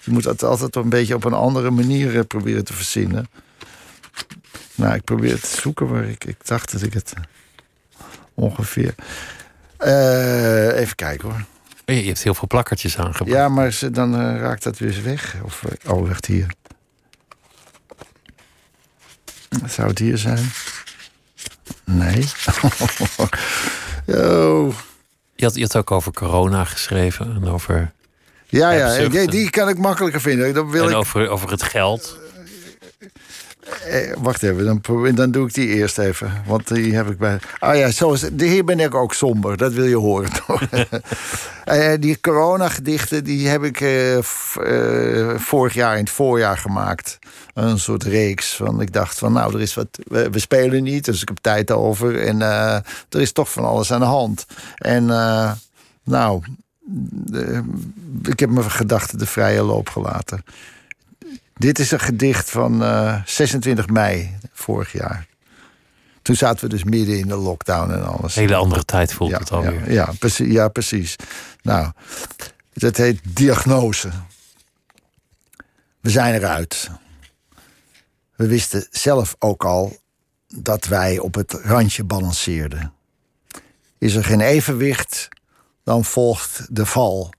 je 0.00 0.10
moet 0.10 0.24
het 0.24 0.42
altijd 0.42 0.76
een 0.76 0.88
beetje 0.88 1.14
op 1.14 1.24
een 1.24 1.32
andere 1.32 1.70
manier 1.70 2.16
eh, 2.18 2.24
proberen 2.28 2.64
te 2.64 2.72
verzinnen. 2.72 3.28
Nou, 4.74 4.94
ik 4.94 5.04
probeer 5.04 5.32
het 5.32 5.50
te 5.50 5.60
zoeken 5.60 5.88
waar 5.88 6.04
ik, 6.04 6.24
ik 6.24 6.46
dacht 6.46 6.72
dat 6.72 6.82
ik 6.82 6.92
het 6.92 7.12
eh, 7.16 7.22
ongeveer. 8.34 8.94
Eh, 9.78 10.78
even 10.78 10.96
kijken 10.96 11.28
hoor. 11.28 11.44
Je 11.84 12.00
je 12.00 12.06
hebt 12.06 12.22
heel 12.22 12.34
veel 12.34 12.48
plakkertjes 12.48 12.98
aangebracht. 12.98 13.30
Ja, 13.30 13.48
maar 13.48 13.72
ze, 13.72 13.90
dan 13.90 14.14
eh, 14.14 14.40
raakt 14.40 14.62
dat 14.62 14.78
weer 14.78 14.88
eens 14.88 15.00
weg. 15.00 15.36
Of, 15.42 15.64
eh, 15.64 15.92
oh, 15.92 16.08
wacht 16.08 16.26
hier. 16.26 16.46
Zou 19.66 19.88
het 19.88 19.98
hier 19.98 20.18
zijn? 20.18 20.50
Nee. 21.84 22.24
oh. 24.06 24.74
Je, 25.34 25.44
had, 25.44 25.54
je 25.54 25.62
had 25.62 25.76
ook 25.76 25.90
over 25.90 26.12
corona 26.12 26.64
geschreven 26.64 27.34
en 27.34 27.48
over, 27.48 27.92
Ja, 28.46 28.70
ja, 28.70 29.08
die, 29.26 29.50
kan 29.50 29.68
ik 29.68 29.78
makkelijker 29.78 30.20
vinden. 30.20 30.54
Dan 30.54 30.70
wil 30.70 30.84
en 30.84 30.90
ik, 30.90 30.96
over, 30.96 31.28
over 31.28 31.50
het 31.50 31.62
geld. 31.62 32.18
Eh, 33.84 34.12
wacht 34.18 34.42
even, 34.42 34.64
dan, 34.64 35.14
dan 35.14 35.30
doe 35.30 35.46
ik 35.46 35.54
die 35.54 35.68
eerst 35.68 35.98
even. 35.98 36.42
Want 36.46 36.68
die 36.74 36.94
heb 36.94 37.10
ik 37.10 37.18
bij. 37.18 37.38
Ah 37.58 37.76
ja, 37.76 37.90
zoals, 37.90 38.24
hier 38.36 38.64
ben 38.64 38.80
ik 38.80 38.94
ook 38.94 39.14
somber, 39.14 39.56
dat 39.56 39.72
wil 39.72 39.84
je 39.84 39.96
horen 39.96 40.32
toch? 40.46 40.62
Eh, 41.66 41.92
die 42.00 42.20
coronagedichten 42.20 43.24
die 43.24 43.48
heb 43.48 43.62
ik 43.62 43.80
eh, 43.80 44.16
eh, 44.16 45.38
vorig 45.38 45.74
jaar 45.74 45.92
in 45.92 46.00
het 46.00 46.10
voorjaar 46.10 46.58
gemaakt. 46.58 47.18
Een 47.54 47.78
soort 47.78 48.02
reeks. 48.02 48.56
Van, 48.56 48.80
ik 48.80 48.92
dacht 48.92 49.18
van 49.18 49.32
nou, 49.32 49.54
er 49.54 49.60
is 49.60 49.74
wat. 49.74 49.98
We, 50.04 50.38
spelen 50.38 50.82
niet, 50.82 51.04
dus 51.04 51.22
ik 51.22 51.28
heb 51.28 51.38
tijd 51.40 51.70
over. 51.70 52.20
En 52.20 52.42
eh, 52.42 52.74
er 53.08 53.20
is 53.20 53.32
toch 53.32 53.52
van 53.52 53.64
alles 53.64 53.92
aan 53.92 54.00
de 54.00 54.06
hand. 54.06 54.46
En 54.76 55.10
eh, 55.10 55.52
nou, 56.04 56.42
ik 58.22 58.40
heb 58.40 58.50
mijn 58.50 58.70
gedachten 58.70 59.18
de 59.18 59.26
vrije 59.26 59.62
loop 59.62 59.88
gelaten. 59.88 60.44
Dit 61.58 61.78
is 61.78 61.90
een 61.90 62.00
gedicht 62.00 62.50
van 62.50 62.82
eh, 62.82 63.22
26 63.24 63.88
mei 63.88 64.36
vorig 64.52 64.92
jaar. 64.92 65.26
Toen 66.22 66.36
zaten 66.36 66.64
we 66.64 66.70
dus 66.70 66.84
midden 66.84 67.18
in 67.18 67.28
de 67.28 67.36
lockdown 67.36 67.90
en 67.90 68.06
alles. 68.06 68.36
Een 68.36 68.42
hele 68.42 68.54
andere 68.54 68.84
tijd 68.84 69.12
voelt 69.12 69.30
ja, 69.30 69.38
het 69.38 69.52
alweer. 69.52 69.92
Ja, 69.92 69.92
ja, 69.92 70.12
precies, 70.18 70.52
ja, 70.52 70.68
precies. 70.68 71.16
Nou, 71.62 71.92
dat 72.72 72.96
heet 72.96 73.20
diagnose. 73.24 74.10
We 76.00 76.10
zijn 76.10 76.34
eruit. 76.34 76.90
We 78.36 78.46
wisten 78.46 78.86
zelf 78.90 79.36
ook 79.38 79.64
al 79.64 79.96
dat 80.48 80.84
wij 80.84 81.18
op 81.18 81.34
het 81.34 81.52
randje 81.52 82.04
balanceerden. 82.04 82.92
Is 83.98 84.14
er 84.14 84.24
geen 84.24 84.40
evenwicht, 84.40 85.28
dan 85.84 86.04
volgt 86.04 86.66
de 86.70 86.86
val. 86.86 87.32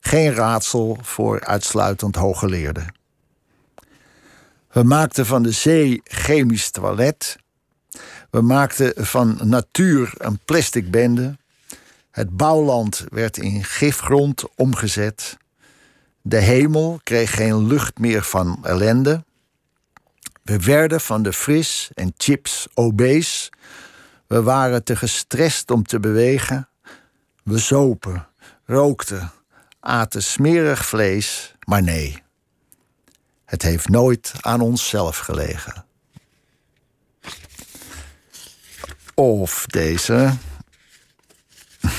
Geen 0.00 0.34
raadsel 0.34 0.98
voor 1.02 1.40
uitsluitend 1.40 2.16
hooggeleerden. 2.16 3.00
We 4.72 4.82
maakten 4.82 5.26
van 5.26 5.42
de 5.42 5.50
zee 5.50 6.00
chemisch 6.04 6.70
toilet. 6.70 7.38
We 8.30 8.40
maakten 8.40 9.06
van 9.06 9.38
natuur 9.42 10.12
een 10.16 10.38
plastic 10.44 10.90
bende. 10.90 11.36
Het 12.10 12.36
bouwland 12.36 13.04
werd 13.08 13.36
in 13.36 13.64
gifgrond 13.64 14.44
omgezet. 14.56 15.36
De 16.22 16.36
hemel 16.36 17.00
kreeg 17.02 17.34
geen 17.34 17.66
lucht 17.66 17.98
meer 17.98 18.22
van 18.22 18.58
ellende. 18.62 19.24
We 20.42 20.58
werden 20.58 21.00
van 21.00 21.22
de 21.22 21.32
fris 21.32 21.90
en 21.94 22.12
chips 22.16 22.66
obese. 22.74 23.50
We 24.26 24.42
waren 24.42 24.84
te 24.84 24.96
gestrest 24.96 25.70
om 25.70 25.82
te 25.82 26.00
bewegen. 26.00 26.68
We 27.42 27.58
zopen, 27.58 28.28
rookten, 28.66 29.32
aten 29.80 30.22
smerig 30.22 30.86
vlees. 30.86 31.54
Maar 31.64 31.82
nee, 31.82 32.21
het 33.52 33.62
heeft 33.62 33.88
nooit 33.88 34.32
aan 34.40 34.60
onszelf 34.60 35.18
gelegen. 35.18 35.84
Of 39.14 39.66
deze. 39.66 40.30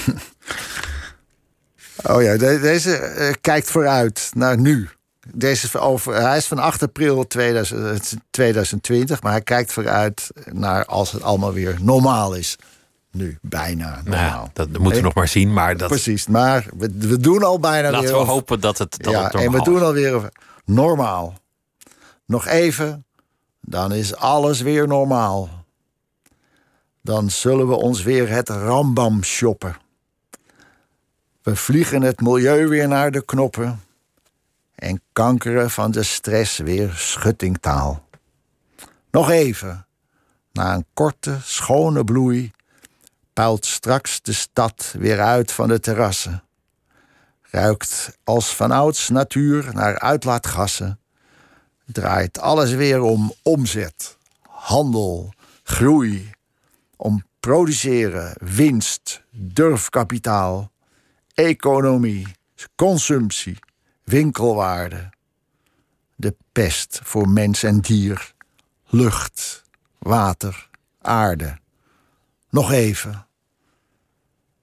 oh 2.12 2.22
ja, 2.22 2.38
de- 2.38 2.60
deze 2.62 2.96
eh, 2.96 3.34
kijkt 3.42 3.72
vooruit 3.72 4.32
naar 4.36 4.58
nu. 4.58 4.90
Deze 5.34 5.66
is 5.66 5.76
over, 5.78 6.14
hij 6.16 6.38
is 6.38 6.46
van 6.46 6.58
8 6.60 6.82
april 6.84 7.28
2000 7.28 8.16
2020, 8.30 9.22
maar 9.22 9.32
hij 9.32 9.42
kijkt 9.42 9.74
vooruit 9.74 10.30
naar 10.52 10.86
als 10.86 11.12
het 11.12 11.22
allemaal 11.24 11.54
weer 11.54 11.76
normaal 11.82 12.34
is. 12.34 12.56
Nu, 13.12 13.38
bijna 13.42 13.90
Nou 13.90 14.04
normaal. 14.04 14.44
ja, 14.44 14.50
dat, 14.54 14.68
moeten 14.78 14.96
we 15.00 15.02
nog 15.02 15.14
maar 15.14 15.28
zien. 15.28 15.54
Maar 15.54 15.78
dat, 15.78 15.88
Precies, 15.88 16.28
maar 16.28 16.66
we, 16.78 16.92
we 16.98 17.18
doen 17.18 17.44
al 17.44 17.60
bijna 17.60 17.90
laten 17.92 18.02
weer 18.06 18.12
we 18.16 18.20
over- 18.22 18.34
hopen 18.34 18.60
dat 18.60 18.78
het, 18.78 18.96
dat 19.04 19.14
ja, 19.14 19.24
het 19.24 19.34
en 19.36 19.52
we 19.52 19.62
doen 19.64 19.82
alweer 19.84 20.30
normaal. 20.66 21.42
Nog 22.34 22.48
even, 22.48 23.06
dan 23.62 23.92
is 23.92 24.16
alles 24.16 24.62
weer 24.62 24.88
normaal. 24.88 25.66
Dan 27.02 27.30
zullen 27.32 27.68
we 27.68 27.76
ons 27.76 28.04
weer 28.04 28.30
het 28.30 28.50
rambam 28.50 29.24
shoppen. 29.24 29.78
We 31.42 31.56
vliegen 31.56 32.02
het 32.02 32.22
milieu 32.22 32.68
weer 32.68 32.88
naar 32.88 33.12
de 33.12 33.26
knoppen. 33.26 33.84
En 34.76 35.02
kankeren 35.12 35.70
van 35.70 35.92
de 35.92 36.04
stress 36.04 36.58
weer 36.58 36.94
schuttingtaal. 36.94 38.08
Nog 39.12 39.30
even, 39.30 39.86
na 40.52 40.74
een 40.74 40.86
korte, 40.94 41.38
schone 41.44 42.04
bloei, 42.04 42.52
puilt 43.34 43.66
straks 43.66 44.22
de 44.22 44.34
stad 44.34 44.96
weer 44.98 45.22
uit 45.22 45.52
van 45.52 45.68
de 45.68 45.80
terrassen 45.80 46.44
ruikt 47.42 48.18
als 48.24 48.56
vanouds 48.56 49.10
natuur 49.10 49.70
naar 49.74 50.00
uitlaatgassen, 50.00 51.00
draait 51.94 52.40
alles 52.40 52.72
weer 52.72 53.02
om 53.02 53.34
omzet, 53.42 54.18
handel, 54.42 55.34
groei, 55.64 56.32
om 56.96 57.24
produceren, 57.40 58.36
winst, 58.40 59.24
durfkapitaal, 59.30 60.72
economie, 61.34 62.28
consumptie, 62.76 63.60
winkelwaarde. 64.04 65.10
De 66.16 66.36
pest 66.52 67.00
voor 67.04 67.30
mens 67.30 67.64
en 67.64 67.80
dier, 67.80 68.34
lucht, 68.86 69.64
water, 69.98 70.70
aarde. 71.02 71.58
Nog 72.50 72.72
even, 72.72 73.28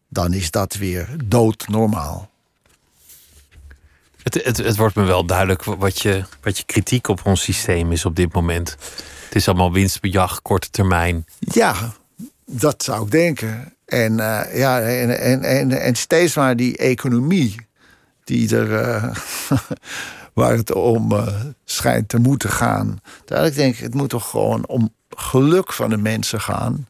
dan 0.09 0.33
is 0.33 0.51
dat 0.51 0.74
weer 0.74 1.16
doodnormaal. 1.24 2.30
Het, 4.23 4.45
het, 4.45 4.57
het 4.57 4.77
wordt 4.77 4.95
me 4.95 5.05
wel 5.05 5.25
duidelijk 5.25 5.64
wat 5.64 6.01
je, 6.01 6.25
wat 6.43 6.59
je 6.59 6.64
kritiek 6.64 7.09
op 7.09 7.21
ons 7.25 7.43
systeem 7.43 7.93
is 7.93 8.05
op 8.05 8.16
dit 8.16 8.33
moment. 8.33 8.77
Het 9.25 9.35
is 9.35 9.49
allemaal 9.49 9.73
winstbejag, 9.73 10.43
korte 10.43 10.71
termijn. 10.71 11.25
Ja, 11.39 11.75
dat 12.47 12.83
zou 12.83 13.05
ik 13.05 13.11
denken. 13.11 13.75
En, 13.87 14.21
eh, 14.21 14.59
ja, 14.59 14.81
en, 14.81 15.21
en, 15.21 15.43
en, 15.43 15.71
en 15.81 15.95
steeds 15.95 16.35
maar 16.35 16.57
die 16.57 16.77
economie 16.77 17.68
die 18.25 18.57
er, 18.57 18.75
eh, 18.75 19.14
waar 20.35 20.57
het 20.57 20.73
om 20.73 21.12
eh, 21.12 21.45
schijnt 21.64 22.09
te 22.09 22.18
moeten 22.18 22.51
gaan. 22.51 23.01
Daar 23.25 23.47
ik 23.47 23.55
denk, 23.55 23.77
het 23.77 23.95
moet 23.95 24.09
toch 24.09 24.31
gewoon 24.31 24.66
om 24.66 24.95
geluk 25.09 25.73
van 25.73 25.91
de 25.91 25.97
mensen 25.97 26.41
gaan. 26.41 26.89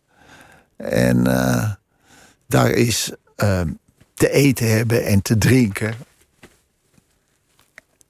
En 0.77 1.25
daar 2.47 2.71
is 2.71 3.13
te 4.15 4.31
eten 4.31 4.71
hebben 4.71 5.05
en 5.05 5.23
te 5.23 5.39
drinken. 5.39 5.95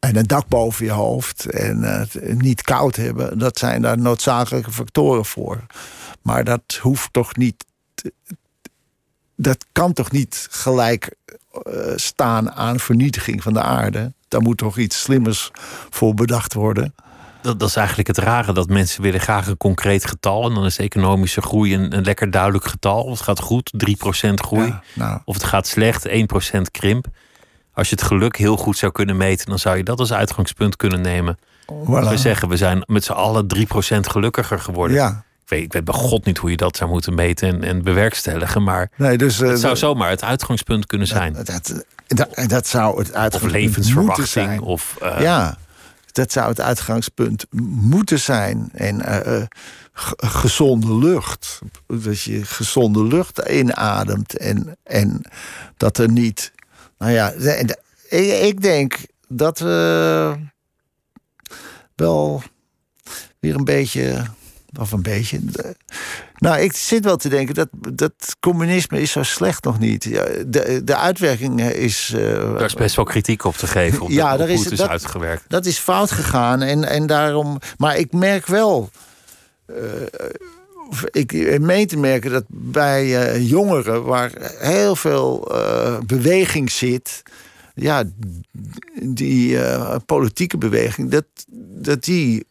En 0.01 0.17
een 0.17 0.27
dak 0.27 0.49
boven 0.49 0.85
je 0.85 0.91
hoofd 0.91 1.45
en 1.45 1.85
eh, 1.85 2.35
niet 2.37 2.63
koud 2.63 2.97
hebben, 2.97 3.39
dat 3.39 3.59
zijn 3.59 3.83
daar 3.83 3.99
noodzakelijke 3.99 4.73
factoren 4.73 5.25
voor. 5.25 5.67
Maar 6.23 6.45
dat 6.45 6.79
hoeft 6.81 7.13
toch 7.13 7.37
niet. 7.37 7.65
Dat 9.37 9.67
kan 9.73 9.93
toch 9.93 10.11
niet 10.11 10.47
gelijk 10.51 11.15
eh, 11.53 11.93
staan 11.97 12.53
aan 12.53 12.81
vernietiging 12.81 13.43
van 13.43 13.53
de 13.53 13.63
aarde? 13.63 14.13
Daar 14.29 14.43
moet 14.43 14.59
toch 14.59 14.79
iets 14.79 15.01
slimmers 15.01 15.51
voor 15.91 16.15
bedacht 16.15 16.55
worden. 16.55 16.95
Dat, 17.43 17.61
dat 17.61 17.69
is 17.69 17.77
eigenlijk 17.77 18.09
het 18.09 18.19
rare, 18.19 18.53
dat 18.53 18.69
mensen 18.69 19.03
willen 19.03 19.21
graag 19.21 19.47
een 19.47 19.57
concreet 19.57 20.07
getal. 20.07 20.49
En 20.49 20.55
dan 20.55 20.65
is 20.65 20.79
economische 20.79 21.43
groei 21.43 21.75
een, 21.75 21.97
een 21.97 22.05
lekker 22.05 22.31
duidelijk 22.31 22.65
getal. 22.65 23.03
Of 23.03 23.11
het 23.11 23.21
gaat 23.21 23.41
goed, 23.41 23.73
3% 23.73 24.35
groei. 24.35 24.67
Ja, 24.67 24.83
nou, 24.95 25.21
Of 25.25 25.35
het 25.35 25.45
gaat 25.45 25.67
slecht, 25.67 26.09
1% 26.09 26.13
krimp. 26.71 27.07
Als 27.81 27.89
je 27.89 27.95
het 27.95 28.05
geluk 28.05 28.37
heel 28.37 28.57
goed 28.57 28.77
zou 28.77 28.93
kunnen 28.93 29.17
meten, 29.17 29.47
dan 29.47 29.59
zou 29.59 29.77
je 29.77 29.83
dat 29.85 29.99
als 29.99 30.13
uitgangspunt 30.13 30.77
kunnen 30.77 31.01
nemen. 31.01 31.39
voilà. 31.73 32.09
We 32.09 32.17
zeggen, 32.17 32.49
we 32.49 32.57
zijn 32.57 32.83
met 32.87 33.05
z'n 33.05 33.13
allen 33.13 33.47
3% 33.57 33.61
gelukkiger 34.01 34.59
geworden. 34.61 34.97
Ja, 34.97 35.25
Ik, 35.43 35.49
weet, 35.49 35.63
ik 35.63 35.73
weet 35.73 35.85
bij 35.85 35.95
God 35.95 36.25
niet 36.25 36.39
hoe 36.39 36.51
je 36.51 36.57
dat 36.57 36.77
zou 36.77 36.91
moeten 36.91 37.15
meten 37.15 37.49
en, 37.49 37.63
en 37.63 37.83
bewerkstelligen. 37.83 38.63
Maar 38.63 38.91
nee, 38.97 39.19
dus. 39.19 39.41
eh, 39.41 39.49
het 39.49 39.61
zou 39.61 39.77
zomaar 39.77 40.11
het 40.11 40.23
uitgangspunt 40.25 40.87
kunnen 40.87 41.07
zijn. 41.07 41.33
Dat, 41.33 41.47
dat, 41.47 41.85
dat, 42.07 42.49
dat 42.49 42.67
zou 42.67 42.99
het 42.99 43.09
Of 43.09 43.15
uitgangspunt 43.15 43.43
moeten 43.43 43.61
levensverwachting. 43.61 44.29
zijn. 44.29 44.61
Of, 44.61 44.97
Ja, 45.19 45.57
dat 46.13 46.33
zou 46.33 46.49
het 46.49 46.61
uitgangspunt 46.61 47.47
moeten 47.81 48.19
zijn. 48.19 48.71
En 48.73 49.01
eh, 49.01 49.37
eh, 49.43 49.47
gezonde 50.17 50.95
lucht. 50.99 51.59
Dat 51.87 52.21
je 52.23 52.45
gezonde 52.45 53.05
lucht 53.05 53.39
inademt. 53.51 54.37
En, 54.37 54.77
en 54.85 55.23
dat 55.77 55.99
er 55.99 56.11
niet. 56.11 56.53
Nou 57.01 57.13
ja, 57.13 57.31
de- 57.31 57.63
de- 57.67 57.79
ik, 58.17 58.43
ik 58.55 58.63
denk 58.63 58.95
dat 59.29 59.59
we 59.59 60.35
wel 61.95 62.43
weer 63.39 63.55
een 63.55 63.65
beetje. 63.65 64.25
Of 64.81 64.93
een 64.93 65.03
beetje. 65.03 65.45
de- 65.45 65.77
nou, 66.39 66.61
ik 66.61 66.73
zit 66.73 67.05
wel 67.05 67.17
te 67.17 67.29
denken 67.29 67.55
dat, 67.55 67.69
dat 67.95 68.37
communisme 68.41 69.01
is 69.01 69.11
zo 69.13 69.23
slecht 69.23 69.65
nog 69.65 69.79
niet. 69.79 70.03
De, 70.47 70.81
de 70.85 70.97
uitwerking 70.97 71.63
is. 71.63 72.13
eh, 72.17 72.23
Daar 72.55 72.65
is 72.65 72.75
best 72.75 72.97
wel 72.97 73.05
kritiek 73.05 73.45
op 73.45 73.57
te 73.57 73.67
geven. 73.67 74.01
Op 74.03 74.09
Ja, 74.11 74.37
daar 74.37 74.49
is- 74.49 74.63
het 74.65 74.73
is 74.73 74.79
dat- 74.79 74.89
uitgewerkt. 74.89 75.45
dat 75.49 75.67
is 75.67 75.79
fout 75.79 76.11
gegaan. 76.11 76.63
En, 76.63 76.85
en 76.85 77.07
daarom. 77.07 77.59
Maar 77.77 77.97
ik 77.97 78.13
merk 78.13 78.47
wel. 78.47 78.91
eh, 79.67 79.77
ik 81.11 81.61
meen 81.61 81.87
te 81.87 81.97
merken 81.97 82.31
dat 82.31 82.45
bij 82.49 83.33
eh, 83.33 83.49
jongeren, 83.49 84.05
waar 84.05 84.33
heel 84.59 84.97
veel 84.97 85.55
eh, 85.55 85.99
beweging 86.07 86.71
zit. 86.71 87.23
Ja, 87.75 88.05
die 89.03 89.63
eh, 89.63 89.97
politieke 90.07 90.59
beweging, 90.59 91.11
dat, 91.11 91.25
dat 91.83 92.05
die 92.05 92.45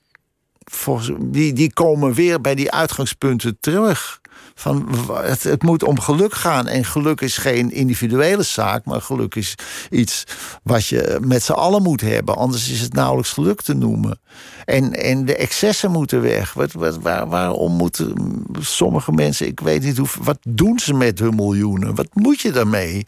die, 1.19 1.53
die 1.53 1.73
komen 1.73 2.13
weer 2.13 2.41
bij 2.41 2.55
die 2.55 2.71
uitgangspunten 2.71 3.57
terug. 3.59 4.18
Van, 4.59 4.87
het, 5.13 5.43
het 5.43 5.63
moet 5.63 5.83
om 5.83 5.99
geluk 5.99 6.33
gaan. 6.33 6.67
En 6.67 6.85
geluk 6.85 7.21
is 7.21 7.37
geen 7.37 7.71
individuele 7.71 8.43
zaak, 8.43 8.85
maar 8.85 9.01
geluk 9.01 9.35
is 9.35 9.55
iets 9.89 10.23
wat 10.63 10.87
je 10.87 11.17
met 11.21 11.43
z'n 11.43 11.51
allen 11.51 11.83
moet 11.83 12.01
hebben. 12.01 12.35
Anders 12.35 12.69
is 12.69 12.81
het 12.81 12.93
nauwelijks 12.93 13.31
geluk 13.31 13.61
te 13.61 13.73
noemen. 13.73 14.19
En, 14.65 14.93
en 14.93 15.25
de 15.25 15.35
excessen 15.35 15.91
moeten 15.91 16.21
weg. 16.21 16.53
Wat, 16.53 16.71
wat, 16.71 16.97
waar, 16.97 17.27
waarom 17.27 17.71
moeten 17.71 18.13
sommige 18.59 19.11
mensen, 19.11 19.47
ik 19.47 19.59
weet 19.59 19.83
niet 19.83 19.97
hoe, 19.97 20.07
wat 20.21 20.37
doen 20.47 20.79
ze 20.79 20.93
met 20.93 21.19
hun 21.19 21.35
miljoenen? 21.35 21.95
Wat 21.95 22.07
moet 22.13 22.41
je 22.41 22.51
daarmee? 22.51 23.05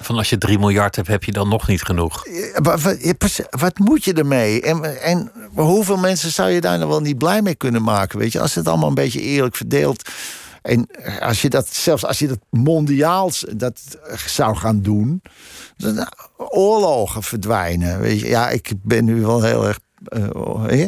Van 0.00 0.16
als 0.16 0.30
je 0.30 0.38
3 0.38 0.58
miljard 0.58 0.96
hebt, 0.96 1.08
heb 1.08 1.24
je 1.24 1.32
dan 1.32 1.48
nog 1.48 1.66
niet 1.68 1.82
genoeg. 1.82 2.26
Wat 3.50 3.78
moet 3.78 4.04
je 4.04 4.12
ermee? 4.12 4.62
En, 4.62 5.02
en 5.02 5.30
hoeveel 5.54 5.96
mensen 5.96 6.30
zou 6.30 6.50
je 6.50 6.60
daar 6.60 6.78
nou 6.78 6.90
wel 6.90 7.00
niet 7.00 7.18
blij 7.18 7.42
mee 7.42 7.54
kunnen 7.54 7.82
maken? 7.82 8.18
Weet 8.18 8.32
je, 8.32 8.40
als 8.40 8.54
het 8.54 8.68
allemaal 8.68 8.88
een 8.88 8.94
beetje 8.94 9.20
eerlijk 9.20 9.56
verdeeld. 9.56 10.10
En 10.64 10.86
als 11.20 11.42
je 11.42 11.50
dat, 11.50 11.68
zelfs 11.68 12.04
als 12.04 12.18
je 12.18 12.26
dat 12.26 12.38
mondiaal 12.50 13.30
dat 13.56 13.80
zou 14.26 14.56
gaan 14.56 14.82
doen, 14.82 15.22
dan 15.76 16.08
oorlogen 16.36 17.22
verdwijnen. 17.22 18.00
Weet 18.00 18.20
je, 18.20 18.28
ja, 18.28 18.50
ik 18.50 18.72
ben 18.82 19.04
nu 19.04 19.20
wel 19.20 19.42
heel 19.42 19.66
erg. 19.66 19.80
eh, 20.04 20.64
hè? 20.66 20.86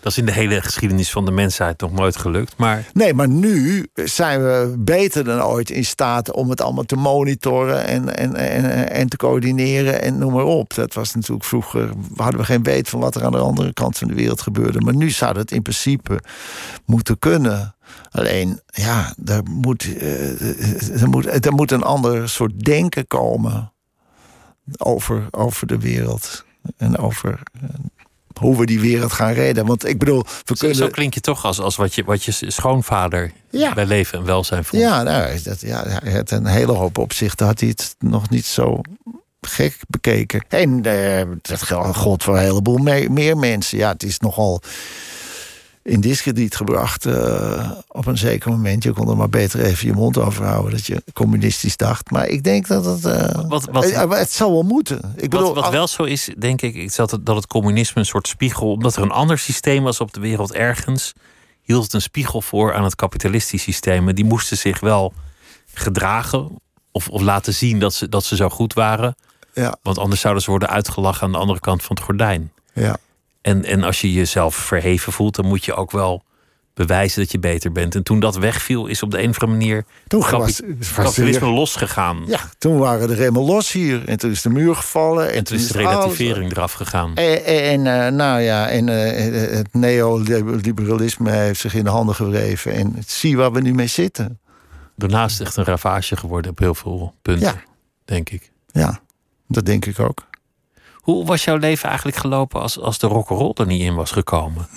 Dat 0.00 0.12
is 0.12 0.18
in 0.18 0.26
de 0.26 0.32
hele 0.32 0.60
geschiedenis 0.60 1.10
van 1.10 1.24
de 1.24 1.30
mensheid 1.30 1.80
nog 1.80 1.92
nooit 1.92 2.16
gelukt. 2.16 2.56
Maar 2.56 2.84
Nee, 2.92 3.14
maar 3.14 3.28
nu 3.28 3.86
zijn 3.94 4.42
we 4.42 4.74
beter 4.78 5.24
dan 5.24 5.42
ooit 5.42 5.70
in 5.70 5.84
staat 5.84 6.32
om 6.32 6.50
het 6.50 6.60
allemaal 6.60 6.84
te 6.84 6.96
monitoren 6.96 7.86
en, 7.86 8.16
en, 8.16 8.34
en, 8.34 8.90
en 8.90 9.08
te 9.08 9.16
coördineren 9.16 10.02
en 10.02 10.18
noem 10.18 10.32
maar 10.32 10.44
op. 10.44 10.74
Dat 10.74 10.94
was 10.94 11.14
natuurlijk 11.14 11.44
vroeger, 11.44 11.90
hadden 12.16 12.40
we 12.40 12.46
geen 12.46 12.62
weet 12.62 12.88
van 12.88 13.00
wat 13.00 13.14
er 13.14 13.24
aan 13.24 13.32
de 13.32 13.38
andere 13.38 13.72
kant 13.72 13.98
van 13.98 14.08
de 14.08 14.14
wereld 14.14 14.40
gebeurde. 14.40 14.80
Maar 14.80 14.96
nu 14.96 15.10
zou 15.10 15.34
dat 15.34 15.50
in 15.50 15.62
principe 15.62 16.20
moeten 16.84 17.18
kunnen. 17.18 17.74
Alleen, 18.10 18.60
ja, 18.66 19.14
er 19.24 19.42
moet, 19.42 19.96
eh, 19.96 21.02
er 21.02 21.08
moet, 21.08 21.46
er 21.46 21.52
moet 21.52 21.70
een 21.70 21.82
ander 21.82 22.28
soort 22.28 22.64
denken 22.64 23.06
komen 23.06 23.72
over, 24.78 25.26
over 25.30 25.66
de 25.66 25.78
wereld. 25.78 26.44
En 26.76 26.98
over 26.98 27.42
eh, 27.52 27.68
hoe 28.40 28.56
we 28.58 28.66
die 28.66 28.80
wereld 28.80 29.12
gaan 29.12 29.32
redden. 29.32 29.66
Want 29.66 29.86
ik 29.88 29.98
bedoel, 29.98 30.22
we 30.22 30.28
zo, 30.44 30.54
kunnen... 30.54 30.76
zo 30.76 30.88
klink 30.88 31.14
je 31.14 31.20
toch 31.20 31.44
als, 31.44 31.60
als 31.60 31.76
wat, 31.76 31.94
je, 31.94 32.04
wat 32.04 32.24
je 32.24 32.32
schoonvader 32.50 33.32
Ja. 33.50 33.74
bij 33.74 33.86
leven 33.86 34.18
en 34.18 34.24
welzijn 34.24 34.64
vond. 34.64 34.82
Ja, 34.82 35.02
nou, 35.02 35.42
dat, 35.42 35.60
ja, 35.60 36.00
had 36.12 36.30
een 36.30 36.46
hele 36.46 36.72
hoop 36.72 36.98
opzichten. 36.98 37.46
Had 37.46 37.60
hij 37.60 37.68
het 37.68 37.94
nog 37.98 38.30
niet 38.30 38.46
zo 38.46 38.80
gek 39.40 39.76
bekeken. 39.88 40.44
En 40.48 40.84
eh, 40.84 41.26
dat 41.42 41.62
geldt 41.62 41.96
God 41.96 42.22
voor 42.22 42.36
een 42.36 42.42
heleboel 42.42 42.76
me- 42.78 43.08
meer 43.10 43.36
mensen. 43.36 43.78
Ja, 43.78 43.88
het 43.92 44.02
is 44.02 44.18
nogal 44.18 44.62
in 45.82 46.00
discrediet 46.00 46.56
gebracht 46.56 47.06
eh, 47.06 47.70
op 47.88 48.06
een 48.06 48.18
zeker 48.18 48.50
moment. 48.50 48.82
Je 48.82 48.92
kon 48.92 49.08
er 49.08 49.16
maar 49.16 49.28
beter 49.28 49.60
even 49.60 49.86
je 49.86 49.92
mond 49.92 50.18
over 50.18 50.44
houden 50.44 50.70
dat 50.72 50.86
je 50.86 51.02
communistisch 51.12 51.76
dacht. 51.76 52.10
Maar 52.10 52.26
ik 52.26 52.42
denk 52.44 52.66
dat 52.66 52.84
het... 52.84 53.04
eh, 53.04 53.40
Wat- 53.48 53.68
wat- 53.72 53.84
eh, 53.84 54.10
het 54.10 54.32
zal 54.32 54.52
wel 54.52 54.62
moeten. 54.62 55.12
Ik 55.16 55.30
bedoel, 55.30 55.54
Wat, 55.54 55.62
wat 55.64 55.72
wel 55.72 55.86
zo 55.86 56.02
is, 56.02 56.30
denk 56.38 56.62
ik, 56.62 56.74
is 56.74 56.94
dat 56.94 57.10
het, 57.10 57.26
dat 57.26 57.36
het 57.36 57.46
communisme 57.46 58.00
een 58.00 58.06
soort 58.06 58.28
spiegel, 58.28 58.70
omdat 58.72 58.96
er 58.96 59.02
een 59.02 59.10
ander 59.10 59.38
systeem 59.38 59.82
was 59.82 60.00
op 60.00 60.12
de 60.12 60.20
wereld 60.20 60.52
ergens, 60.52 61.12
hield 61.62 61.84
het 61.84 61.92
een 61.92 62.02
spiegel 62.02 62.40
voor 62.42 62.74
aan 62.74 62.84
het 62.84 62.94
kapitalistisch 62.94 63.62
systeem. 63.62 64.08
En 64.08 64.14
die 64.14 64.24
moesten 64.24 64.56
zich 64.56 64.80
wel 64.80 65.12
gedragen 65.74 66.50
of, 66.92 67.08
of 67.08 67.20
laten 67.22 67.54
zien 67.54 67.78
dat 67.78 67.94
ze, 67.94 68.08
dat 68.08 68.24
ze 68.24 68.36
zo 68.36 68.48
goed 68.48 68.72
waren. 68.74 69.16
Ja, 69.54 69.76
Want 69.82 69.98
anders 69.98 70.20
zouden 70.20 70.42
ze 70.42 70.50
worden 70.50 70.68
uitgelachen 70.68 71.26
aan 71.26 71.32
de 71.32 71.38
andere 71.38 71.60
kant 71.60 71.82
van 71.82 71.96
het 71.96 72.04
gordijn. 72.04 72.52
ja. 72.74 72.96
En, 73.42 73.64
en 73.64 73.82
als 73.82 74.00
je 74.00 74.12
jezelf 74.12 74.54
verheven 74.54 75.12
voelt, 75.12 75.34
dan 75.36 75.46
moet 75.46 75.64
je 75.64 75.74
ook 75.74 75.90
wel 75.90 76.24
bewijzen 76.74 77.22
dat 77.22 77.32
je 77.32 77.38
beter 77.38 77.72
bent. 77.72 77.94
En 77.94 78.02
toen 78.02 78.20
dat 78.20 78.36
wegviel, 78.36 78.86
is 78.86 79.02
op 79.02 79.10
de 79.10 79.22
een 79.22 79.28
of 79.28 79.40
andere 79.40 79.58
manier 79.58 79.84
Toen 80.06 80.20
was- 80.30 80.60
kapitalisme 80.94 81.46
losgegaan. 81.46 82.22
ja, 82.26 82.40
toen 82.58 82.78
waren 82.78 83.08
de 83.08 83.14
remmen 83.14 83.42
los 83.42 83.72
hier. 83.72 84.08
En 84.08 84.18
toen 84.18 84.30
is 84.30 84.42
de 84.42 84.48
muur 84.50 84.74
gevallen. 84.76 85.32
En 85.32 85.44
toen 85.44 85.56
is 85.56 85.66
de 85.68 85.78
alles- 85.78 85.90
relativering 85.90 86.50
eraf 86.50 86.72
gegaan. 86.72 87.14
En, 87.14 87.44
en 87.44 87.86
eh, 88.06 88.12
nou 88.12 88.40
ja, 88.40 88.68
en 88.68 88.88
eh, 88.88 89.56
het 89.56 89.74
neoliberalisme 89.74 91.30
heeft 91.30 91.60
zich 91.60 91.74
in 91.74 91.84
de 91.84 91.90
handen 91.90 92.14
gewreven. 92.14 92.72
En 92.72 92.96
zie 93.06 93.36
waar 93.36 93.52
we 93.52 93.60
nu 93.60 93.74
mee 93.74 93.86
zitten. 93.86 94.38
Daarnaast 94.96 95.40
echt 95.40 95.56
een 95.56 95.64
ravage 95.64 96.16
geworden 96.16 96.50
op 96.50 96.58
heel 96.58 96.74
veel 96.74 97.14
punten, 97.22 97.46
Ja. 97.46 97.62
denk 98.04 98.30
ik. 98.30 98.50
Ja, 98.72 99.00
dat 99.48 99.66
denk 99.66 99.86
ik 99.86 99.98
ook. 99.98 100.28
Hoe 101.00 101.26
was 101.26 101.44
jouw 101.44 101.56
leven 101.56 101.88
eigenlijk 101.88 102.16
gelopen 102.18 102.60
als, 102.60 102.78
als 102.80 102.98
de 102.98 103.06
rock'n'roll 103.06 103.52
er 103.54 103.66
niet 103.66 103.80
in 103.80 103.94
was 103.94 104.10
gekomen? 104.10 104.68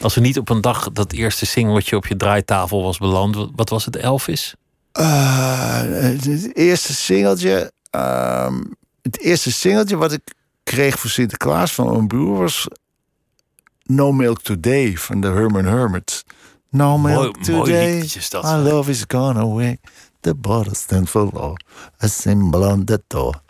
Als 0.00 0.16
er 0.16 0.22
niet 0.22 0.38
op 0.38 0.48
een 0.48 0.60
dag 0.60 0.92
dat 0.92 1.12
eerste 1.12 1.46
singeltje 1.46 1.96
op 1.96 2.06
je 2.06 2.16
draaitafel 2.16 2.82
was 2.82 2.98
beland, 2.98 3.48
wat- 3.54 3.68
was 3.68 3.84
het, 3.84 3.96
Elvis? 3.96 4.54
Eh, 4.92 5.80
het 5.80 6.56
eerste 6.56 6.94
singeltje. 6.94 7.72
ehm, 7.90 8.60
het 9.02 9.18
eerste 9.20 9.52
singeltje 9.52 9.96
wat 9.96 10.12
ik 10.12 10.20
kreeg 10.64 10.98
voor 10.98 11.10
Sinterklaas 11.10 11.72
van 11.72 11.90
mijn 11.92 12.06
broer 12.06 12.38
was 12.38 12.66
No 13.82 14.12
Milk 14.12 14.42
Today 14.42 14.96
van 14.96 15.20
de 15.20 15.26
Herman 15.26 15.64
Hermits. 15.64 16.24
No 16.70 16.98
Mooi- 16.98 17.14
milk 17.14 17.46
mooi 17.46 17.60
today. 17.64 17.98
is 17.98 18.30
dat. 18.30 18.42
My 18.42 18.70
love 18.70 18.90
is 18.90 19.04
gone 19.08 19.40
away. 19.40 19.78
The 20.20 20.34
bottle 20.34 20.74
stands 20.74 21.10
for 21.10 21.28
law. 21.32 21.54
A 22.02 22.06
symbol 22.06 22.62
on 22.70 22.84
the 22.84 23.02
door. 23.06 23.40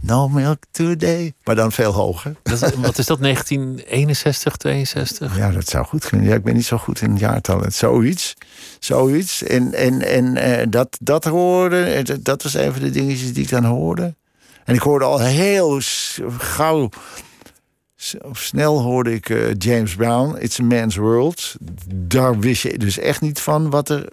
No 0.00 0.28
milk 0.28 0.58
today. 0.70 1.32
Maar 1.44 1.54
dan 1.54 1.72
veel 1.72 1.92
hoger. 1.92 2.36
Dat, 2.42 2.58
wat 2.74 2.98
is 2.98 3.06
dat, 3.06 3.20
1961, 3.20 4.56
62? 4.56 5.36
Ja, 5.36 5.50
dat 5.50 5.68
zou 5.68 5.84
goed 5.86 6.06
kunnen. 6.08 6.26
Ja, 6.28 6.34
ik 6.34 6.42
ben 6.42 6.54
niet 6.54 6.66
zo 6.66 6.76
goed 6.78 7.00
in 7.00 7.16
jaartallen. 7.16 7.72
Zoiets. 7.72 8.34
Zoiets. 8.78 9.42
En, 9.42 9.74
en, 9.74 10.02
en 10.02 10.36
eh, 10.36 10.66
dat, 10.70 10.96
dat 11.00 11.24
hoorde, 11.24 11.82
eh, 11.82 12.04
dat- 12.04 12.24
dat 12.24 12.42
was 12.42 12.54
een 12.54 12.72
van 12.72 12.82
de 12.82 12.90
dingetjes 12.90 13.32
die 13.32 13.42
ik 13.42 13.50
dan 13.50 13.64
hoorde. 13.64 14.14
En 14.64 14.74
ik 14.74 14.80
hoorde 14.80 15.04
al 15.04 15.20
heel 15.20 15.80
gauw, 16.38 16.88
snel 18.32 18.80
hoorde 18.80 19.12
ik 19.14 19.28
eh, 19.30 19.54
James 19.58 19.94
Brown, 19.94 20.36
It's 20.38 20.60
a 20.60 20.62
Man's 20.62 20.96
World. 20.96 21.54
Daar 21.94 22.38
wist 22.38 22.62
je 22.62 22.78
dus 22.78 22.98
echt 22.98 23.20
niet 23.20 23.40
van 23.40 23.70
wat, 23.70 23.88
er, 23.88 24.08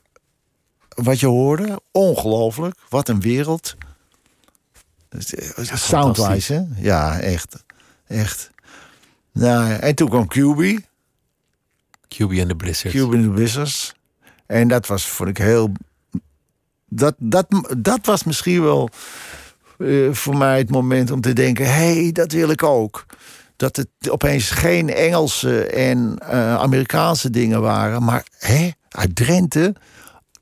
wat 0.89 1.19
je 1.19 1.25
hoorde. 1.27 1.79
Ongelooflijk. 1.91 2.75
Wat 2.89 3.09
een 3.09 3.21
wereld. 3.21 3.75
Soundwise, 5.73 6.53
hè? 6.53 6.61
Ja, 6.77 7.19
echt. 7.19 7.63
Echt. 8.07 8.51
Nou, 9.31 9.73
en 9.73 9.95
toen 9.95 10.09
kwam 10.09 10.27
QB. 10.27 10.79
QB 12.07 12.39
and 12.39 12.47
the 12.49 12.55
Blizzard. 12.55 12.93
Cuban 12.93 13.21
the 13.21 13.31
Wizards. 13.31 13.95
En 14.45 14.67
dat 14.67 14.87
was, 14.87 15.07
vond 15.07 15.29
ik 15.29 15.37
heel. 15.37 15.71
Dat, 16.89 17.15
dat, 17.17 17.45
dat 17.77 18.05
was 18.05 18.23
misschien 18.23 18.61
wel 18.63 18.89
eh, 19.77 20.11
voor 20.11 20.37
mij 20.37 20.57
het 20.57 20.69
moment 20.69 21.11
om 21.11 21.21
te 21.21 21.33
denken: 21.33 21.65
hé, 21.65 22.01
hey, 22.01 22.11
dat 22.11 22.31
wil 22.31 22.49
ik 22.49 22.63
ook. 22.63 23.05
Dat 23.55 23.75
het 23.75 24.09
opeens 24.09 24.49
geen 24.49 24.89
Engelse 24.89 25.65
en 25.65 26.17
eh, 26.19 26.55
Amerikaanse 26.55 27.29
dingen 27.29 27.61
waren, 27.61 28.03
maar 28.03 28.25
hè, 28.37 28.69
uit 28.89 29.15
Drenthe. 29.15 29.75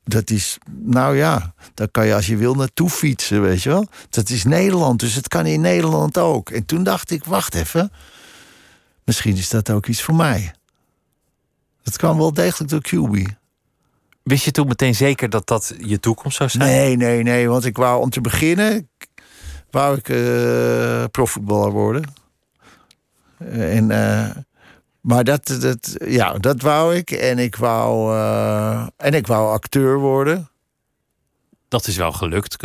Dat 0.08 0.30
is, 0.30 0.58
nou 0.70 1.16
ja, 1.16 1.54
daar 1.74 1.88
kan 1.88 2.06
je 2.06 2.14
als 2.14 2.26
je 2.26 2.36
wil 2.36 2.54
naartoe 2.54 2.90
fietsen, 2.90 3.42
weet 3.42 3.62
je 3.62 3.68
wel. 3.68 3.88
Dat 4.10 4.28
is 4.28 4.44
Nederland, 4.44 5.00
dus 5.00 5.14
het 5.14 5.28
kan 5.28 5.46
in 5.46 5.60
Nederland 5.60 6.18
ook. 6.18 6.50
En 6.50 6.64
toen 6.66 6.82
dacht 6.82 7.10
ik, 7.10 7.24
wacht 7.24 7.54
even, 7.54 7.92
misschien 9.04 9.36
is 9.36 9.48
dat 9.48 9.70
ook 9.70 9.86
iets 9.86 10.02
voor 10.02 10.14
mij. 10.14 10.54
Het 11.82 11.96
kwam 11.96 12.16
wel 12.18 12.32
degelijk 12.32 12.70
door 12.70 12.80
QB. 12.80 13.32
Wist 14.22 14.44
je 14.44 14.50
toen 14.50 14.66
meteen 14.66 14.94
zeker 14.94 15.30
dat 15.30 15.46
dat 15.46 15.74
je 15.78 16.00
toekomst 16.00 16.36
zou 16.36 16.48
zijn? 16.48 16.68
Nee, 16.68 16.96
nee, 16.96 17.22
nee. 17.22 17.48
Want 17.48 17.64
ik 17.64 17.76
wou 17.76 18.00
om 18.00 18.10
te 18.10 18.20
beginnen. 18.20 18.88
wou 19.70 19.96
ik 19.96 20.08
eh, 20.08 21.04
profvoetballer 21.10 21.70
worden. 21.70 22.04
En, 23.48 23.90
eh, 23.90 24.30
maar 25.06 25.24
dat, 25.24 25.56
dat, 25.60 25.96
ja, 26.06 26.32
dat 26.32 26.60
wou 26.62 26.94
ik. 26.96 27.10
En 27.10 27.38
ik 27.38 27.56
wou, 27.56 28.14
eh, 28.16 28.86
en 28.96 29.14
ik 29.14 29.26
wou 29.26 29.52
acteur 29.52 29.98
worden. 29.98 30.48
Dat 31.68 31.86
is 31.86 31.96
wel 31.96 32.12
gelukt. 32.12 32.56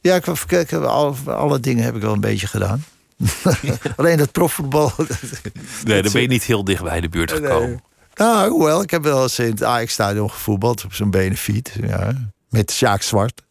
Ja, 0.00 0.14
ik, 0.14 0.24
kijk, 0.46 0.72
alle, 0.72 1.14
alle 1.26 1.60
dingen 1.60 1.84
heb 1.84 1.94
ik 1.96 2.02
wel 2.02 2.12
een 2.12 2.20
beetje 2.20 2.46
gedaan. 2.46 2.84
Alleen 3.96 4.16
dat 4.16 4.32
profvoetbal. 4.32 4.92
Nee, 5.84 6.02
dan 6.02 6.12
ben 6.12 6.22
je 6.22 6.28
niet 6.28 6.42
heel 6.44 6.64
dicht 6.64 6.82
bij 6.82 7.00
de 7.00 7.08
buurt 7.08 7.32
gekomen. 7.32 7.82
Nou, 8.14 8.50
hoewel, 8.50 8.82
ik 8.82 8.90
heb 8.90 9.02
wel 9.02 9.22
eens 9.22 9.38
in 9.38 9.50
het 9.50 9.62
Ajax-stadion 9.62 10.30
gevoetbald 10.30 10.84
op 10.84 10.94
zo'n 10.94 11.10
benefiet. 11.10 11.72
Ja, 11.80 12.12
met 12.48 12.70
Sjaak 12.72 13.02
Zwart. 13.02 13.42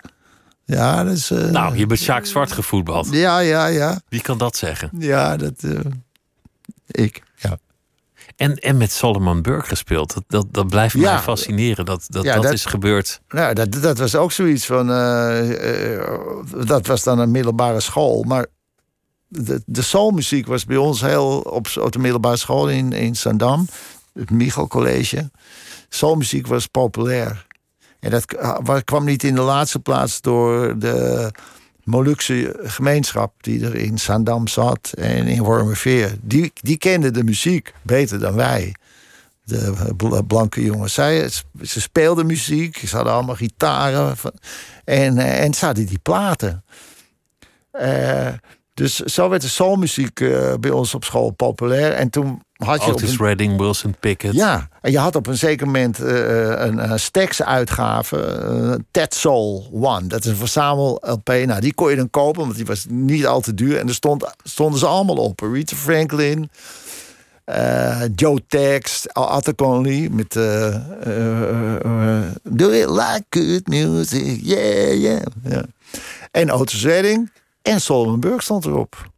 Ja, 0.66 1.04
dat 1.04 1.14
is... 1.14 1.32
eh, 1.32 1.44
Nou, 1.50 1.78
je 1.78 1.86
bent 1.86 2.00
Sjaak 2.00 2.26
Zwart 2.26 2.52
gevoetbald. 2.52 3.08
Ja, 3.12 3.40
ja, 3.40 3.66
ja. 3.66 4.02
Wie 4.10 4.22
kan 4.22 4.38
dat 4.38 4.56
zeggen? 4.56 4.90
Ja, 5.00 5.38
dat... 5.38 5.54
eh, 5.64 5.80
ik. 6.88 7.22
En, 8.36 8.56
en 8.56 8.78
met 8.78 8.92
Solomon 8.92 9.42
Burke 9.42 9.68
gespeeld. 9.68 10.14
Dat, 10.14 10.24
dat, 10.28 10.46
dat 10.52 10.68
blijft 10.68 10.96
Ja. 10.96 11.14
mij 11.14 11.22
fascineren. 11.22 11.86
Dat 11.86 12.04
dat, 12.08 12.24
Ja, 12.24 12.34
dat, 12.34 12.44
dat- 12.44 12.54
is 12.54 12.66
gebeurd. 12.66 13.22
Nou, 13.28 13.54
dat, 13.54 13.72
dat 13.72 13.98
was 13.98 14.16
ook 14.16 14.32
zoiets 14.32 14.66
van... 14.66 14.90
eh, 14.92 15.94
eh, 15.96 16.10
dat 16.68 16.88
was 16.88 17.04
dan 17.04 17.20
een 17.20 17.32
middelbare 17.32 17.80
school, 17.80 18.24
maar... 18.24 18.46
De, 19.28 19.62
de 19.66 19.82
soulmuziek 19.82 20.48
was 20.48 20.66
bij 20.66 20.78
ons 20.78 21.02
heel 21.02 21.40
op, 21.40 21.68
op 21.80 21.92
de 21.92 22.00
middelbare 22.00 22.38
school 22.38 22.70
in, 22.70 22.92
in 22.94 23.16
Zandam. 23.16 23.68
het 24.14 24.30
Michel 24.30 24.68
College. 24.68 25.32
Soulmuziek 25.90 26.48
was 26.48 26.68
populair. 26.68 27.46
En 28.00 28.12
dat 28.12 28.26
wa- 28.64 28.80
kwam 28.80 29.06
niet 29.06 29.24
in 29.24 29.36
de 29.36 29.42
laatste 29.42 29.80
plaats 29.80 30.22
door 30.22 30.80
de 30.80 31.32
Molukse 31.86 32.60
gemeenschap 32.64 33.44
die 33.44 33.66
er 33.66 33.76
in 33.76 33.98
Zaandam 33.98 34.48
zat 34.48 34.92
en 34.98 35.28
in 35.28 35.44
Wormerveer. 35.44 36.16
Die, 36.22 36.52
die 36.62 36.78
kenden 36.78 37.14
de 37.14 37.24
muziek 37.24 37.74
beter 37.82 38.20
dan 38.20 38.36
wij. 38.36 38.76
De 39.44 39.74
bl- 39.98 40.22
blanke 40.28 40.64
jongens. 40.64 40.94
Zij, 40.94 41.30
ze 41.62 41.82
speelden 41.82 42.26
muziek, 42.26 42.78
ze 42.78 42.96
hadden 42.96 43.14
allemaal 43.14 43.36
gitaren. 43.36 44.16
En, 44.84 45.18
eh, 45.18 45.44
en 45.44 45.54
ze 45.54 45.66
hadden 45.66 45.86
die 45.86 46.00
platen. 46.00 46.64
Eh, 47.72 48.34
dus 48.76 48.96
zo 48.96 49.30
werd 49.30 49.42
de 49.42 49.48
soulmuziek 49.48 50.20
eh, 50.20 50.54
bij 50.60 50.72
ons 50.72 50.94
op 50.94 51.04
school 51.04 51.30
populair. 51.32 51.92
En 51.92 52.10
toen 52.10 52.42
had 52.56 52.84
je 52.84 52.92
Otis 52.92 53.12
een, 53.12 53.26
Redding, 53.26 53.58
Wilson 53.58 53.96
Pickett. 54.00 54.36
ja, 54.36 54.70
en 54.82 54.92
je 54.92 54.98
had 55.00 55.16
op 55.16 55.28
een 55.28 55.38
zeker 55.38 55.66
moment 55.66 56.00
eh, 56.00 56.50
een, 56.50 56.92
een 56.92 57.00
Stax-uitgave, 57.00 58.18
eh, 58.18 58.74
Ted 58.92 59.14
Soul 59.14 59.70
One. 59.74 60.08
Dat 60.08 60.20
is 60.26 60.32
een 60.32 60.36
verzamel-LP. 60.38 61.28
Nou, 61.46 61.62
die 61.62 61.74
kon 61.74 61.90
je 61.90 61.96
dan 61.96 62.10
kopen, 62.10 62.42
want 62.42 62.56
die 62.56 62.66
was 62.66 62.86
niet 62.90 63.26
al 63.26 63.42
te 63.42 63.54
duur. 63.54 63.80
En 63.80 63.88
er 63.88 63.94
stond, 63.94 64.26
stonden 64.44 64.80
ze 64.80 64.86
allemaal 64.86 65.16
op. 65.16 65.40
Rita 65.40 65.76
Franklin, 65.76 66.50
eh, 67.46 68.02
Joe 68.16 68.40
Tex, 68.48 69.06
Atta 69.14 69.54
Conley 69.54 70.10
met... 70.12 70.36
eh, 70.36 70.76
eh, 70.76 71.76
eh, 71.76 72.24
Do 72.44 72.76
you 72.76 72.92
like 72.92 73.24
good 73.30 73.68
music? 73.68 74.40
Yeah, 74.42 74.94
yeah. 74.94 75.22
ja. 75.44 75.64
En 76.32 76.52
Otis 76.52 76.84
Redding 76.84 77.30
en 77.66 77.82
Solomon 77.82 78.20
Burke 78.20 78.44
stond 78.44 78.66
erop. 78.66 79.12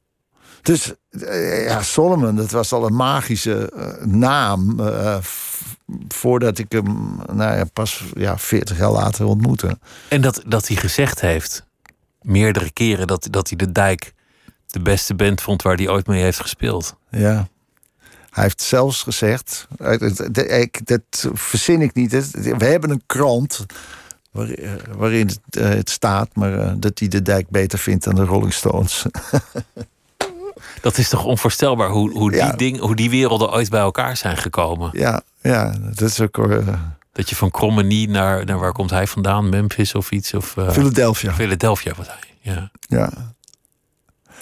Dus 0.61 0.93
eh, 1.09 1.65
ja, 1.65 1.81
Solomon, 1.81 2.35
dat 2.35 2.51
was 2.51 2.71
al 2.73 2.85
een 2.85 2.95
magische 2.95 3.71
eh, 3.71 4.05
naam. 4.05 4.79
eh, 4.79 5.17
voordat 6.07 6.57
ik 6.57 6.71
hem 6.71 7.15
nou 7.33 7.57
ja, 7.57 7.63
pas 7.73 8.03
ja, 8.13 8.37
40 8.37 8.77
jaar 8.77 8.91
later 8.91 9.25
ontmoette. 9.25 9.79
En 10.09 10.21
dat, 10.21 10.41
dat 10.47 10.67
hij 10.67 10.77
gezegd 10.77 11.21
heeft, 11.21 11.65
meerdere 12.21 12.71
keren, 12.71 13.07
dat, 13.07 13.27
dat 13.31 13.47
hij 13.47 13.57
de 13.57 13.71
dijk 13.71 14.13
de 14.67 14.79
beste 14.79 15.15
band 15.15 15.41
vond 15.41 15.61
waar 15.61 15.75
hij 15.75 15.89
ooit 15.89 16.07
mee 16.07 16.21
heeft 16.21 16.39
gespeeld. 16.39 16.95
Ja. 17.09 17.47
Hij 18.29 18.43
heeft 18.43 18.61
zelfs 18.61 19.03
gezegd, 19.03 19.67
dat, 19.77 19.99
dat- 20.31 20.37
ik, 20.51 20.85
dat 20.85 21.29
verzin 21.33 21.81
ik 21.81 21.93
niet. 21.93 22.31
We 22.31 22.65
hebben 22.65 22.89
een 22.89 23.03
krant 23.05 23.65
waar- 24.37 24.49
eh, 24.49 24.71
waarin 24.97 25.27
het, 25.27 25.39
eh, 25.49 25.69
het 25.69 25.89
staat, 25.89 26.29
maar 26.33 26.59
eh, 26.59 26.73
dat 26.77 26.99
hij 26.99 27.07
de 27.07 27.21
dijk 27.21 27.49
beter 27.49 27.79
vindt 27.79 28.03
dan 28.03 28.15
de 28.15 28.23
Rolling 28.25 28.53
Stones. 28.53 29.05
Dat 30.81 30.97
is 30.97 31.09
toch 31.09 31.23
onvoorstelbaar 31.25 31.89
hoe, 31.89 32.11
hoe, 32.11 32.31
Ja. 32.35 32.47
die, 32.47 32.57
ding, 32.57 32.79
hoe 32.79 32.95
die 32.95 33.09
werelden 33.09 33.51
ooit 33.51 33.69
bij 33.69 33.79
elkaar 33.79 34.17
zijn 34.17 34.37
gekomen. 34.37 34.89
ja, 34.93 35.21
ja, 35.41 35.75
dat 35.79 36.09
is 36.09 36.21
ook 36.21 36.39
Dat 37.11 37.29
je 37.29 37.35
van 37.35 37.51
Krommenie 37.51 38.09
naar, 38.09 38.45
naar 38.45 38.59
waar 38.59 38.71
komt 38.71 38.89
hij 38.89 39.07
vandaan? 39.07 39.49
Memphis 39.49 39.95
of 39.95 40.11
iets? 40.11 40.33
Of 40.33 40.55
Philadelphia. 40.69 41.33
Philadelphia 41.33 41.93
was 41.97 42.07
hij. 42.07 42.53
Ja. 42.53 42.71
Ja. 42.79 43.11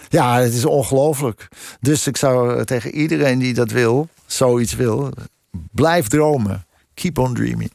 Ja, 0.10 0.40
het 0.40 0.54
is 0.54 0.66
ongelooflijk. 0.66 1.48
Dus 1.80 2.08
ik 2.08 2.18
zou 2.18 2.64
tegen 2.66 2.92
iedereen 2.96 3.40
die 3.40 3.54
dat 3.54 3.72
wil, 3.72 4.10
zoiets 4.26 4.74
wil, 4.76 5.12
blijf 5.72 6.08
dromen. 6.08 6.66
Keep 6.94 7.18
on 7.18 7.34
dreaming. 7.34 7.72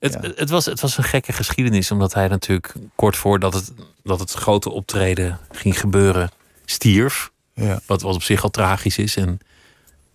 Het, 0.00 0.12
Ja. 0.12 0.30
het, 0.34 0.50
was, 0.50 0.64
het 0.64 0.80
was 0.80 0.98
een 0.98 1.04
gekke 1.04 1.32
geschiedenis, 1.32 1.90
omdat 1.90 2.14
hij 2.14 2.28
natuurlijk 2.28 2.72
kort 2.96 3.16
voordat 3.16 3.54
het, 3.54 3.72
dat 4.02 4.20
het 4.20 4.32
grote 4.32 4.70
optreden 4.70 5.38
ging 5.50 5.80
gebeuren, 5.80 6.30
stierf. 6.64 7.30
Ja. 7.54 7.80
Wat, 7.86 8.02
wat 8.02 8.14
op 8.14 8.22
zich 8.22 8.42
al 8.42 8.50
tragisch 8.50 8.98
is. 8.98 9.16
En 9.16 9.38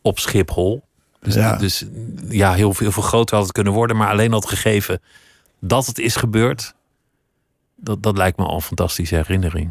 op 0.01 0.19
Schiphol. 0.19 0.83
Dus 1.19 1.33
Ja. 1.33 1.55
dus 1.55 1.86
ja, 2.29 2.53
heel 2.53 2.73
veel, 2.73 2.86
heel 2.86 2.91
veel 2.91 3.03
groter 3.03 3.36
had 3.36 3.43
het 3.45 3.53
kunnen 3.53 3.73
worden. 3.73 3.97
Maar 3.97 4.09
alleen 4.09 4.33
al 4.33 4.39
het 4.39 4.49
gegeven 4.49 5.01
dat 5.59 5.86
het 5.86 5.99
is 5.99 6.15
gebeurd. 6.15 6.73
Dat, 7.75 8.03
dat 8.03 8.17
lijkt 8.17 8.38
me 8.38 8.45
al 8.45 8.55
een 8.55 8.61
fantastische 8.61 9.15
herinnering. 9.15 9.69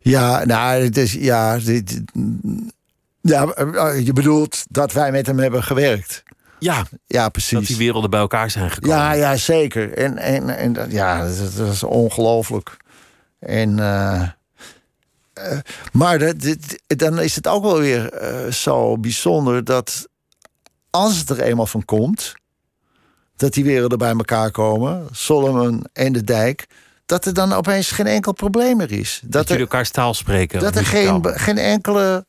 Ja, 0.00 0.44
nou, 0.44 0.82
het 0.82 0.96
is, 0.96 1.12
ja, 1.12 1.58
dit, 1.58 2.02
ja, 3.20 3.44
eh, 3.46 4.06
je 4.06 4.12
bedoelt 4.12 4.64
dat 4.68 4.92
wij 4.92 5.10
met 5.12 5.26
hem 5.26 5.38
hebben 5.38 5.62
gewerkt. 5.62 6.22
Ja, 6.58 6.84
Ja, 7.06 7.22
dat 7.22 7.32
precies. 7.32 7.66
die 7.66 7.76
werelden 7.76 8.10
bij 8.10 8.20
elkaar 8.20 8.50
zijn 8.50 8.70
gekomen. 8.70 8.96
Ja, 8.96 9.12
ja, 9.12 9.36
zeker. 9.36 9.92
En, 9.92 10.18
en, 10.18 10.56
en 10.56 10.72
dat- 10.72 10.90
ja, 10.90 11.26
dat, 11.26 11.56
dat 11.56 11.72
is 11.72 11.82
ongelooflijk. 11.82 12.76
En, 13.38 13.78
eh, 13.78 14.22
eh, 15.32 15.58
maar 15.92 16.18
dat, 16.18 16.40
dit- 16.40 16.82
dan 16.86 17.20
is 17.20 17.34
het 17.34 17.48
ook 17.48 17.62
wel 17.62 17.78
weer 17.78 18.12
eh, 18.12 18.52
zo 18.52 18.98
bijzonder 18.98 19.64
dat 19.64 20.08
als 20.90 21.16
het 21.18 21.30
er 21.30 21.40
eenmaal 21.40 21.66
van 21.66 21.84
komt, 21.84 22.34
dat 23.36 23.52
die 23.52 23.64
werelden 23.64 23.98
bij 23.98 24.10
elkaar 24.10 24.50
komen, 24.50 25.06
Solomon 25.12 25.84
en 25.92 26.12
de 26.12 26.24
Dijk, 26.24 26.66
dat 27.06 27.24
er 27.24 27.34
dan 27.34 27.52
opeens 27.52 27.90
geen 27.90 28.06
enkel 28.06 28.32
probleem 28.32 28.76
meer 28.76 28.92
is. 28.92 29.20
dat 29.22 29.32
Dat, 29.32 29.42
jullie 29.48 29.62
er, 29.62 29.68
elkaars 29.70 29.90
taal 29.90 30.14
spreken. 30.14 30.60
dat 30.60 30.76
er 30.76 30.86
geen, 30.86 31.20
geen 31.38 31.58
enkele. 31.58 32.26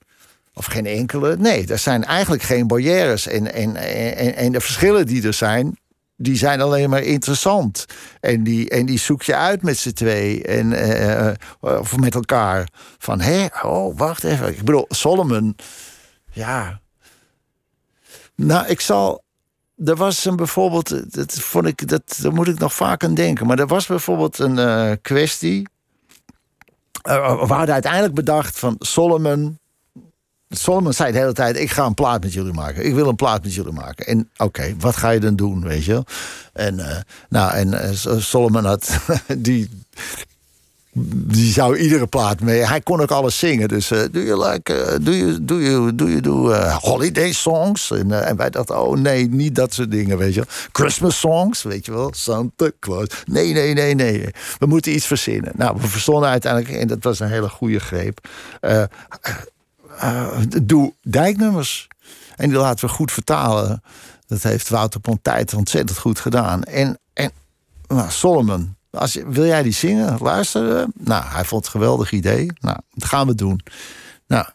Of 0.58 0.66
geen 0.66 0.86
enkele. 0.86 1.38
Nee, 1.38 1.68
er 1.68 1.78
zijn 1.78 2.04
eigenlijk 2.04 2.44
geen 2.44 2.68
barrières. 2.68 3.28
En, 3.28 3.54
en, 3.54 3.76
en, 3.76 4.36
en 4.36 4.52
de 4.52 4.62
verschillen 4.62 5.06
die 5.06 5.28
er 5.28 5.34
zijn, 5.34 5.78
die 6.16 6.38
zijn 6.38 6.62
alleen 6.62 6.90
maar 6.90 7.02
interessant. 7.02 7.86
En 8.20 8.44
die, 8.44 8.70
en 8.70 8.86
die 8.86 9.00
zoek 9.00 9.24
je 9.24 9.36
uit 9.36 9.62
met 9.62 9.78
z'n 9.78 9.92
twee. 9.92 10.44
En, 10.44 10.74
eh, 10.74 11.30
eh, 11.30 11.36
of 11.60 11.98
met 11.98 12.16
elkaar. 12.16 12.68
Van, 12.98 13.22
hé, 13.22 13.46
oh, 13.62 13.98
wacht 13.98 14.24
even. 14.24 14.48
Ik 14.48 14.64
bedoel, 14.64 14.86
Solomon, 14.88 15.56
ja. 16.32 16.80
Nou, 18.36 18.68
ik 18.68 18.82
zal... 18.82 19.24
Er 19.86 19.96
was 19.96 20.26
een 20.26 20.36
bijvoorbeeld, 20.36 21.14
dat 21.14 21.34
vond 21.34 21.66
ik, 21.66 21.88
dat, 21.88 22.20
daar 22.22 22.34
moet 22.34 22.48
ik 22.48 22.60
nog 22.60 22.74
vaak 22.74 23.04
aan 23.04 23.14
denken. 23.14 23.48
Maar 23.48 23.60
er 23.60 23.68
was 23.68 23.88
bijvoorbeeld 23.88 24.40
een 24.40 24.58
eh, 24.58 24.92
kwestie. 25.02 25.68
Eh, 27.02 27.48
we 27.48 27.54
uiteindelijk 27.54 28.14
bedacht 28.14 28.60
van 28.60 28.76
Solomon. 28.80 29.60
Solomon 30.50 30.94
zei 30.94 31.12
de 31.12 31.18
hele 31.18 31.34
tijd: 31.34 31.58
Ik 31.58 31.72
ga 31.72 31.86
een 31.86 31.94
plaat 31.94 32.24
met 32.24 32.34
jullie 32.34 32.54
maken. 32.54 32.86
Ik 32.86 32.94
wil 32.94 33.08
een 33.08 33.16
plaat 33.16 33.44
met 33.44 33.54
jullie 33.54 33.74
maken. 33.74 34.06
En 34.06 34.30
oké, 34.38 34.76
wat 34.80 34.96
ga 34.96 35.10
je 35.10 35.20
dan 35.20 35.36
doen, 35.36 35.64
weet 35.64 35.84
je? 35.84 36.04
En, 36.54 36.80
eh, 36.80 36.98
nou, 37.30 37.54
en 37.54 37.74
eh, 37.74 38.20
Solomon 38.20 38.66
had. 38.66 38.98
die, 39.38 39.70
die 41.06 41.52
zou 41.52 41.78
iedere 41.78 42.08
plaat 42.08 42.42
mee. 42.42 42.66
Hij 42.66 42.82
kon 42.82 43.02
ook 43.02 43.12
alles 43.12 43.40
zingen. 43.40 43.68
Dus 43.68 43.92
eh 43.92 44.00
do 44.12 44.20
you 44.20 44.50
like, 44.50 44.74
eh, 44.74 44.98
do 45.02 45.12
you, 45.12 45.46
do 45.46 45.60
you, 45.60 45.96
do 45.96 46.08
you 46.08 46.22
do 46.22 46.52
eh, 46.52 46.76
holiday 46.76 47.32
songs? 47.32 47.92
En, 47.92 48.12
eh, 48.12 48.30
en 48.30 48.36
wij 48.36 48.50
dachten, 48.50 48.82
oh 48.82 48.98
nee, 48.98 49.30
niet 49.30 49.56
dat 49.56 49.74
soort 49.74 49.92
dingen, 49.92 50.18
weet 50.18 50.34
je. 50.34 50.44
Christmas 50.72 51.20
songs, 51.20 51.64
weet 51.64 51.86
je 51.86 51.92
wel. 51.92 52.12
Santa 52.16 52.72
Claus. 52.80 53.08
Nee, 53.26 53.54
nee, 53.54 53.74
nee, 53.74 53.96
nee. 53.96 54.30
We 54.60 54.66
moeten 54.66 54.94
iets 54.94 55.06
verzinnen. 55.06 55.52
Nou, 55.56 55.78
we 55.82 55.88
verzonnen 55.88 56.30
uiteindelijk, 56.30 56.74
en 56.74 56.88
dat 56.88 57.04
was 57.04 57.20
een 57.20 57.30
hele 57.30 57.50
goede 57.50 57.80
greep. 57.80 58.28
Eh, 59.98 60.22
eh, 60.42 60.44
doe 60.64 60.94
dijknummers. 61.02 61.88
En 62.36 62.50
die 62.50 62.58
laten 62.58 62.88
we 62.88 62.94
goed 62.94 63.12
vertalen. 63.12 63.82
Dat 64.28 64.44
heeft 64.44 64.70
Wouter 64.70 65.00
Pontijt 65.00 65.54
ontzettend 65.54 65.98
goed 66.00 66.20
gedaan. 66.20 66.64
En, 66.64 67.00
en 67.14 67.32
nou, 67.88 68.12
Solomon, 68.12 68.76
als 68.92 69.18
wil 69.28 69.46
jij 69.46 69.64
die 69.64 69.74
zingen? 69.74 70.18
Luisteren? 70.22 70.94
Nou, 70.98 71.24
hij 71.26 71.44
vond 71.46 71.66
het 71.66 71.74
een 71.74 71.80
geweldig 71.82 72.12
idee. 72.12 72.52
Nou, 72.60 72.78
dat 72.94 73.10
gaan 73.10 73.28
we 73.28 73.36
doen. 73.36 73.62
Nou, 74.28 74.46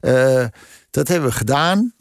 eh, 0.00 0.44
dat 0.90 1.08
hebben 1.08 1.28
we 1.28 1.34
gedaan. 1.36 1.92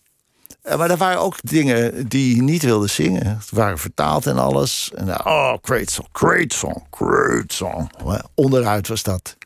Eh, 0.62 0.78
Maar 0.78 0.89
er 0.89 0.97
waren 0.97 1.20
ook 1.22 1.36
dingen 1.41 2.08
die 2.08 2.41
niet 2.41 2.64
wilden 2.64 2.89
zingen. 2.89 3.26
Het 3.28 3.49
waren 3.52 3.78
vertaald 3.78 4.26
en 4.26 4.38
alles. 4.38 4.91
En, 4.95 5.10
eh, 5.10 5.26
oh, 5.26 5.54
great 5.62 5.89
song, 5.89 6.08
great 6.12 6.54
song, 6.54 6.84
great 6.91 7.54
song. 7.54 7.89
Onderuit 8.36 8.88
was 8.88 9.04
dat. 9.04 9.38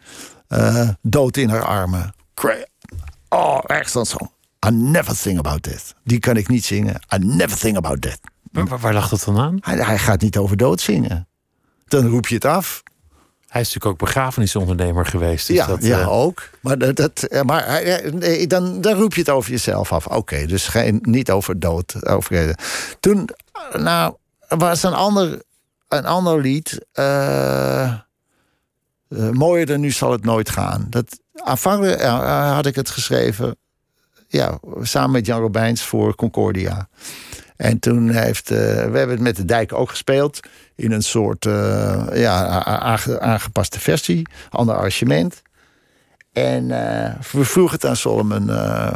Eh, 0.47 0.89
dood 1.01 1.38
in 1.38 1.49
haar 1.49 1.66
armen. 1.66 2.14
Great. 2.36 2.68
Oh, 3.30 3.60
echt 3.68 3.92
zo'n 3.92 4.06
song. 4.06 4.30
I 4.68 4.70
never 4.72 5.16
think 5.18 5.38
about 5.38 5.64
that. 5.64 5.96
Die 6.04 6.20
kan 6.20 6.38
ik 6.38 6.48
niet 6.48 6.66
zingen. 6.66 6.96
I 7.16 7.18
never 7.18 7.58
think 7.58 7.78
about 7.78 8.02
that. 8.02 8.20
Waar, 8.52 8.80
waar 8.80 8.94
lag 8.94 9.10
dat 9.10 9.24
dan 9.26 9.40
aan? 9.40 9.58
Hij, 9.62 9.78
hij 9.78 9.98
gaat 9.98 10.22
niet 10.22 10.38
over 10.38 10.58
dood 10.58 10.82
zingen. 10.82 11.28
Dan 11.86 12.08
roep 12.08 12.28
je 12.28 12.36
het 12.36 12.46
af. 12.46 12.84
Hij 13.48 13.62
is 13.62 13.68
natuurlijk 13.74 13.86
ook 14.02 14.08
begrafenisondernemer 14.08 15.06
geweest. 15.06 15.48
Dus 15.48 15.56
ja, 15.56 15.66
dat, 15.68 15.84
ja 15.84 16.00
eh, 16.00 16.12
ook. 16.12 16.50
Maar, 16.62 16.78
dat, 16.78 16.96
dat, 16.96 17.24
eh, 17.24 17.42
maar 17.42 17.82
nee, 18.14 18.48
dan, 18.48 18.82
dan 18.82 18.94
roep 18.94 19.14
je 19.14 19.20
het 19.20 19.30
over 19.30 19.52
jezelf 19.52 19.92
af. 19.92 20.08
Oké, 20.08 20.46
dus 20.46 20.68
geen, 20.68 21.00
niet 21.02 21.32
over 21.32 21.60
dood. 21.60 22.06
Over, 22.08 22.58
toen, 23.00 23.30
eh, 23.72 23.82
nou, 23.82 24.16
was 24.48 24.84
een 24.84 24.94
ander, 24.94 25.42
een 25.88 26.06
ander 26.06 26.42
lied. 26.42 26.86
eh, 26.92 27.84
eh, 27.84 28.00
mooier 29.10 29.66
dan 29.66 29.80
nu 29.80 29.92
zal 29.92 30.12
het 30.12 30.24
nooit 30.24 30.50
gaan. 30.50 30.88
Dat, 30.90 31.20
aanvankelijk 31.36 32.00
eh, 32.00 32.54
had 32.54 32.66
ik 32.66 32.76
het 32.76 32.90
geschreven. 32.90 33.58
Ja, 34.28 34.60
samen 34.82 35.12
met 35.12 35.26
Jan 35.26 35.40
Robijns 35.40 35.82
voor 35.84 36.16
Concordia. 36.16 36.88
En 37.56 37.80
toen 37.80 38.10
heeft, 38.10 38.52
eh, 38.52 38.58
we 38.58 38.98
hebben 38.98 39.10
het 39.10 39.20
met 39.20 39.36
de 39.36 39.46
dijk 39.46 39.74
ook 39.74 39.90
gespeeld. 39.90 40.40
In 40.76 40.92
een 40.92 41.02
soort 41.04 41.46
eh, 41.46 42.06
ja, 42.14 42.64
aangepaste 43.20 43.80
versie. 43.80 44.28
Ander 44.50 44.76
arrangement. 44.76 45.42
En 46.34 46.72
eh, 46.72 47.14
we 47.32 47.46
vroegen 47.46 47.76
het 47.76 47.86
aan 47.86 47.96
Solomon. 47.96 48.50
eh, 48.50 48.96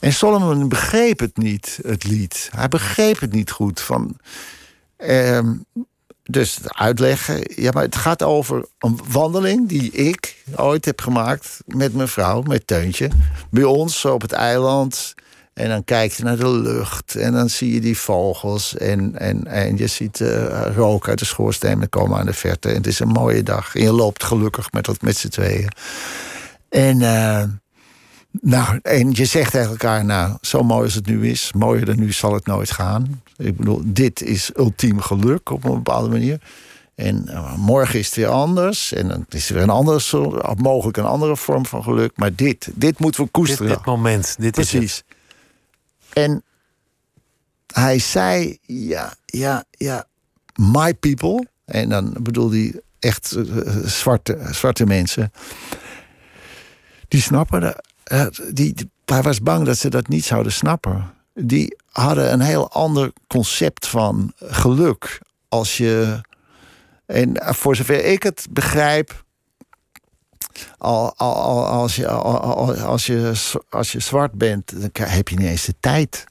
En 0.00 0.12
Solomon 0.12 0.68
begreep 0.68 1.18
het 1.18 1.36
niet, 1.36 1.78
het 1.86 2.04
lied. 2.04 2.48
Hij 2.56 2.68
begreep 2.68 3.20
het 3.20 3.32
niet 3.32 3.50
goed. 3.50 3.80
Van, 3.80 4.16
ehm, 4.96 5.54
dus 6.30 6.58
uitleggen. 6.62 7.40
Ja, 7.54 7.70
maar 7.74 7.82
het 7.82 7.96
gaat 7.96 8.22
over 8.22 8.64
een 8.78 9.00
wandeling 9.08 9.68
die 9.68 9.90
ik 9.90 10.44
ooit 10.56 10.84
heb 10.84 11.00
gemaakt 11.00 11.58
met 11.66 11.94
mijn 11.94 12.08
vrouw, 12.08 12.42
met 12.42 12.66
Teuntje. 12.66 13.08
Bij 13.50 13.64
ons 13.64 14.04
op 14.04 14.20
het 14.20 14.32
eiland. 14.32 15.14
En 15.52 15.68
dan 15.68 15.84
kijk 15.84 16.12
je 16.12 16.22
naar 16.22 16.36
de 16.36 16.48
lucht 16.48 17.14
en 17.14 17.32
dan 17.32 17.48
zie 17.48 17.74
je 17.74 17.80
die 17.80 17.98
vogels. 17.98 18.76
En, 18.76 19.18
en, 19.18 19.46
en 19.46 19.76
je 19.76 19.86
ziet 19.86 20.20
eh, 20.20 20.74
rook 20.74 21.08
uit 21.08 21.18
de 21.18 21.24
schoorsteen 21.24 21.88
komen 21.88 22.18
aan 22.18 22.26
de 22.26 22.32
verte. 22.32 22.68
En 22.68 22.74
het 22.74 22.86
is 22.86 22.98
een 22.98 23.08
mooie 23.08 23.42
dag. 23.42 23.74
En 23.74 23.82
je 23.82 23.92
loopt 23.92 24.24
gelukkig 24.24 24.72
met, 24.72 25.02
met 25.02 25.16
z'n 25.16 25.28
tweeën. 25.28 25.68
En, 26.68 27.02
eh, 27.02 27.42
nou, 28.40 28.78
en 28.82 29.10
je 29.12 29.24
zegt 29.24 29.50
tegen 29.50 29.70
elkaar, 29.70 30.04
nou, 30.04 30.36
zo 30.40 30.62
mooi 30.62 30.84
als 30.84 30.94
het 30.94 31.06
nu 31.06 31.28
is, 31.28 31.52
mooier 31.52 31.84
dan 31.84 31.98
nu 31.98 32.12
zal 32.12 32.34
het 32.34 32.46
nooit 32.46 32.70
gaan. 32.70 33.22
Ik 33.40 33.56
bedoel, 33.56 33.82
dit 33.84 34.22
is 34.22 34.50
ultiem 34.56 35.00
geluk 35.00 35.50
op 35.50 35.64
een 35.64 35.74
bepaalde 35.74 36.08
manier. 36.08 36.40
En 36.94 37.28
eh, 37.28 37.54
morgen 37.56 37.98
is 37.98 38.06
het 38.06 38.14
weer 38.14 38.26
anders. 38.28 38.92
En 38.92 39.08
dan 39.08 39.24
is 39.28 39.48
er 39.48 39.54
weer 39.54 39.62
een 39.62 39.70
andere 39.70 39.98
soort, 39.98 40.58
mogelijk 40.60 40.96
een 40.96 41.04
andere 41.04 41.36
vorm 41.36 41.66
van 41.66 41.82
geluk. 41.82 42.12
Maar 42.16 42.34
dit, 42.34 42.68
dit 42.74 42.98
moeten 42.98 43.24
we 43.24 43.30
koesteren. 43.30 43.68
dit 43.68 43.84
moment, 43.84 44.36
dit 44.38 44.58
is 44.58 44.72
het. 44.72 44.80
Precies. 44.80 45.02
En 46.12 46.42
hij 47.66 47.98
zei, 47.98 48.58
ja, 48.62 49.14
ja, 49.26 49.64
ja, 49.70 50.04
my 50.54 50.94
people. 50.94 51.46
En 51.64 51.88
dan 51.88 52.16
bedoelde 52.20 52.56
hij 52.56 52.80
echt 52.98 53.32
eh, 53.32 53.44
zwarte, 53.84 54.38
zwarte 54.50 54.86
mensen. 54.86 55.32
Die 57.08 57.20
snappen, 57.22 57.76
eh, 58.04 58.26
die, 58.52 58.72
die- 58.74 58.90
hij 59.04 59.22
was 59.22 59.40
bang 59.42 59.66
dat 59.66 59.78
ze 59.78 59.88
dat 59.90 60.08
niet 60.08 60.24
zouden 60.24 60.52
snappen. 60.52 61.10
Die 61.42 61.76
hadden 61.90 62.32
een 62.32 62.40
heel 62.40 62.70
ander 62.70 63.12
concept 63.26 63.86
van 63.86 64.32
geluk. 64.36 65.20
Als 65.48 65.76
je, 65.76 66.20
en 67.06 67.54
voor 67.54 67.76
zover 67.76 68.04
ik 68.04 68.22
het 68.22 68.46
begrijp, 68.50 69.24
al, 70.78 71.14
al, 71.16 71.34
al- 71.34 71.66
als, 71.66 71.96
je, 71.96 72.08
al- 72.08 72.40
al- 72.40 72.74
als, 72.76 73.06
je, 73.06 73.32
als 73.70 73.92
je 73.92 74.00
zwart 74.00 74.32
bent, 74.32 74.80
dan 74.80 75.08
heb 75.08 75.28
je 75.28 75.36
niet 75.36 75.48
eens 75.48 75.64
de 75.64 75.74
tijd 75.80 76.24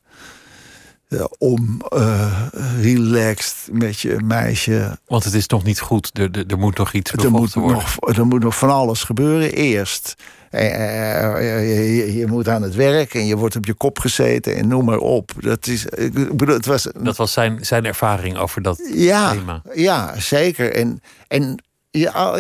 om 1.38 1.82
eh, 1.89 2.41
relaxed 2.82 3.55
met 3.72 3.99
je 3.99 4.16
meisje. 4.24 4.97
Want 5.07 5.24
het 5.24 5.34
is 5.34 5.47
nog 5.47 5.64
niet 5.64 5.80
goed. 5.80 6.10
Er, 6.18 6.30
er, 6.32 6.43
er 6.47 6.57
moet 6.57 6.78
nog 6.78 6.93
iets 6.93 7.12
Er 7.12 7.32
moet, 7.32 7.53
worden. 7.53 7.72
nog, 7.99 8.16
er 8.18 8.26
moet 8.26 8.43
nog 8.43 8.57
van 8.57 8.70
alles 8.70 9.03
gebeuren 9.03 9.51
eerst. 9.53 10.16
Eh, 10.49 11.36
eh, 11.36 11.97
je, 11.97 12.14
je- 12.18 12.28
moet 12.28 12.47
aan 12.47 12.62
het 12.62 12.76
werk 12.76 13.14
en 13.14 13.26
je 13.26 13.36
wordt 13.38 13.55
op 13.55 13.66
je 13.66 13.74
kop 13.74 13.99
gezeten 13.99 14.55
en 14.55 14.68
noem 14.68 14.86
maar 14.86 14.97
op. 14.97 15.32
Dat 15.39 15.68
is, 15.68 15.86
ik 15.86 16.14
bedoel, 16.38 16.55
het 16.55 16.66
was 16.66 16.88
Dat 17.01 17.18
was 17.18 17.34
zijn, 17.34 17.66
zijn 17.66 17.86
ervaring 17.86 18.38
over 18.38 18.62
dat 18.62 18.82
ja, 18.93 19.32
thema. 19.32 19.62
ja, 19.74 20.20
zeker. 20.20 20.74
En, 20.74 21.01
en 21.28 21.64
ja, 21.91 22.32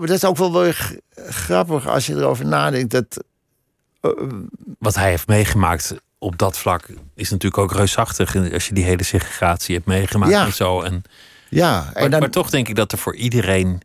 dat 0.00 0.10
is 0.10 0.24
ook 0.24 0.36
wel 0.36 0.52
weer 0.52 0.96
grappig 1.14 1.88
als 1.88 2.06
je 2.06 2.14
erover 2.14 2.46
nadenkt. 2.46 2.90
Dat, 2.90 3.24
eh, 4.00 4.10
Wat 4.78 4.94
hij 4.94 5.10
heeft 5.10 5.26
meegemaakt 5.26 5.94
op 6.22 6.38
dat 6.38 6.58
vlak 6.58 6.88
is 7.14 7.30
natuurlijk 7.30 7.62
ook 7.62 7.72
reusachtig. 7.72 8.34
En 8.34 8.52
Als 8.52 8.66
je 8.68 8.74
die 8.74 8.84
hele 8.84 9.02
segregatie 9.02 9.74
hebt 9.74 9.86
meegemaakt 9.86 10.32
Ja. 10.32 10.44
en 10.44 10.52
zo. 10.52 10.80
En, 10.80 11.02
ja, 11.48 11.82
maar, 11.84 11.92
en 12.02 12.10
dan, 12.10 12.20
maar 12.20 12.30
toch 12.30 12.50
denk 12.50 12.68
ik 12.68 12.74
dat 12.74 12.92
er 12.92 12.98
voor 12.98 13.16
iedereen, 13.16 13.80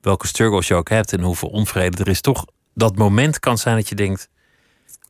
welke 0.00 0.26
struggles 0.26 0.66
je 0.68 0.74
ook 0.74 0.88
hebt 0.88 1.12
en 1.12 1.20
hoeveel 1.20 1.48
onvrede 1.48 2.02
er 2.02 2.08
is, 2.08 2.20
toch 2.20 2.44
dat 2.74 2.96
moment 2.96 3.38
kan 3.38 3.58
zijn 3.58 3.76
dat 3.76 3.88
je 3.88 3.94
denkt: 3.94 4.28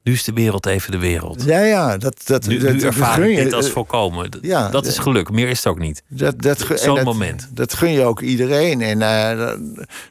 nu 0.02 0.12
is 0.12 0.24
de 0.24 0.32
wereld 0.32 0.66
even 0.66 0.90
de 0.92 0.98
wereld. 0.98 1.44
ja, 1.44 1.60
ja, 1.60 1.96
dat, 1.96 2.22
dat, 2.24 2.46
Nu, 2.46 2.58
dat, 2.58 2.72
nu 2.72 2.80
ervaar 2.80 3.20
ik 3.28 3.36
dit 3.36 3.52
als 3.52 3.70
volkomen. 3.70 4.38
Ja, 4.40 4.68
dat 4.68 4.86
is 4.86 4.98
geluk. 4.98 5.30
Meer 5.30 5.48
is 5.48 5.56
het 5.58 5.66
ook 5.66 5.78
niet. 5.78 6.02
Dat, 6.08 6.42
dat, 6.42 6.58
Zo'n 6.74 6.94
dat- 6.94 7.04
moment. 7.04 7.48
Dat 7.52 7.74
gun 7.74 7.90
je 7.92 8.02
ook 8.04 8.20
iedereen. 8.20 8.80
En 8.82 9.02
eh, 9.02 9.36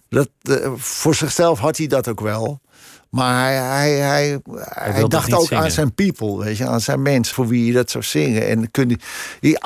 dat, 0.10 0.30
dat, 0.42 0.60
eh, 0.62 0.72
voor 0.76 1.16
zichzelf 1.16 1.60
had 1.60 1.78
hij 1.78 1.88
dat 1.88 2.08
ook 2.10 2.20
wel. 2.22 2.62
Maar 3.16 3.70
hij, 3.78 3.92
hij, 3.92 4.40
hij, 4.56 5.08
dacht 5.08 5.34
ook 5.34 5.52
aan 5.52 5.72
zijn 5.72 5.94
people, 5.94 6.38
weet 6.38 6.58
je, 6.58 6.68
aan 6.68 6.82
zijn 6.82 7.02
mensen 7.02 7.36
voor 7.36 7.48
wie 7.48 7.66
je 7.66 7.74
dat 7.74 7.92
zou 7.92 8.04
zingen. 8.04 8.48
En 8.48 8.72
kun 8.72 8.90
je, 9.40 9.58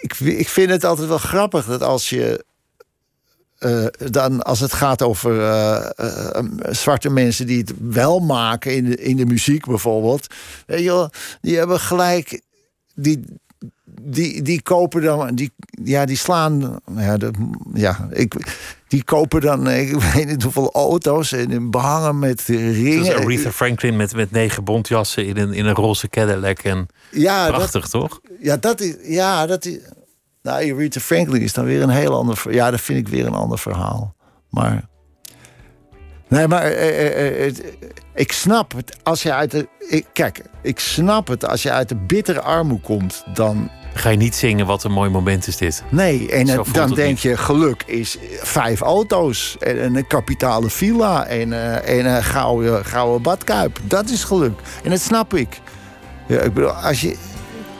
ik, 0.00 0.18
ik 0.20 0.48
vind 0.48 0.70
het 0.70 0.84
altijd 0.84 1.08
wel 1.08 1.18
grappig 1.18 1.66
dat 1.66 1.82
als 1.82 2.08
je. 2.08 2.44
eh, 3.58 3.86
dan 4.10 4.42
als 4.42 4.60
het 4.60 4.72
gaat 4.72 5.02
over 5.02 5.40
eh, 5.40 5.90
eh, 5.96 6.44
zwarte 6.70 7.10
mensen 7.10 7.46
die 7.46 7.58
het 7.58 7.72
wel 7.78 8.18
maken 8.20 8.74
in 8.74 8.84
de, 8.84 8.96
in 8.96 9.16
de 9.16 9.26
muziek 9.26 9.66
bijvoorbeeld. 9.66 10.34
Weet 10.66 10.80
je 10.80 10.86
wel, 10.86 11.10
die 11.40 11.56
hebben 11.56 11.80
gelijk. 11.80 12.40
Die, 12.94 13.24
die, 14.00 14.42
die 14.42 14.62
kopen 14.62 15.02
dan, 15.02 15.34
die, 15.34 15.52
ja, 15.84 16.04
die 16.04 16.16
slaan, 16.16 16.80
ja, 16.96 17.16
de, 17.16 17.30
ja 17.74 18.08
ik, 18.10 18.34
die 18.90 19.04
kopen 19.04 19.40
dan, 19.40 19.68
eh, 19.68 19.90
ik 19.90 20.00
weet 20.00 20.26
niet 20.26 20.42
hoeveel 20.42 20.70
auto's 20.72 21.32
en 21.32 21.70
behangen 21.70 22.18
met 22.18 22.42
ringen. 22.46 23.04
Zoals 23.04 23.24
Aretha 23.24 23.50
Franklin 23.50 23.96
met, 23.96 24.14
met 24.14 24.30
negen 24.30 24.64
bontjassen 24.64 25.26
in 25.26 25.36
een, 25.36 25.52
in 25.52 25.66
een 25.66 25.74
roze 25.74 26.08
Cadillac. 26.08 26.58
En 26.58 26.86
ja, 27.10 27.46
dat, 27.46 27.54
prachtig, 27.54 27.88
toch? 27.88 28.20
ja, 28.40 28.56
dat 28.56 28.80
is, 28.80 28.94
ja, 29.02 29.46
dat 29.46 29.64
is, 29.64 29.78
nou, 30.42 30.72
Aretha 30.72 31.00
Franklin 31.00 31.42
is 31.42 31.52
dan 31.52 31.64
weer 31.64 31.82
een 31.82 31.88
heel 31.88 32.14
ander, 32.14 32.42
ja, 32.50 32.70
dat 32.70 32.80
vind 32.80 32.98
ik 32.98 33.08
weer 33.08 33.26
een 33.26 33.34
ander 33.34 33.58
verhaal. 33.58 34.14
Maar, 34.48 34.88
nee, 36.28 36.48
maar 36.48 36.62
eh, 36.62 37.06
eh, 37.06 37.46
eh, 37.46 37.54
ik 38.14 38.32
snap 38.32 38.72
het 38.72 38.96
als 39.02 39.22
je 39.22 39.32
uit 39.32 39.50
de, 39.50 39.68
ik, 39.88 40.06
kijk, 40.12 40.42
ik 40.62 40.78
snap 40.78 41.28
het 41.28 41.46
als 41.46 41.62
je 41.62 41.70
uit 41.70 41.88
de 41.88 41.96
bittere 41.96 42.40
armoede 42.40 42.82
komt, 42.82 43.24
dan 43.34 43.70
Ga 43.94 44.08
je 44.08 44.16
niet 44.16 44.34
zingen 44.34 44.66
wat 44.66 44.84
een 44.84 44.92
mooi 44.92 45.10
moment 45.10 45.46
is 45.46 45.56
dit. 45.56 45.82
Nee, 45.88 46.30
en 46.30 46.48
het- 46.48 46.66
dan 46.72 46.86
het 46.86 46.94
denk 46.94 47.08
niet. 47.08 47.20
je, 47.20 47.36
geluk 47.36 47.82
is 47.86 48.18
vijf 48.40 48.80
auto's 48.80 49.56
en 49.58 49.96
een 49.96 50.06
kapitale 50.06 50.70
villa 50.70 51.26
en, 51.26 51.52
eh, 51.52 51.98
en 51.98 52.06
een 52.06 52.24
gouden, 52.24 52.84
gouden 52.84 53.22
badkuip. 53.22 53.78
Dat 53.82 54.08
is 54.08 54.24
geluk. 54.24 54.60
En 54.84 54.90
dat 54.90 55.00
snap 55.00 55.34
ik. 55.34 55.60
Ja, 56.26 56.40
ik 56.40 56.54
bedoel, 56.54 56.70
als 56.70 57.00
je, 57.00 57.16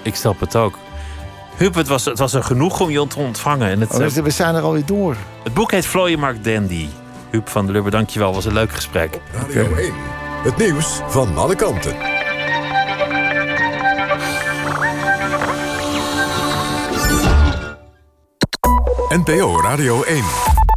Ik 0.03 0.15
snap 0.15 0.41
het 0.41 0.57
ook. 0.57 0.79
Huub, 1.57 1.75
het 1.75 1.89
was, 1.89 2.05
het 2.05 2.19
was 2.19 2.35
er 2.35 2.43
genoeg 2.43 2.81
om 2.81 2.91
je 2.91 3.07
te 3.07 3.19
ontvangen. 3.19 3.71
En 3.71 3.81
het, 3.81 3.95
oh, 3.95 4.05
eh, 4.05 4.11
we 4.11 4.31
zijn 4.31 4.55
er 4.55 4.63
alweer 4.63 4.87
door. 4.87 5.17
het 5.45 5.55
boek 5.55 5.71
heet 5.71 5.87
Vlooienmarkt 5.87 6.45
Dandy. 6.45 6.89
Huub 7.31 7.49
van 7.49 7.65
der 7.65 7.75
Lubbe, 7.75 7.91
dankjewel. 7.91 8.35
was 8.35 8.45
een 8.45 8.53
leuk 8.53 8.73
gesprek. 8.73 9.21
Radio 9.33 9.75
1. 9.75 9.93
Het 10.43 10.57
nieuws 10.57 11.01
van 11.09 11.37
alle 11.39 11.55
kanten. 11.55 11.95
NPO 19.11 19.61
Radio 19.61 20.05
1. 20.05 20.70